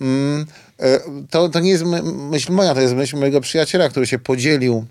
mm, 0.00 0.46
y, 0.82 1.00
to, 1.30 1.48
to 1.48 1.60
nie 1.60 1.70
jest 1.70 1.84
myśl 2.04 2.52
moja, 2.52 2.74
to 2.74 2.80
jest 2.80 2.94
myśl 2.94 3.16
mojego 3.16 3.40
przyjaciela, 3.40 3.88
który 3.88 4.06
się 4.06 4.18
podzielił 4.18 4.86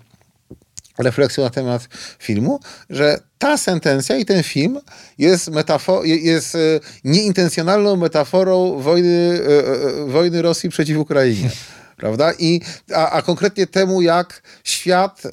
refleksją 0.98 1.44
na 1.44 1.50
temat 1.50 1.88
filmu, 2.18 2.60
że 2.90 3.18
ta 3.38 3.56
sentencja 3.56 4.16
i 4.16 4.24
ten 4.24 4.42
film 4.42 4.80
jest, 5.18 5.50
metafor- 5.50 6.04
jest 6.04 6.56
nieintencjonalną 7.04 7.96
metaforą 7.96 8.80
wojny, 8.80 9.40
wojny 10.06 10.42
Rosji 10.42 10.70
przeciw 10.70 10.98
Ukrainie 10.98 11.50
prawda? 11.96 12.32
I, 12.38 12.60
a, 12.94 13.10
a 13.10 13.22
konkretnie 13.22 13.66
temu, 13.66 14.02
jak 14.02 14.42
świat 14.64 15.22
e, 15.26 15.30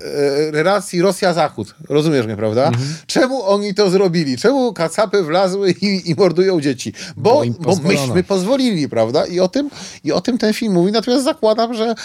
relacji 0.51 1.01
Rosja-Zachód, 1.01 1.75
rozumiesz 1.89 2.25
mnie, 2.25 2.35
prawda? 2.35 2.67
Mhm. 2.67 2.95
Czemu 3.07 3.43
oni 3.43 3.73
to 3.73 3.89
zrobili? 3.89 4.37
Czemu 4.37 4.73
kacapy 4.73 5.23
wlazły 5.23 5.71
i, 5.81 6.11
i 6.11 6.15
mordują 6.15 6.61
dzieci? 6.61 6.93
Bo, 7.17 7.43
bo, 7.59 7.75
bo 7.75 7.87
myśmy 7.87 8.23
pozwolili, 8.23 8.89
prawda? 8.89 9.25
I 9.25 9.39
o, 9.39 9.47
tym, 9.47 9.69
I 10.03 10.11
o 10.11 10.21
tym 10.21 10.37
ten 10.37 10.53
film 10.53 10.73
mówi, 10.73 10.91
natomiast 10.91 11.23
zakładam, 11.23 11.73
że 11.73 11.85
e, 11.85 11.95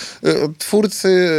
twórcy, 0.59 1.31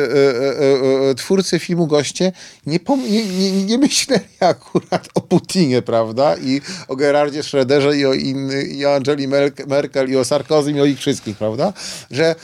e, 1.12 1.16
twórcy 1.16 1.60
filmu 1.60 1.88
Goście 1.88 2.32
nie, 2.66 2.80
nie, 3.10 3.26
nie, 3.26 3.64
nie 3.64 3.78
myśleli 3.78 4.24
akurat 4.40 5.08
o 5.14 5.22
Putinie, 5.22 5.82
prawda? 5.82 6.36
I 6.38 6.62
o 6.88 6.96
Gerardzie 6.96 7.44
Schröderze 7.44 7.96
i 7.96 8.06
o, 8.06 8.14
inny, 8.14 8.64
i 8.64 8.86
o 8.86 8.96
Angeli 8.96 9.28
Merkel 9.68 10.10
i 10.10 10.16
o 10.16 10.26
Sarkozy 10.26 10.72
i 10.72 10.82
o 10.82 10.86
ich 10.86 11.00
wszystkich, 11.00 11.38
prawda? 11.38 11.74
Że 12.12 12.36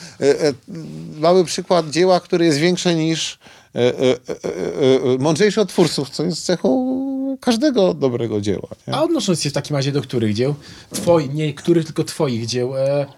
mały 1.17 1.45
przykład 1.45 1.89
dzieła, 1.89 2.19
który 2.19 2.45
jest 2.45 2.57
większy 2.57 2.95
niż 2.95 3.39
e, 3.75 3.79
e, 3.79 3.91
e, 4.01 5.17
mądrzejszy 5.19 5.61
od 5.61 5.69
twórców, 5.69 6.09
co 6.09 6.23
jest 6.23 6.45
cechą 6.45 6.95
każdego 7.41 7.93
dobrego 7.93 8.41
dzieła. 8.41 8.67
Nie? 8.87 8.95
A 8.95 9.03
odnosząc 9.03 9.41
się 9.41 9.49
w 9.49 9.53
takim 9.53 9.75
razie 9.75 9.91
do 9.91 10.01
których 10.01 10.33
dzieł? 10.33 10.55
Twoich, 10.93 11.33
nie 11.33 11.53
których, 11.53 11.85
tylko 11.85 12.03
twoich 12.03 12.45
dzieł. 12.45 12.73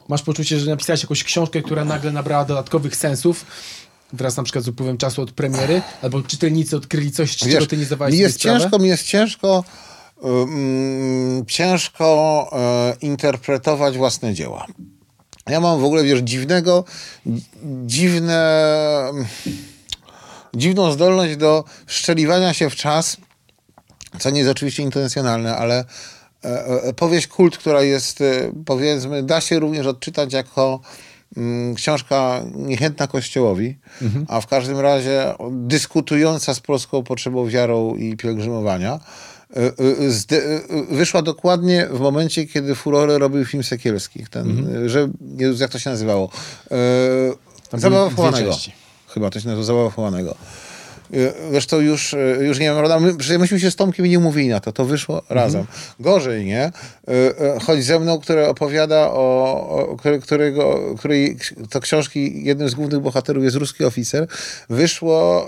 masz 0.07 0.23
poczucie, 0.23 0.59
że 0.59 0.69
napisałeś 0.69 1.03
jakąś 1.03 1.23
książkę, 1.23 1.61
która 1.61 1.85
nagle 1.85 2.11
nabrała 2.11 2.45
dodatkowych 2.45 2.95
sensów, 2.95 3.45
wraz 4.13 4.37
na 4.37 4.43
przykład 4.43 4.63
z 4.63 4.67
upływem 4.67 4.97
czasu 4.97 5.21
od 5.21 5.31
premiery, 5.31 5.81
albo 6.01 6.21
czytelnicy 6.21 6.77
odkryli 6.77 7.11
coś, 7.11 7.31
z 7.31 7.35
czego 7.35 7.65
ty 7.65 7.77
nie 7.77 7.85
zdawałeś 7.85 8.13
mi 8.13 8.19
jest 8.19 8.39
ciężko, 8.39 8.79
Mi 8.79 8.87
jest 8.87 9.05
ciężko, 9.05 9.63
um, 10.21 11.45
ciężko 11.47 12.49
um, 12.51 12.99
interpretować 13.01 13.97
własne 13.97 14.33
dzieła. 14.33 14.65
Ja 15.49 15.59
mam 15.59 15.79
w 15.79 15.83
ogóle, 15.83 16.03
wiesz, 16.03 16.19
dziwnego, 16.19 16.83
dziwne, 17.85 19.11
dziwną 20.53 20.91
zdolność 20.91 21.35
do 21.35 21.63
szczeliwania 21.87 22.53
się 22.53 22.69
w 22.69 22.75
czas, 22.75 23.17
co 24.19 24.29
nie 24.29 24.39
jest 24.39 24.51
oczywiście 24.51 24.83
intencjonalne, 24.83 25.57
ale 25.57 25.85
e, 26.45 26.83
e, 26.83 26.93
powieść 26.93 27.27
Kult, 27.27 27.57
która 27.57 27.81
jest, 27.81 28.21
e, 28.21 28.51
powiedzmy, 28.65 29.23
da 29.23 29.41
się 29.41 29.59
również 29.59 29.87
odczytać 29.87 30.33
jako 30.33 30.79
mm, 31.37 31.75
książka 31.75 32.41
niechętna 32.55 33.07
Kościołowi, 33.07 33.77
mhm. 34.01 34.25
a 34.29 34.41
w 34.41 34.47
każdym 34.47 34.79
razie 34.79 35.33
dyskutująca 35.51 36.53
z 36.53 36.59
polską 36.59 37.03
potrzebą 37.03 37.47
wiarą 37.47 37.95
i 37.95 38.17
pielgrzymowania. 38.17 38.99
Y, 40.01 40.11
zde, 40.11 40.61
wyszła 40.91 41.21
dokładnie 41.21 41.87
w 41.91 41.99
momencie, 41.99 42.45
kiedy 42.45 42.75
Furore 42.75 43.17
robił 43.17 43.45
film 43.45 43.63
Sekielskich. 43.63 44.29
Ten, 44.29 44.49
Mhm. 44.49 44.89
że, 44.89 45.09
jak 45.59 45.71
to 45.71 45.79
się 45.79 45.89
nazywało? 45.89 46.29
Zabawa. 47.73 48.09
Chyba 49.07 49.29
to 49.29 49.39
się 49.39 49.47
nazywa 49.47 49.63
Zabawa. 49.89 50.35
Y, 51.13 51.33
Zresztą 51.51 51.79
już, 51.79 52.13
y, 52.13 52.37
już 52.41 52.59
nie 52.59 52.65
wiem, 52.65 53.01
my, 53.03 53.17
przecież 53.17 53.37
myśmy 53.37 53.59
się 53.59 53.71
z 53.71 53.75
Tomkiem 53.75 54.05
nie 54.05 54.19
umówili 54.19 54.49
na 54.49 54.59
to, 54.59 54.71
to 54.71 54.85
wyszło 54.85 55.21
razem. 55.29 55.65
Gorzej, 55.99 56.45
nie? 56.45 56.71
Y, 57.09 57.59
Chodź 57.65 57.83
ze 57.83 57.99
mną, 57.99 58.19
które 58.19 58.49
opowiada 58.49 59.07
o, 59.11 59.69
o 59.69 59.97
którego, 60.21 60.95
której 60.97 61.37
to 61.69 61.79
książki, 61.79 62.43
jednym 62.43 62.69
z 62.69 62.75
głównych 62.75 62.99
bohaterów 62.99 63.43
jest 63.43 63.55
ruski 63.55 63.85
oficer, 63.85 64.27
wyszło 64.69 65.47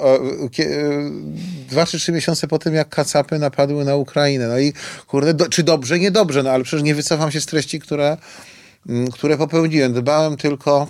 dwa 1.69 1.85
czy 1.85 1.97
trzy 1.97 2.11
miesiące 2.11 2.47
po 2.47 2.59
tym, 2.59 2.73
jak 2.73 2.89
kacapy 2.89 3.39
napadły 3.39 3.85
na 3.85 3.95
Ukrainę. 3.95 4.47
No 4.47 4.59
i 4.59 4.73
kurde, 5.07 5.33
do, 5.33 5.49
czy 5.49 5.63
dobrze? 5.63 5.99
Niedobrze, 5.99 6.43
no 6.43 6.49
ale 6.49 6.63
przecież 6.63 6.83
nie 6.83 6.95
wycofam 6.95 7.31
się 7.31 7.41
z 7.41 7.45
treści, 7.45 7.79
które, 7.79 8.17
mm, 8.89 9.11
które 9.11 9.37
popełniłem. 9.37 9.93
Dbałem 9.93 10.37
tylko 10.37 10.87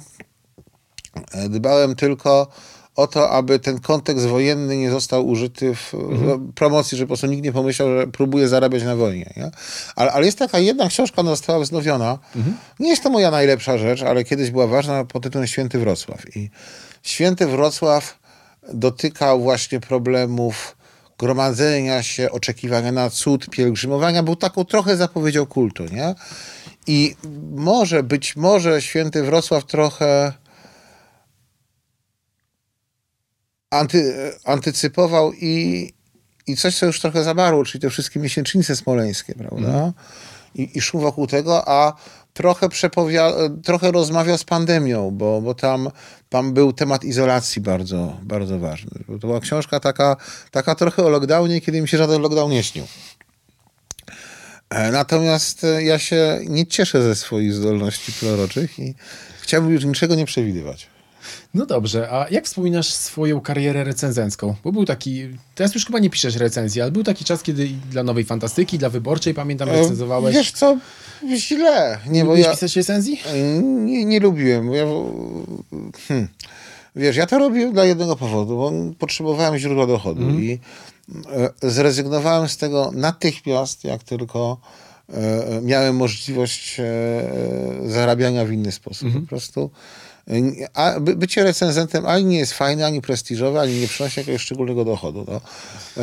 E, 1.32 1.50
dbałem 1.50 1.96
tylko 1.96 2.48
o 3.00 3.08
to, 3.08 3.30
aby 3.30 3.60
ten 3.60 3.80
kontekst 3.80 4.26
wojenny 4.26 4.78
nie 4.78 4.92
został 4.92 5.28
użyty 5.28 5.76
w 5.76 5.94
w 5.94 6.54
promocji, 6.54 6.98
że 6.98 7.04
po 7.04 7.08
prostu 7.08 7.28
nikt 7.28 7.44
nie 7.44 7.52
pomyślał, 7.52 7.90
że 7.90 8.08
próbuje 8.08 8.48
zarabiać 8.48 8.84
na 8.84 8.96
wojnie. 8.96 9.34
Nie? 9.38 9.52
Ale, 9.96 10.12
ale 10.12 10.26
jest 10.26 10.40
taka 10.40 10.60
jedna 10.60 10.88
książka, 10.88 11.22
ona 11.22 11.30
została 11.30 11.60
wznowiona. 11.60 12.20
Nie 12.80 12.90
jest 12.90 13.04
to 13.04 13.10
moja 13.10 13.32
najlepsza 13.32 13.78
rzecz, 13.78 14.02
ale 14.02 14.24
kiedyś 14.24 14.52
była 14.52 14.68
ważna 14.68 15.06
pod 15.06 15.24
tytułem 15.24 15.48
Święty 15.48 15.80
Wrocław. 15.80 16.38
I 16.38 16.50
Święty 17.04 17.48
Wrocław 17.48 18.20
dotykał 18.74 19.42
właśnie 19.42 19.80
problemów 19.80 20.76
gromadzenia 21.18 22.04
się, 22.04 22.32
oczekiwania 22.32 22.92
na 22.92 23.10
cud, 23.10 23.50
pielgrzymowania, 23.50 24.24
był 24.24 24.36
taką 24.36 24.66
trochę 24.66 24.98
zapowiedzią 24.98 25.46
kultu, 25.46 25.86
nie? 25.86 26.16
I 26.88 27.16
może, 27.52 28.04
być 28.04 28.36
może 28.36 28.82
Święty 28.82 29.24
Wrocław 29.24 29.66
trochę 29.66 30.34
anty, 33.70 34.32
antycypował 34.46 35.34
i, 35.34 35.94
i 36.48 36.56
coś, 36.56 36.78
co 36.78 36.86
już 36.86 37.00
trochę 37.00 37.24
zamarło, 37.24 37.66
czyli 37.66 37.82
te 37.82 37.90
wszystkie 37.90 38.20
miesięcznice 38.20 38.76
smoleńskie, 38.76 39.36
prawda? 39.36 39.94
I, 40.56 40.78
I 40.78 40.82
szum 40.82 41.02
wokół 41.02 41.28
tego, 41.28 41.68
a 41.70 41.94
trochę, 42.34 42.68
przepowia- 42.70 43.62
trochę 43.64 43.92
rozmawiał 43.92 44.38
z 44.38 44.44
pandemią, 44.44 45.12
bo, 45.12 45.42
bo 45.42 45.54
tam, 45.54 45.90
tam 46.30 46.54
był 46.54 46.74
temat 46.74 47.04
izolacji 47.04 47.62
bardzo, 47.62 48.18
bardzo 48.24 48.60
ważny. 48.60 48.92
To 49.08 49.28
była 49.28 49.40
książka 49.40 49.80
taka, 49.80 50.16
taka 50.52 50.76
trochę 50.76 51.04
o 51.04 51.10
lockdownie, 51.10 51.62
kiedy 51.62 51.82
mi 51.82 51.88
się 51.88 51.98
żaden 51.98 52.22
lockdown 52.22 52.52
nie 52.52 52.64
śnił. 52.64 52.86
E, 54.70 54.92
Natomiast 54.92 55.64
e, 55.64 55.84
ja 55.84 56.00
się 56.00 56.40
nie 56.48 56.68
cieszę 56.68 57.04
ze 57.04 57.16
swoich 57.16 57.54
zdolności 57.54 58.12
proroczych 58.20 58.80
i 58.80 58.96
chciałbym 59.42 59.72
już 59.72 59.86
niczego 59.86 60.16
nie 60.16 60.26
przewidywać. 60.26 60.88
No 61.54 61.66
dobrze, 61.66 62.12
a 62.12 62.30
jak 62.32 62.46
wspominasz 62.46 62.94
swoją 62.94 63.42
karierę 63.42 63.84
recenzencką? 63.84 64.56
Bo 64.64 64.72
był 64.72 64.86
taki, 64.86 65.28
teraz 65.56 65.76
już 65.76 65.86
chyba 65.86 66.00
nie 66.00 66.10
piszesz 66.10 66.36
recenzji, 66.36 66.82
ale 66.82 66.92
był 66.92 67.04
taki 67.04 67.26
czas, 67.26 67.44
kiedy 67.44 67.70
dla 67.92 68.04
Nowej 68.04 68.24
Fantastyki, 68.24 68.78
dla 68.78 68.90
Wyborczej, 68.90 69.34
pamiętam, 69.34 69.70
recenzowałeś. 69.70 70.36
Wiesz 70.36 70.52
co, 70.52 70.78
źle. 71.38 72.00
Nie, 72.08 72.26
bo 72.26 72.36
ja 72.36 72.52
pisać 72.52 72.76
recenzji? 72.76 73.22
nie, 73.62 74.06
nie 74.06 74.20
lubiłem. 74.20 74.68
Bo 74.68 74.76
ja, 74.76 74.86
hmm. 76.08 76.28
Wiesz, 76.96 77.16
ja 77.16 77.26
to 77.26 77.40
robiłem 77.40 77.74
dla 77.74 77.86
jednego 77.86 78.16
powodu, 78.16 78.58
bo 78.58 78.72
potrzebowałem 79.00 79.58
źródła 79.58 79.88
dochodu 79.88 80.30
i 80.30 80.60
e, 81.62 81.70
zrezygnowałem 81.72 82.50
z 82.50 82.58
tego 82.58 82.92
natychmiast, 82.94 83.84
jak 83.84 84.04
tylko 84.04 84.58
e, 85.14 85.62
miałem 85.62 85.96
możliwość 85.96 86.80
e, 86.80 86.84
zarabiania 87.86 88.46
w 88.46 88.52
inny 88.52 88.72
sposób. 88.72 89.14
Po 89.14 89.28
prostu 89.28 89.62
e, 89.62 90.09
a 90.74 91.00
by, 91.00 91.16
bycie 91.16 91.44
recenzentem 91.44 92.06
ani 92.06 92.26
nie 92.26 92.38
jest 92.38 92.54
fajne, 92.54 92.86
ani 92.86 93.02
prestiżowe, 93.02 93.62
ani 93.62 93.80
nie 93.80 93.88
przynosi 93.88 94.20
jakiegoś 94.20 94.42
szczególnego 94.42 94.86
dochodu. 94.86 95.26
No. 95.28 95.42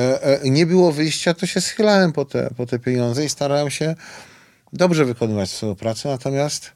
E, 0.00 0.22
e, 0.22 0.50
Nie 0.50 0.66
było 0.66 0.92
wyjścia, 0.92 1.34
to 1.34 1.46
się 1.46 1.60
schylałem 1.60 2.12
po 2.12 2.24
te, 2.24 2.50
po 2.56 2.66
te 2.66 2.78
pieniądze 2.78 3.24
i 3.24 3.28
starałem 3.28 3.70
się 3.70 3.94
dobrze 4.72 5.04
wykonywać 5.04 5.50
swoją 5.50 5.74
pracę, 5.74 6.08
natomiast 6.08 6.72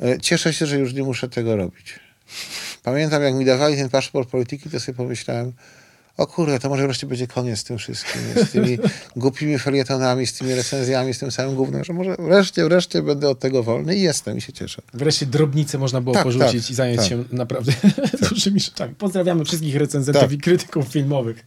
e, 0.00 0.20
cieszę 0.20 0.54
się, 0.54 0.66
że 0.66 0.78
już 0.78 0.94
nie 0.94 1.02
muszę 1.02 1.28
tego 1.28 1.56
robić. 1.56 2.00
Pamiętam, 2.82 3.22
jak 3.22 3.34
mi 3.34 3.44
dawali 3.44 3.76
ten 3.76 3.88
paszport 3.88 4.30
polityki, 4.30 4.70
to 4.70 4.80
sobie 4.80 4.96
pomyślałem, 4.96 5.52
o 6.16 6.26
kurde, 6.26 6.58
to 6.58 6.68
może 6.68 6.82
wreszcie 6.82 7.06
będzie 7.06 7.26
koniec 7.26 7.58
z 7.58 7.64
tym 7.64 7.78
wszystkim, 7.78 8.20
z 8.46 8.50
tymi 8.50 8.78
głupimi 9.16 9.58
felietonami, 9.58 10.26
z 10.26 10.32
tymi 10.32 10.54
recenzjami, 10.54 11.14
z 11.14 11.18
tym 11.18 11.30
samym 11.30 11.54
głównym, 11.54 11.84
że 11.84 11.92
może 11.92 12.16
wreszcie, 12.18 12.64
wreszcie 12.64 13.02
będę 13.02 13.28
od 13.28 13.38
tego 13.38 13.62
wolny 13.62 13.96
i 13.96 14.02
jestem 14.02 14.36
i 14.38 14.40
się 14.40 14.52
cieszę. 14.52 14.82
Wreszcie 14.94 15.26
drobnicę 15.26 15.78
można 15.78 16.00
było 16.00 16.14
Tak, 16.14 16.24
porzucić 16.24 16.62
tak, 16.62 16.70
i 16.70 16.74
zająć 16.74 16.98
tak. 16.98 17.08
się 17.08 17.24
naprawdę 17.32 17.72
dużymi 18.30 18.60
rzeczami. 18.60 18.94
Pozdrawiamy 18.94 19.44
wszystkich 19.44 19.76
recenzentów 19.76 20.22
Tak. 20.22 20.32
i 20.32 20.38
krytyków 20.38 20.88
filmowych. 20.88 21.44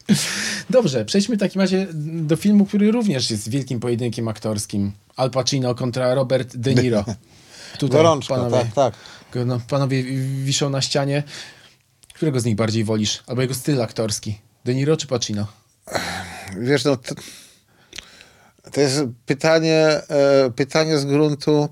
Dobrze, 0.70 1.06
przejdźmy 1.06 1.36
w 1.36 1.40
takim 1.40 1.62
razie 1.62 1.88
do 1.94 2.36
filmu, 2.36 2.66
który 2.66 2.92
również 2.92 3.32
jest 3.32 3.50
wielkim 3.50 3.80
pojedynkiem 3.80 4.28
aktorskim. 4.28 4.92
Al 5.16 5.32
Pacino 5.32 5.76
kontra 5.76 6.14
Robert 6.14 6.58
De 6.58 6.76
Niro. 6.76 7.06
Tutaj 7.80 7.98
Gorączka, 7.98 8.36
panowie, 8.36 8.58
tak, 8.58 8.74
tak. 8.74 8.94
No, 9.46 9.62
panowie 9.68 10.04
wiszą 10.44 10.70
na 10.70 10.82
ścianie. 10.82 11.24
Którego 12.14 12.40
z 12.40 12.46
nich 12.46 12.56
bardziej 12.56 12.84
wolisz? 12.84 13.24
Albo 13.28 13.42
jego 13.42 13.54
styl 13.54 13.82
aktorski? 13.82 14.38
De 14.66 14.76
Niro 14.76 14.98
czy 14.98 15.08
Pacino? 15.08 15.48
Wiesz, 16.60 16.86
no, 16.86 16.98
to, 16.98 17.16
to 18.72 18.82
jest 18.82 19.04
pytanie, 19.26 19.78
e, 20.10 20.52
pytanie 20.56 20.98
z 20.98 21.06
gruntu 21.06 21.70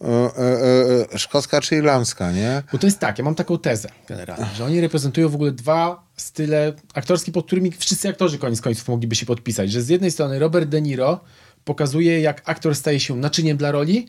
e, 0.00 0.06
e, 0.06 1.14
e, 1.14 1.18
szkocka 1.18 1.60
czy 1.60 1.76
irlandzka, 1.76 2.32
nie? 2.32 2.62
Bo 2.72 2.78
to 2.78 2.86
jest 2.86 2.98
tak, 2.98 3.18
ja 3.18 3.24
mam 3.24 3.34
taką 3.34 3.58
tezę 3.58 3.88
generalnie, 4.08 4.46
że 4.56 4.64
oni 4.64 4.80
reprezentują 4.80 5.28
w 5.28 5.34
ogóle 5.34 5.52
dwa 5.52 6.06
style 6.16 6.72
aktorskie, 6.94 7.32
pod 7.32 7.46
którymi 7.46 7.72
wszyscy 7.72 8.08
aktorzy 8.08 8.38
koniec 8.38 8.60
końców 8.60 8.88
mogliby 8.88 9.14
się 9.14 9.26
podpisać. 9.26 9.72
Że 9.72 9.82
z 9.82 9.88
jednej 9.88 10.10
strony 10.10 10.38
Robert 10.38 10.68
De 10.68 10.80
Niro 10.80 11.20
pokazuje, 11.64 12.20
jak 12.20 12.42
aktor 12.44 12.74
staje 12.74 13.00
się 13.00 13.16
naczyniem 13.16 13.56
dla 13.56 13.70
roli, 13.70 14.08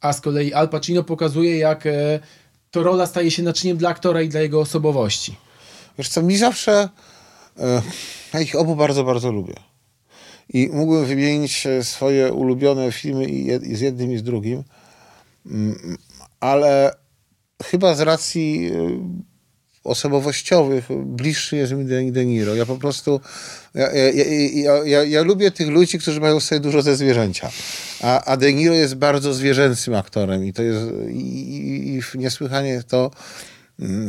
a 0.00 0.12
z 0.12 0.20
kolei 0.20 0.52
Al 0.52 0.68
Pacino 0.68 1.04
pokazuje, 1.04 1.58
jak 1.58 1.86
e, 1.86 2.20
to 2.70 2.82
rola 2.82 3.06
staje 3.06 3.30
się 3.30 3.42
naczyniem 3.42 3.76
dla 3.76 3.88
aktora 3.88 4.22
i 4.22 4.28
dla 4.28 4.40
jego 4.40 4.60
osobowości. 4.60 5.36
Wiesz 5.98 6.08
co, 6.08 6.22
mi 6.22 6.36
zawsze, 6.36 6.88
ja 8.34 8.40
ich 8.40 8.56
obu 8.56 8.76
bardzo, 8.76 9.04
bardzo 9.04 9.32
lubię. 9.32 9.54
I 10.52 10.68
mógłbym 10.72 11.06
wymienić 11.06 11.66
e, 11.66 11.84
swoje 11.84 12.32
ulubione 12.32 12.92
filmy 12.92 13.24
i, 13.24 13.76
z 13.76 13.80
jednym 13.80 14.12
i 14.12 14.18
z 14.18 14.22
drugim, 14.22 14.64
Mm, 15.50 15.96
ale 16.40 16.94
chyba 17.64 17.94
z 17.94 18.00
racji 18.00 18.70
e, 18.74 19.00
osobowościowych 19.84 20.88
bliższy 21.06 21.56
jest 21.56 21.72
mi 21.72 22.12
De, 22.12 22.26
Niro. 22.26 22.54
Ja 22.54 22.66
po 22.66 22.76
prostu, 22.76 23.20
ja, 23.74 23.92
ja, 23.92 24.10
ja, 24.52 24.84
ja, 24.84 25.04
ja, 25.04 25.22
lubię 25.22 25.50
tych 25.50 25.68
ludzi, 25.68 25.98
którzy 25.98 26.20
mają 26.20 26.40
sobie 26.40 26.60
dużo 26.60 26.82
ze 26.82 26.96
zwierzęcia. 26.96 27.50
A, 28.00 28.24
a 28.24 28.36
De 28.36 28.52
Niro 28.52 28.74
jest 28.74 28.94
bardzo 28.94 29.34
zwierzęcym 29.34 29.94
aktorem 29.94 30.44
i 30.44 30.52
to 30.52 30.62
jest 30.62 30.80
i, 31.10 31.16
i, 31.16 31.98
i 31.98 32.18
niesłychanie 32.18 32.82
to 32.88 33.10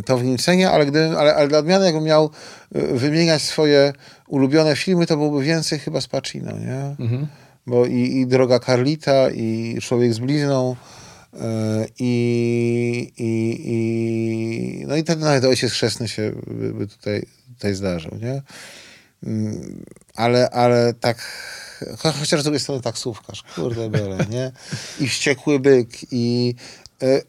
to 0.06 0.18
w 0.18 0.24
nim 0.24 0.38
cenię, 0.38 0.70
ale, 0.72 0.86
gdybym, 0.86 1.16
ale, 1.16 1.36
ale 1.36 1.48
dla 1.48 1.60
odmiany 1.60 1.86
jakbym 1.86 2.04
miał 2.04 2.30
y, 2.76 2.82
wymieniać 2.98 3.42
swoje 3.42 3.94
ulubione 4.28 4.76
filmy, 4.76 5.06
to 5.06 5.18
byłoby 5.18 5.44
więcej 5.44 5.80
chyba 5.80 6.02
z 6.02 6.08
Pacino, 6.08 6.52
nie? 6.60 6.96
Bo 7.68 7.86
i, 7.86 7.96
i 8.18 8.28
Droga 8.28 8.60
Carlita, 8.60 9.30
i 9.30 9.78
Człowiek 9.82 10.14
z 10.14 10.20
blizną, 10.20 10.76
y, 11.34 11.38
i, 12.00 13.12
i, 13.18 13.62
i 13.66 14.86
no 14.88 14.96
i 14.96 15.04
ten 15.04 15.20
nawet 15.20 15.46
Ojciec 15.46 15.72
Chrzestny 15.72 16.08
się 16.08 16.32
by, 16.48 16.74
by 16.74 16.88
tutaj, 16.88 17.26
tutaj 17.56 17.74
zdarzył, 17.76 18.12
nie? 18.22 18.42
Mm, 19.24 19.84
Ale, 20.16 20.50
ale 20.50 20.94
tak 20.94 21.18
cho- 21.98 22.12
chociaż 22.20 22.42
z 22.42 22.44
drugiej 22.44 22.60
strony 22.60 22.82
taksówkarz, 22.82 23.44
kurde 23.56 23.90
bele, 23.90 24.18
nie? 24.30 24.52
I 25.00 25.08
Wściekły 25.08 25.60
Byk, 25.60 25.90
i 26.12 26.56
e, 27.02 27.22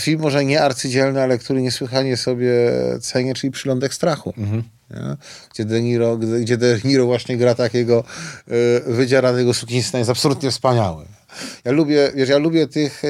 film 0.00 0.20
może 0.20 0.44
nie 0.44 0.62
arcydzielny, 0.62 1.22
ale 1.22 1.38
który 1.38 1.62
niesłychanie 1.62 2.16
sobie 2.16 2.52
cenię, 3.00 3.34
czyli 3.34 3.50
Przylądek 3.50 3.94
Strachu. 3.94 4.34
Nie? 4.90 5.16
Gdzie, 5.54 5.64
De 5.64 5.82
Niro, 5.82 6.16
gdzie 6.16 6.56
De 6.56 6.78
Niro 6.84 7.06
właśnie 7.06 7.36
gra 7.36 7.54
takiego 7.54 8.04
e, 8.48 8.92
wydzieranego 8.92 9.54
sukinsyna 9.54 9.98
jest 9.98 10.10
absolutnie 10.10 10.50
wspaniały. 10.50 11.04
Ja 11.64 11.72
lubię, 11.72 12.12
wiesz, 12.14 12.28
ja 12.28 12.38
lubię 12.38 12.66
tych, 12.66 13.04
e, 13.04 13.08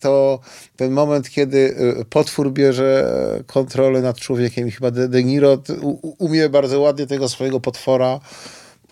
to 0.00 0.40
ten 0.76 0.92
moment, 0.92 1.30
kiedy 1.30 1.76
e, 2.00 2.04
potwór 2.04 2.52
bierze 2.52 3.10
kontrolę 3.46 4.02
nad 4.02 4.16
człowiekiem 4.16 4.68
i 4.68 4.70
chyba 4.70 4.90
De, 4.90 5.08
De 5.08 5.24
Niro 5.24 5.62
umie 6.18 6.48
bardzo 6.48 6.80
ładnie 6.80 7.06
tego 7.06 7.28
swojego 7.28 7.60
potwora 7.60 8.20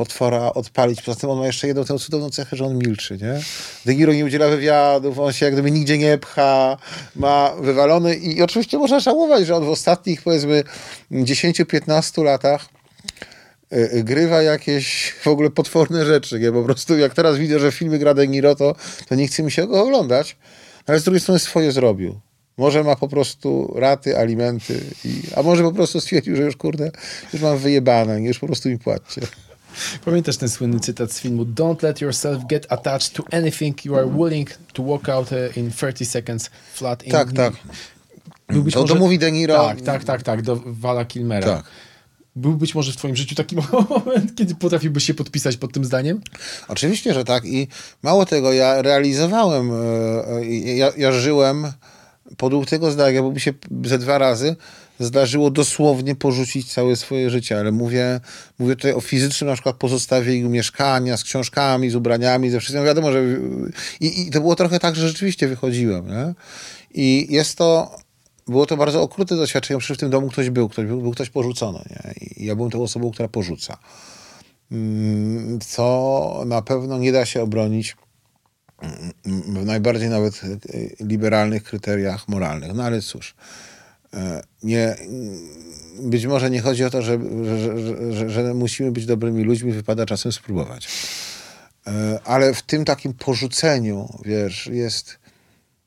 potwora 0.03 0.53
odpalić. 0.53 1.03
Poza 1.03 1.21
tym 1.21 1.31
on 1.31 1.39
ma 1.39 1.47
jeszcze 1.47 1.67
jedną 1.67 1.85
tę 1.85 1.99
cudowną 1.99 2.31
cechę, 2.31 2.57
że 2.57 2.65
on 2.65 2.79
milczy, 2.79 3.19
nie? 3.23 3.41
De 3.87 3.95
Niro 3.95 4.13
nie 4.13 4.25
udziela 4.25 4.49
wywiadów, 4.49 5.19
on 5.19 5.33
się 5.33 5.47
jak 5.47 5.55
gdyby 5.55 5.71
nigdzie 5.71 5.99
nie 5.99 6.19
pcha, 6.19 6.77
ma 7.17 7.53
wywalony 7.61 8.15
i 8.15 8.43
oczywiście 8.43 8.79
można 8.79 9.01
żałować, 9.01 9.47
że 9.47 9.57
on 9.57 9.65
w 9.65 9.69
ostatnich 9.69 10.23
powiedzmy 10.23 10.65
10-15 11.13 12.25
latach 12.25 12.69
y, 13.73 14.05
grywa 14.05 14.43
jakieś 14.43 15.15
w 15.23 15.27
ogóle 15.27 15.51
potworne 15.51 16.07
rzeczy, 16.07 16.41
nie? 16.41 16.53
Po 16.53 16.63
prostu 16.63 16.99
jak 16.99 17.15
teraz 17.15 17.37
widzę, 17.37 17.59
że 17.59 17.73
w 17.73 17.75
filmie 17.75 17.99
gra 17.99 18.15
De 18.15 18.29
Niro, 18.29 18.55
to, 18.55 18.75
to 19.09 19.15
nie 19.15 19.29
chce 19.29 19.43
mi 19.43 19.51
się 19.51 19.67
go 19.67 19.83
oglądać, 19.83 20.37
ale 20.87 21.01
z 21.01 21.05
drugiej 21.05 21.21
strony 21.21 21.39
swoje 21.39 21.73
zrobił. 21.73 22.21
Może 22.57 22.85
ma 22.85 22.97
po 22.97 23.09
prostu 23.09 23.75
raty, 23.77 24.19
alimenty, 24.19 24.81
i, 25.05 25.23
a 25.37 25.43
może 25.43 25.63
po 25.63 25.73
prostu 25.73 26.01
stwierdził, 26.01 26.37
że 26.37 26.43
już 26.43 26.57
kurde, 26.57 26.91
już 27.33 27.43
mam 27.43 27.59
wyjebane, 27.59 28.23
już 28.23 28.39
po 28.39 28.47
prostu 28.47 28.69
mi 28.69 28.79
płaccie. 28.79 29.21
Pamiętasz 30.05 30.37
ten 30.37 30.49
słynny 30.49 30.81
cytat 30.81 31.13
z 31.13 31.21
filmu 31.21 31.45
Don't 31.45 31.83
let 31.83 32.01
yourself 32.01 32.47
get 32.47 32.73
attached 32.73 33.13
to 33.13 33.25
anything 33.33 33.85
you 33.85 33.97
are 33.97 34.07
willing 34.07 34.51
to 34.73 34.83
walk 34.83 35.09
out 35.09 35.29
uh, 35.33 35.57
in 35.57 35.71
30 35.71 36.05
seconds 36.05 36.51
flat 36.75 37.03
in... 37.03 37.13
Tak, 37.13 37.33
tak. 37.33 37.55
Był 38.49 38.63
być 38.63 38.75
To, 38.75 38.85
to 38.85 38.95
mówi 38.95 39.19
De 39.19 39.33
Niro. 39.33 39.55
Tak, 39.55 39.81
tak, 39.81 40.05
tak, 40.05 40.23
tak, 40.23 40.43
do 40.43 40.61
Vala 40.67 41.05
Kilmera. 41.05 41.47
Tak. 41.47 41.65
Był 42.37 42.57
być 42.57 42.75
może 42.75 42.93
w 42.93 42.97
twoim 42.97 43.17
życiu 43.17 43.35
taki 43.35 43.57
moment, 43.91 44.35
kiedy 44.35 44.55
potrafiłbyś 44.55 45.05
się 45.05 45.15
podpisać 45.15 45.57
pod 45.57 45.73
tym 45.73 45.85
zdaniem? 45.85 46.21
Oczywiście, 46.69 47.15
że 47.15 47.25
tak. 47.25 47.45
I 47.45 47.69
mało 48.03 48.27
tego, 48.27 48.53
ja 48.53 48.83
realizowałem, 48.83 49.71
e, 49.73 49.77
e, 50.29 50.45
ja, 50.77 50.93
ja 50.97 51.13
żyłem 51.13 51.73
podług 52.37 52.67
tego 52.67 52.91
zdania, 52.91 53.23
bo 53.23 53.33
mi 53.33 53.41
się 53.41 53.53
ze 53.85 53.99
dwa 53.99 54.19
razy 54.19 54.57
zdarzyło 55.05 55.51
dosłownie 55.51 56.15
porzucić 56.15 56.73
całe 56.73 56.97
swoje 56.97 57.31
życie, 57.31 57.59
ale 57.59 57.73
mówię, 57.73 58.21
mówię 58.59 58.77
tutaj 58.77 58.93
o 58.93 59.01
fizycznym 59.01 59.49
na 59.51 59.55
przykład 59.55 59.77
pozostawieniu 59.77 60.51
mieszkania 60.51 61.17
z 61.17 61.25
książkami, 61.25 61.91
z 61.91 61.95
ubraniami, 61.95 62.51
ze 62.51 62.61
wszystkim. 62.61 62.85
Wiadomo, 62.85 63.13
że 63.13 63.23
i, 64.01 64.23
i 64.23 64.31
to 64.31 64.41
było 64.41 64.57
trochę 64.57 64.79
tak, 64.79 64.97
że 64.97 65.09
rzeczywiście 65.09 65.49
wychodziłem. 65.49 66.09
Nie? 66.09 66.35
I 66.95 67.27
jest 67.31 67.59
to, 67.59 67.97
było 68.49 68.67
to 68.67 68.77
bardzo 68.77 69.03
okrutne 69.03 69.37
doświadczenie, 69.37 69.79
przecież 69.79 69.97
w 69.97 70.01
tym 70.01 70.11
domu 70.11 70.29
ktoś 70.29 70.51
był, 70.51 70.69
ktoś 70.69 70.87
był, 70.87 71.01
był 71.01 71.11
ktoś 71.11 71.31
porzucony. 71.31 71.79
Nie? 71.91 72.13
I 72.37 72.47
ja 72.47 72.57
byłem 72.57 72.71
tą 72.71 72.83
osobą, 72.83 73.11
która 73.11 73.29
porzuca. 73.29 73.79
Mm, 74.73 75.59
Co 75.61 76.43
na 76.47 76.63
pewno 76.63 76.99
nie 76.99 77.13
da 77.13 77.27
się 77.27 77.43
obronić 77.43 77.97
w 79.25 79.65
najbardziej 79.65 80.09
nawet 80.09 80.43
e, 80.45 81.05
liberalnych 81.05 81.63
kryteriach 81.63 82.29
moralnych. 82.29 82.75
No 82.75 82.85
ale 82.85 83.01
cóż, 83.01 83.35
nie, 84.63 84.97
być 86.01 86.27
może 86.27 86.51
nie 86.51 86.61
chodzi 86.61 86.85
o 86.85 86.91
to, 86.91 87.03
że, 87.03 87.19
że, 87.45 88.13
że, 88.13 88.31
że 88.31 88.55
musimy 88.55 88.93
być 88.93 89.07
dobrymi 89.07 89.45
ludźmi, 89.45 89.73
wypada 89.73 90.07
czasem 90.07 90.33
spróbować. 90.33 90.89
E, 91.87 92.21
Ale 92.25 92.55
w 92.55 92.63
tym 92.63 92.85
takim 92.85 93.15
porzuceniu, 93.15 94.19
wiesz, 94.25 94.67
jest 94.67 95.19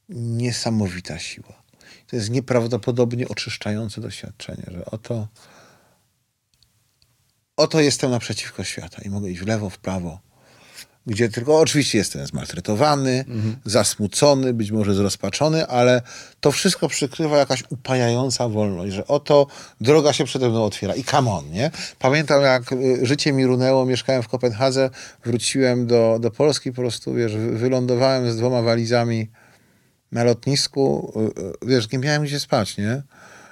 niesamowita 0.09 1.19
siła. 1.19 1.63
To 2.07 2.15
jest 2.15 2.30
nieprawdopodobnie 2.30 3.28
oczyszczające 3.28 4.01
doświadczenie, 4.01 4.63
że 4.67 4.86
oto, 4.86 5.28
oto 7.57 7.80
jestem 7.80 8.11
naprzeciwko 8.11 8.63
świata 8.63 9.01
i 9.05 9.09
mogę 9.09 9.30
iść 9.30 9.41
w 9.41 9.47
lewo, 9.47 9.69
w 9.69 9.78
prawo, 9.78 10.19
gdzie 11.07 11.29
tylko 11.29 11.59
oczywiście 11.59 11.97
jestem 11.97 12.27
zmaltretowany, 12.27 13.25
zasmucony, 13.65 14.53
być 14.53 14.71
może 14.71 14.93
zrozpaczony, 14.93 15.67
ale 15.67 16.01
to 16.39 16.51
wszystko 16.51 16.87
przykrywa 16.87 17.37
jakaś 17.37 17.63
upajająca 17.69 18.49
wolność, 18.49 18.93
że 18.93 19.07
oto 19.07 19.47
droga 19.81 20.13
się 20.13 20.23
przede 20.25 20.49
mną 20.49 20.63
otwiera 20.63 20.95
i 20.95 21.03
come 21.03 21.31
on, 21.31 21.51
nie? 21.51 21.71
Pamiętam 21.99 22.41
jak 22.41 22.71
y, 22.71 22.99
życie 23.05 23.33
mi 23.33 23.45
runęło, 23.45 23.85
mieszkałem 23.85 24.23
w 24.23 24.27
Kopenhadze, 24.27 24.89
wróciłem 25.25 25.87
do, 25.87 26.17
do 26.21 26.31
Polski, 26.31 26.71
po 26.71 26.75
prostu, 26.81 27.13
wiesz, 27.13 27.35
wy- 27.35 27.57
wylądowałem 27.57 28.31
z 28.31 28.37
dwoma 28.37 28.61
walizami 28.61 29.27
na 30.11 30.23
lotnisku, 30.23 31.13
y, 31.37 31.41
y, 31.41 31.53
wiesz, 31.69 31.91
nie 31.91 31.99
miałem 31.99 32.23
gdzie 32.23 32.39
spać, 32.39 32.77
nie? 32.77 33.01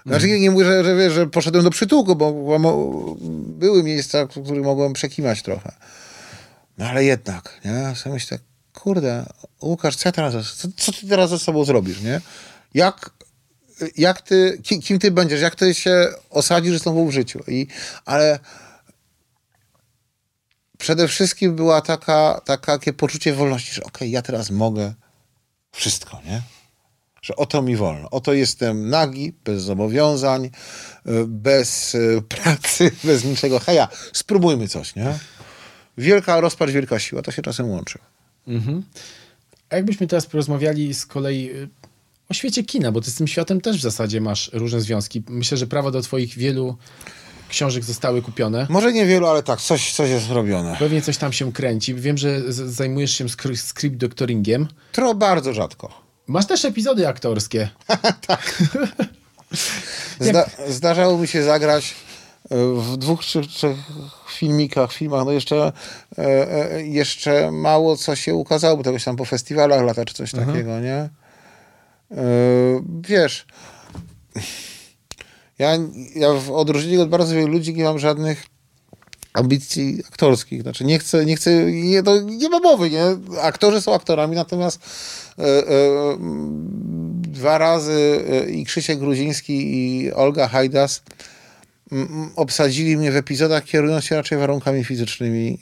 Znaczy 0.05 0.27
nie, 0.27 0.39
nie 0.39 0.51
mówię, 0.51 0.65
że, 0.65 0.83
że, 0.83 0.95
wiesz, 0.95 1.13
że 1.13 1.27
poszedłem 1.27 1.63
do 1.63 1.69
przytułku, 1.69 2.15
bo, 2.15 2.33
bo 2.59 3.15
były 3.47 3.83
miejsca, 3.83 4.25
w 4.25 4.29
których 4.29 4.63
mogłem 4.63 4.93
przekimać 4.93 5.41
trochę. 5.41 5.71
No 6.78 6.86
ale 6.86 7.03
jednak, 7.03 7.61
nie? 7.65 8.11
Myślę, 8.11 8.39
kurde, 8.74 9.26
Łukasz, 9.61 9.95
co, 9.95 10.11
teraz, 10.11 10.53
co, 10.53 10.67
co 10.78 10.91
ty 10.91 11.07
teraz 11.07 11.30
ze 11.30 11.39
sobą 11.39 11.65
zrobisz, 11.65 12.01
nie? 12.01 12.21
Jak, 12.74 13.09
jak 13.97 14.21
ty, 14.21 14.59
kim, 14.63 14.82
kim 14.82 14.99
ty 14.99 15.11
będziesz, 15.11 15.41
jak 15.41 15.55
ty 15.55 15.74
się 15.74 16.07
osadzisz 16.30 16.80
znowu 16.80 17.07
w 17.07 17.11
życiu? 17.11 17.39
I, 17.47 17.67
ale 18.05 18.39
przede 20.78 21.07
wszystkim 21.07 21.55
była 21.55 21.82
taka, 21.82 22.41
taka, 22.45 22.71
takie 22.71 22.93
poczucie 22.93 23.34
wolności, 23.34 23.74
że 23.74 23.84
okej, 23.84 24.11
ja 24.11 24.21
teraz 24.21 24.49
mogę 24.49 24.93
wszystko, 25.71 26.21
nie? 26.26 26.41
Że 27.21 27.36
oto 27.36 27.61
mi 27.61 27.76
wolno. 27.76 28.09
Oto 28.09 28.34
jestem 28.34 28.89
nagi, 28.89 29.34
bez 29.43 29.63
zobowiązań, 29.63 30.45
y, 30.45 30.51
bez 31.28 31.95
y, 31.95 32.21
pracy, 32.30 32.91
bez 33.03 33.24
niczego. 33.24 33.59
Heja, 33.59 33.88
spróbujmy 34.13 34.67
coś, 34.67 34.95
nie? 34.95 35.19
Wielka 35.97 36.41
rozpacz, 36.41 36.69
wielka 36.69 36.99
siła, 36.99 37.21
to 37.21 37.31
się 37.31 37.41
czasem 37.41 37.69
łączy. 37.69 37.99
A 39.69 39.75
jakbyśmy 39.75 40.07
teraz 40.07 40.25
porozmawiali 40.25 40.93
z 40.93 41.05
kolei 41.05 41.51
y, 41.51 41.69
o 42.29 42.33
świecie 42.33 42.63
kina, 42.63 42.91
bo 42.91 43.01
ty 43.01 43.11
z 43.11 43.15
tym 43.15 43.27
światem 43.27 43.61
też 43.61 43.77
w 43.77 43.81
zasadzie 43.81 44.21
masz 44.21 44.49
różne 44.53 44.81
związki. 44.81 45.23
Myślę, 45.29 45.57
że 45.57 45.67
prawa 45.67 45.91
do 45.91 46.01
twoich 46.01 46.37
wielu 46.37 46.77
książek 47.49 47.83
zostały 47.83 48.21
kupione. 48.21 48.67
Może 48.69 48.93
niewielu, 48.93 49.27
ale 49.27 49.43
tak, 49.43 49.61
coś, 49.61 49.93
coś 49.93 50.09
jest 50.09 50.29
robione. 50.29 50.75
Pewnie 50.79 51.01
coś 51.01 51.17
tam 51.17 51.33
się 51.33 51.53
kręci. 51.53 51.93
Wiem, 51.93 52.17
że 52.17 52.53
zajmujesz 52.53 53.17
się 53.17 53.25
script 53.55 53.97
doctoringiem. 53.97 54.67
To 54.91 55.15
bardzo 55.15 55.53
rzadko. 55.53 56.03
Masz 56.27 56.47
też 56.47 56.65
epizody 56.65 57.07
aktorskie. 57.07 57.69
Zda, 60.19 60.45
zdarzało 60.67 61.17
mi 61.17 61.27
się 61.27 61.43
zagrać 61.43 61.95
w 62.75 62.97
dwóch 62.97 63.21
czy 63.21 63.47
trzech 63.47 63.77
filmikach, 64.29 64.93
filmach, 64.93 65.25
no 65.25 65.31
jeszcze, 65.31 65.71
e, 66.17 66.73
e, 66.73 66.83
jeszcze 66.85 67.51
mało 67.51 67.97
co 67.97 68.15
się 68.15 68.35
ukazało, 68.35 68.77
bo 68.77 68.83
to 68.83 68.89
jakoś 68.89 69.03
tam 69.03 69.15
po 69.15 69.25
festiwalach 69.25 69.83
lata 69.83 70.05
czy 70.05 70.13
coś 70.13 70.31
takiego, 70.31 70.79
nie? 70.79 70.95
E, 70.95 71.09
wiesz, 73.07 73.45
ja, 75.59 75.77
ja 76.15 76.33
w 76.33 76.51
odróżnieniu 76.51 77.01
od 77.01 77.09
bardzo 77.09 77.35
wielu 77.35 77.47
ludzi 77.47 77.73
nie 77.73 77.83
mam 77.83 77.99
żadnych 77.99 78.45
ambicji 79.33 80.03
aktorskich. 80.07 80.61
Znaczy 80.61 80.85
nie 80.85 80.99
chcę, 80.99 81.25
nie 81.25 81.35
chcę, 81.35 81.71
nie, 81.71 82.01
no, 82.01 82.21
nie 82.21 82.49
ma 82.49 82.59
mowy, 82.59 82.89
nie? 82.89 83.03
Aktorzy 83.41 83.81
są 83.81 83.93
aktorami, 83.93 84.35
natomiast 84.35 84.79
e, 85.39 85.43
e, 85.43 85.63
dwa 87.17 87.57
razy 87.57 88.23
i 88.51 88.65
Krzysiek 88.65 88.99
Gruziński 88.99 89.75
i 89.75 90.13
Olga 90.13 90.47
Hajdas 90.47 91.01
obsadzili 92.35 92.97
mnie 92.97 93.11
w 93.11 93.15
epizodach 93.15 93.63
kierując 93.63 94.05
się 94.05 94.15
raczej 94.15 94.37
warunkami 94.37 94.83
fizycznymi 94.83 95.59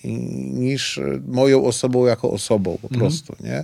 niż 0.53 0.97
e, 0.97 1.19
moją 1.27 1.65
osobą 1.65 2.05
jako 2.05 2.31
osobą 2.31 2.77
po 2.81 2.89
prostu, 2.89 3.35
nie? 3.39 3.63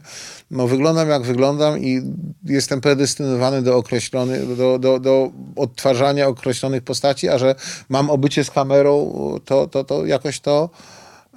No 0.52 0.68
wyglądam 0.68 1.10
jak 1.10 1.24
wyglądam 1.24 1.80
i 1.80 2.02
jestem 2.46 2.82
predestynowany 2.82 3.62
do 3.62 3.78
określonych, 3.78 4.56
do, 4.56 4.80
do, 4.80 5.00
do 5.00 5.32
odtwarzania 5.56 6.28
określonych 6.28 6.84
postaci, 6.84 7.30
a 7.30 7.38
że 7.38 7.56
mam 7.90 8.10
obycie 8.10 8.44
z 8.44 8.52
kamerą, 8.52 9.14
to, 9.46 9.68
to, 9.68 9.84
to 9.84 10.06
jakoś 10.06 10.40
to 10.40 10.70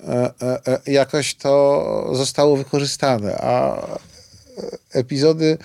e, 0.09 0.31
e, 0.67 0.81
jakoś 0.93 1.35
to 1.35 2.11
zostało 2.13 2.57
wykorzystane, 2.57 3.37
a 3.37 3.77
epizody, 4.93 5.59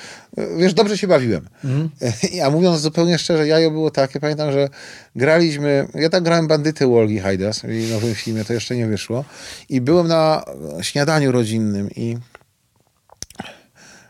wiesz, 0.57 0.73
dobrze 0.73 0.97
się 0.97 1.07
bawiłem. 1.07 1.49
A 2.45 2.49
mówiąc 2.49 2.81
zupełnie 2.81 3.17
szczerze, 3.17 3.47
jajo 3.47 3.71
było 3.71 3.91
takie, 3.91 4.19
pamiętam, 4.19 4.51
że 4.51 4.69
graliśmy, 5.15 5.87
ja 5.93 6.09
tak 6.09 6.23
grałem 6.23 6.47
bandyty 6.47 6.87
u 6.87 6.95
Olgi 6.95 7.19
Hajdas 7.19 7.59
w 7.59 7.91
nowym 7.91 8.15
filmie, 8.15 8.45
to 8.45 8.53
jeszcze 8.53 8.75
nie 8.75 8.87
wyszło 8.87 9.25
i 9.69 9.81
byłem 9.81 10.07
na 10.07 10.45
śniadaniu 10.81 11.31
rodzinnym 11.31 11.89
i 11.95 12.17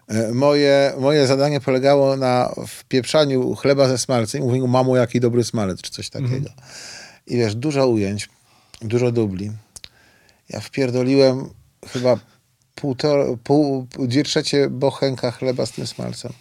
e, 0.08 0.32
moje, 0.32 0.94
moje 1.00 1.28
zadanie 1.28 1.62
polegało 1.62 2.18
na 2.18 2.56
wpieprzaniu 2.68 3.56
chleba 3.56 3.88
ze 3.88 3.98
smalcem 3.98 4.42
i 4.42 4.44
mówieniu, 4.44 4.68
mamo, 4.68 4.98
jaki 4.98 5.20
dobry 5.20 5.44
smalec, 5.44 5.82
czy 5.82 5.92
coś 5.92 6.10
takiego. 6.10 6.50
I 7.28 7.38
wiesz, 7.38 7.56
dużo 7.56 7.88
ujęć, 7.88 8.30
dużo 8.82 9.12
dubli. 9.12 9.52
Ja 10.50 10.60
wpierdoliłem 10.60 11.50
chyba 11.88 12.20
półtor, 12.76 13.38
pół, 13.44 13.88
dwie 14.00 14.24
trzecie 14.24 14.70
bochenka 14.70 15.32
chleba 15.32 15.66
z 15.66 15.72
tym 15.72 15.88
smalcem. 15.88 16.34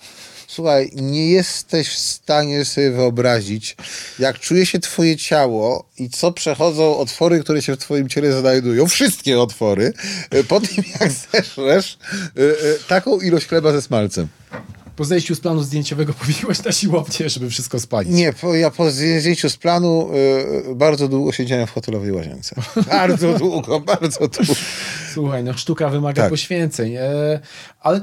Słuchaj, 0.47 0.91
nie 0.95 1.31
jesteś 1.31 1.89
w 1.89 1.99
stanie 1.99 2.65
sobie 2.65 2.91
wyobrazić, 2.91 3.77
jak 4.19 4.39
czuje 4.39 4.67
się 4.67 4.79
twoje 4.79 5.17
ciało 5.17 5.89
i 5.99 6.11
co 6.11 6.33
przechodzą 6.33 6.99
otwory, 6.99 7.41
które 7.41 7.63
się 7.63 7.73
w 7.73 7.79
twoim 7.79 8.09
ciele 8.09 8.41
znajdują, 8.41 8.87
wszystkie 8.87 9.41
otwory, 9.41 9.93
e, 10.31 10.45
po 10.45 10.61
tym 10.61 10.85
jak 11.01 11.13
zeszłeś 11.33 11.99
e, 12.37 12.41
e, 12.41 12.55
taką 12.89 13.21
ilość 13.21 13.47
chleba 13.47 13.73
ze 13.73 13.83
smalcem. 13.83 14.29
Po 14.97 15.05
zejściu 15.05 15.35
z 15.35 15.41
planu 15.41 15.63
zdjęciowego 15.63 16.15
pobiegłeś 16.21 16.65
na 16.65 16.73
siłownię, 16.73 17.29
żeby 17.29 17.51
wszystko 17.51 17.81
spalić. 17.81 18.13
Nie, 18.13 18.33
po, 18.33 18.55
ja 18.55 18.71
po 18.71 18.91
zdjęciu 18.91 19.51
z 19.51 19.57
planu 19.57 20.11
e, 20.71 20.75
bardzo 20.75 21.09
długo 21.09 21.33
siedziałem 21.33 21.67
w 21.67 21.71
hotelowej 21.71 22.13
łazience. 22.13 22.55
Bardzo 22.91 23.39
długo, 23.39 23.81
bardzo 23.81 24.29
długo. 24.29 24.55
Słuchaj, 25.15 25.45
no 25.45 25.53
sztuka 25.55 25.89
wymaga 25.89 26.23
Tak. 26.23 26.31
poświęceń. 26.31 26.95
E, 26.95 27.41
ale 27.81 28.01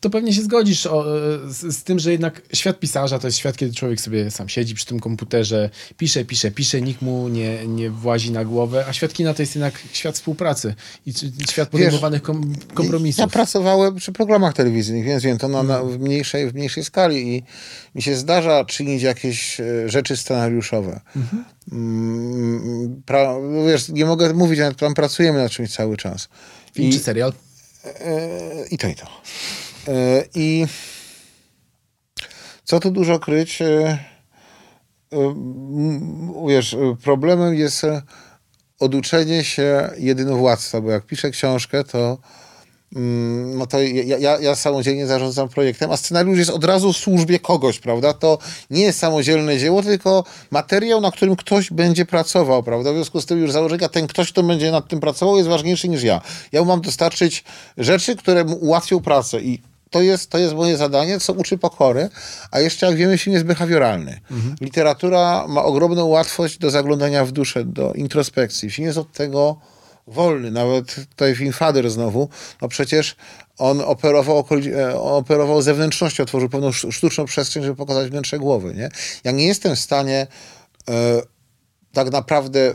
to 0.00 0.10
pewnie 0.10 0.32
się 0.32 0.42
zgodzisz 0.42 0.86
o, 0.86 1.16
e, 1.16 1.52
z, 1.52 1.76
z, 1.76 1.82
tym, 1.82 1.98
że 1.98 2.12
jednak 2.12 2.42
świat 2.52 2.80
pisarza 2.80 3.18
to 3.18 3.26
jest 3.26 3.38
świat, 3.38 3.56
kiedy 3.56 3.74
człowiek 3.74 4.00
sobie 4.00 4.30
sam 4.30 4.48
siedzi 4.48 4.74
przy 4.74 4.86
tym 4.86 5.00
komputerze, 5.00 5.70
pisze, 5.96 6.24
pisze, 6.24 6.50
pisze, 6.50 6.80
nikt 6.82 7.02
mu 7.02 7.28
nie, 7.28 7.66
nie 7.66 7.90
włazi 7.90 8.30
na 8.30 8.44
głowę, 8.44 8.84
a 8.88 8.92
świat 8.92 9.12
kina 9.12 9.34
to 9.34 9.42
jest 9.42 9.54
jednak 9.54 9.82
świat 9.92 10.14
współpracy 10.14 10.74
i 11.06 11.12
świat 11.50 11.68
podejmowanych 11.68 12.22
kom, 12.22 12.54
kompromisów. 12.74 13.20
Ja 13.20 13.26
pracowałem 13.26 13.96
przy 13.96 14.12
programach 14.12 14.54
telewizyjnych, 14.54 15.04
więc 15.04 15.22
wiem 15.22 15.38
to 15.38 15.48
na, 15.48 15.62
na, 15.62 15.82
w, 15.82 15.98
mniejszej, 15.98 16.50
w 16.50 16.54
mniejszej 16.54 16.84
skali 16.84 17.36
i 17.36 17.42
mi 17.94 18.02
się 18.02 18.16
zdarza 18.16 18.64
czynić 18.64 19.02
jakieś 19.02 19.60
e, 19.60 19.88
rzeczy 19.88 20.16
scenariuszowe. 20.16 21.00
Mhm. 21.16 21.44
Mm, 21.72 23.02
pra, 23.06 23.34
no 23.42 23.64
wiesz, 23.64 23.88
nie 23.88 24.04
mogę 24.04 24.34
mówić, 24.34 24.60
ale 24.60 24.74
tam 24.74 24.94
pracujemy 24.94 25.38
nad 25.38 25.52
czymś 25.52 25.74
cały 25.74 25.96
czas. 25.96 26.28
Film 26.74 26.88
I, 26.88 26.92
czy 26.92 26.98
serial? 26.98 27.32
E, 27.84 28.66
I 28.70 28.78
to 28.78 28.88
i 28.88 28.94
to. 28.94 29.06
E, 29.88 30.24
I 30.34 30.66
co 32.64 32.80
tu 32.80 32.90
dużo 32.90 33.18
kryć? 33.18 33.62
E, 33.62 33.98
wiesz, 36.48 36.76
problemem 37.02 37.54
jest 37.54 37.86
oduczenie 38.78 39.44
się 39.44 39.90
jedynowładztwa, 39.98 40.80
bo 40.80 40.90
jak 40.90 41.06
piszę 41.06 41.30
książkę, 41.30 41.84
to 41.84 42.18
Mm, 42.96 43.58
no 43.58 43.66
to 43.66 43.82
ja, 43.82 44.18
ja, 44.18 44.38
ja, 44.40 44.54
samodzielnie 44.54 45.06
zarządzam 45.06 45.48
projektem, 45.48 45.90
a 45.90 45.96
scenariusz 45.96 46.38
jest 46.38 46.50
od 46.50 46.64
razu 46.64 46.92
w 46.92 46.96
służbie 46.96 47.38
kogoś, 47.38 47.78
prawda? 47.78 48.12
To 48.12 48.38
nie 48.70 48.82
jest 48.82 48.98
samodzielne 48.98 49.58
dzieło, 49.58 49.82
tylko 49.82 50.24
materiał, 50.50 51.00
na 51.00 51.10
którym 51.10 51.36
ktoś 51.36 51.70
będzie 51.70 52.06
pracował, 52.06 52.62
prawda? 52.62 52.92
W 52.92 52.94
związku 52.94 53.20
z 53.20 53.26
tym 53.26 53.38
już 53.38 53.52
założenia, 53.52 53.88
ten 53.88 54.06
ktoś, 54.06 54.32
kto 54.32 54.42
będzie 54.42 54.70
nad 54.70 54.88
tym 54.88 55.00
pracował, 55.00 55.36
jest 55.36 55.48
ważniejszy 55.48 55.88
niż 55.88 56.02
ja. 56.02 56.20
Ja 56.52 56.64
mam 56.64 56.80
dostarczyć 56.80 57.44
rzeczy, 57.78 58.16
które 58.16 58.44
mu 58.44 58.56
ułatwią 58.56 59.00
pracę 59.00 59.40
i 59.40 59.62
to 59.90 60.02
jest, 60.02 60.30
to 60.30 60.38
jest 60.38 60.54
moje 60.54 60.76
zadanie, 60.76 61.20
co 61.20 61.32
uczy 61.32 61.58
pokory, 61.58 62.08
a 62.50 62.60
jeszcze 62.60 62.86
jak 62.86 62.96
wiemy, 62.96 63.18
film 63.18 63.34
jest 63.34 63.46
behawioralny. 63.46 64.20
Mhm. 64.30 64.54
Literatura 64.60 65.44
ma 65.48 65.64
ogromną 65.64 66.06
łatwość 66.06 66.58
do 66.58 66.70
zaglądania 66.70 67.24
w 67.24 67.32
duszę, 67.32 67.64
do 67.64 67.92
introspekcji. 67.92 68.70
Film 68.70 68.86
jest 68.86 68.98
od 68.98 69.12
tego 69.12 69.60
wolny, 70.06 70.50
nawet 70.50 70.94
tutaj 70.94 71.34
w 71.34 71.40
Infader 71.40 71.90
znowu, 71.90 72.28
no 72.62 72.68
przecież 72.68 73.16
on 73.58 73.80
operował, 73.80 74.44
e, 74.76 75.00
operował 75.00 75.62
zewnętrznością, 75.62 76.22
otworzył 76.22 76.48
pewną 76.48 76.72
sztuczną 76.72 77.24
przestrzeń, 77.24 77.62
żeby 77.62 77.76
pokazać 77.76 78.10
wnętrze 78.10 78.38
głowy, 78.38 78.74
nie? 78.74 78.88
Ja 79.24 79.32
nie 79.32 79.46
jestem 79.46 79.76
w 79.76 79.78
stanie 79.78 80.26
e, 80.88 81.22
tak 81.92 82.12
naprawdę 82.12 82.74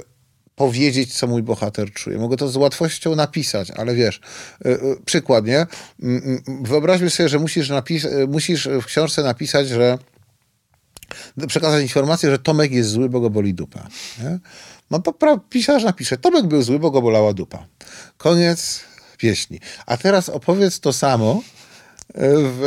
powiedzieć, 0.56 1.14
co 1.14 1.28
mój 1.28 1.43
bohater 1.43 1.93
czuje. 1.93 2.18
Mogę 2.18 2.38
to 2.38 2.47
z 2.47 2.56
łatwością 2.56 3.16
napisać, 3.16 3.72
ale 3.72 3.95
wiesz, 3.95 4.22
e, 4.66 4.70
e, 4.70 4.78
przykład, 5.06 5.45
nie? 5.45 5.68
Wyobraźmy 6.62 7.10
sobie, 7.10 7.30
że 7.30 7.39
musisz, 7.39 7.70
napis- 7.70 8.28
musisz 8.28 8.68
w 8.68 8.86
książce 8.86 9.24
napisać, 9.24 9.68
że 9.68 9.97
przekazać 11.47 11.82
informację, 11.82 12.32
że 12.32 12.39
Tomek 12.39 12.72
jest 12.72 12.89
zły, 12.89 13.10
bo 13.10 13.20
go 13.20 13.30
boli 13.30 13.54
dupa. 13.54 13.88
Nie? 14.24 14.39
No 14.91 14.99
to 14.99 15.39
pisarz 15.49 15.84
napisze, 15.84 16.18
Tomek 16.18 16.45
był 16.45 16.62
zły, 16.62 16.80
bo 16.80 16.91
go 16.91 17.01
bolała 17.01 17.34
dupa. 17.34 17.66
Koniec 18.18 18.82
pieśni. 19.18 19.60
A 19.86 19.97
teraz 19.97 20.30
opowiedz 20.30 20.80
to 20.80 20.93
samo 20.93 21.41
w, 22.16 22.64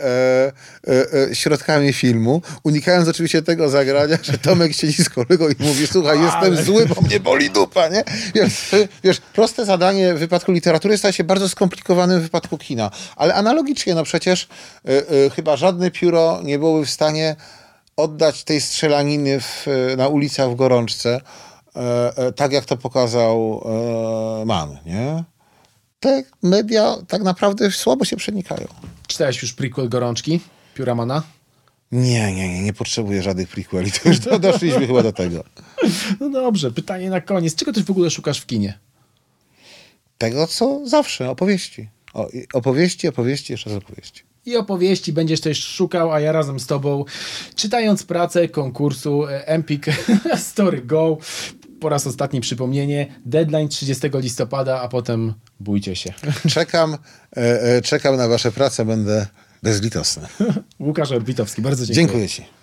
e, 0.00 0.92
e, 0.92 1.30
e, 1.30 1.34
środkami 1.34 1.92
filmu, 1.92 2.42
unikając 2.64 3.08
oczywiście 3.08 3.42
tego 3.42 3.68
zagrania, 3.68 4.18
że 4.22 4.38
Tomek 4.38 4.72
siedzi 4.72 5.04
z 5.04 5.08
kolegą 5.08 5.48
i 5.48 5.54
mówi, 5.58 5.86
słuchaj, 5.86 6.20
jestem 6.20 6.64
zły, 6.64 6.86
bo 6.86 7.00
mnie 7.00 7.20
boli 7.20 7.50
dupa, 7.50 7.88
nie? 7.88 8.04
Wiesz, 8.34 8.70
wiesz, 9.04 9.20
proste 9.32 9.64
zadanie 9.64 10.14
w 10.14 10.18
wypadku 10.18 10.52
literatury 10.52 10.98
staje 10.98 11.12
się 11.12 11.24
bardzo 11.24 11.48
skomplikowanym 11.48 12.20
w 12.20 12.22
wypadku 12.22 12.58
kina. 12.58 12.90
Ale 13.16 13.34
analogicznie, 13.34 13.94
no 13.94 14.04
przecież 14.04 14.48
e, 14.84 14.88
e, 15.26 15.30
chyba 15.30 15.56
żadne 15.56 15.90
pióro 15.90 16.40
nie 16.42 16.58
byłoby 16.58 16.86
w 16.86 16.90
stanie 16.90 17.36
oddać 17.96 18.44
tej 18.44 18.60
strzelaniny 18.60 19.40
w, 19.40 19.66
na 19.96 20.08
ulicach 20.08 20.50
w 20.50 20.54
gorączce, 20.54 21.20
E, 21.76 22.16
e, 22.16 22.32
tak 22.32 22.52
jak 22.52 22.64
to 22.64 22.76
pokazał 22.76 23.64
e, 24.42 24.44
Mann, 24.44 24.78
nie? 24.86 25.24
Te 26.04 26.24
media 26.42 26.96
tak 27.08 27.22
naprawdę 27.22 27.70
słabo 27.70 28.04
się 28.04 28.16
przenikają. 28.16 28.66
Czytałeś 29.06 29.42
już 29.42 29.52
prequel 29.52 29.88
Gorączki 29.88 30.40
Pióra 30.74 30.94
Mana? 30.94 31.22
Nie, 31.92 32.32
nie, 32.32 32.48
nie, 32.48 32.62
nie 32.62 32.72
potrzebuję 32.72 33.22
żadnych 33.22 33.48
prequeli. 33.48 33.92
To 33.92 34.08
już 34.08 34.18
doszliśmy 34.40 34.86
chyba 34.86 35.02
do 35.02 35.12
tego. 35.12 35.44
No 36.20 36.30
dobrze, 36.30 36.70
pytanie 36.70 37.10
na 37.10 37.20
koniec. 37.20 37.54
Czego 37.54 37.72
ty 37.72 37.84
w 37.84 37.90
ogóle 37.90 38.10
szukasz 38.10 38.40
w 38.40 38.46
kinie? 38.46 38.78
Tego, 40.18 40.46
co 40.46 40.80
zawsze, 40.86 41.30
opowieści. 41.30 41.88
O, 42.14 42.28
opowieści, 42.52 43.08
opowieści, 43.08 43.52
jeszcze 43.52 43.70
raz 43.70 43.78
opowieści 43.78 44.22
i 44.46 44.56
opowieści 44.56 45.12
będziesz 45.12 45.40
też 45.40 45.64
szukał, 45.64 46.12
a 46.12 46.20
ja 46.20 46.32
razem 46.32 46.60
z 46.60 46.66
tobą, 46.66 47.04
czytając 47.54 48.02
pracę 48.02 48.48
konkursu 48.48 49.24
Empik 49.28 49.86
Story 50.50 50.82
Go, 50.82 51.18
po 51.84 51.88
raz 51.88 52.06
ostatni 52.06 52.40
przypomnienie, 52.40 53.06
deadline 53.26 53.68
30 53.68 54.08
listopada, 54.14 54.80
a 54.80 54.88
potem 54.88 55.34
bójcie 55.60 55.96
się. 55.96 56.12
Czekam, 56.54 56.94
e, 57.36 57.62
e, 57.62 57.82
czekam 57.82 58.16
na 58.16 58.28
wasze 58.28 58.52
prace, 58.52 58.84
będę 58.84 59.26
bezlitosny. 59.62 60.26
Łukasz 60.80 61.12
Orbitowski, 61.12 61.62
bardzo 61.62 61.86
dziękuję. 61.86 62.06
Dziękuję 62.06 62.28
ci. 62.28 62.54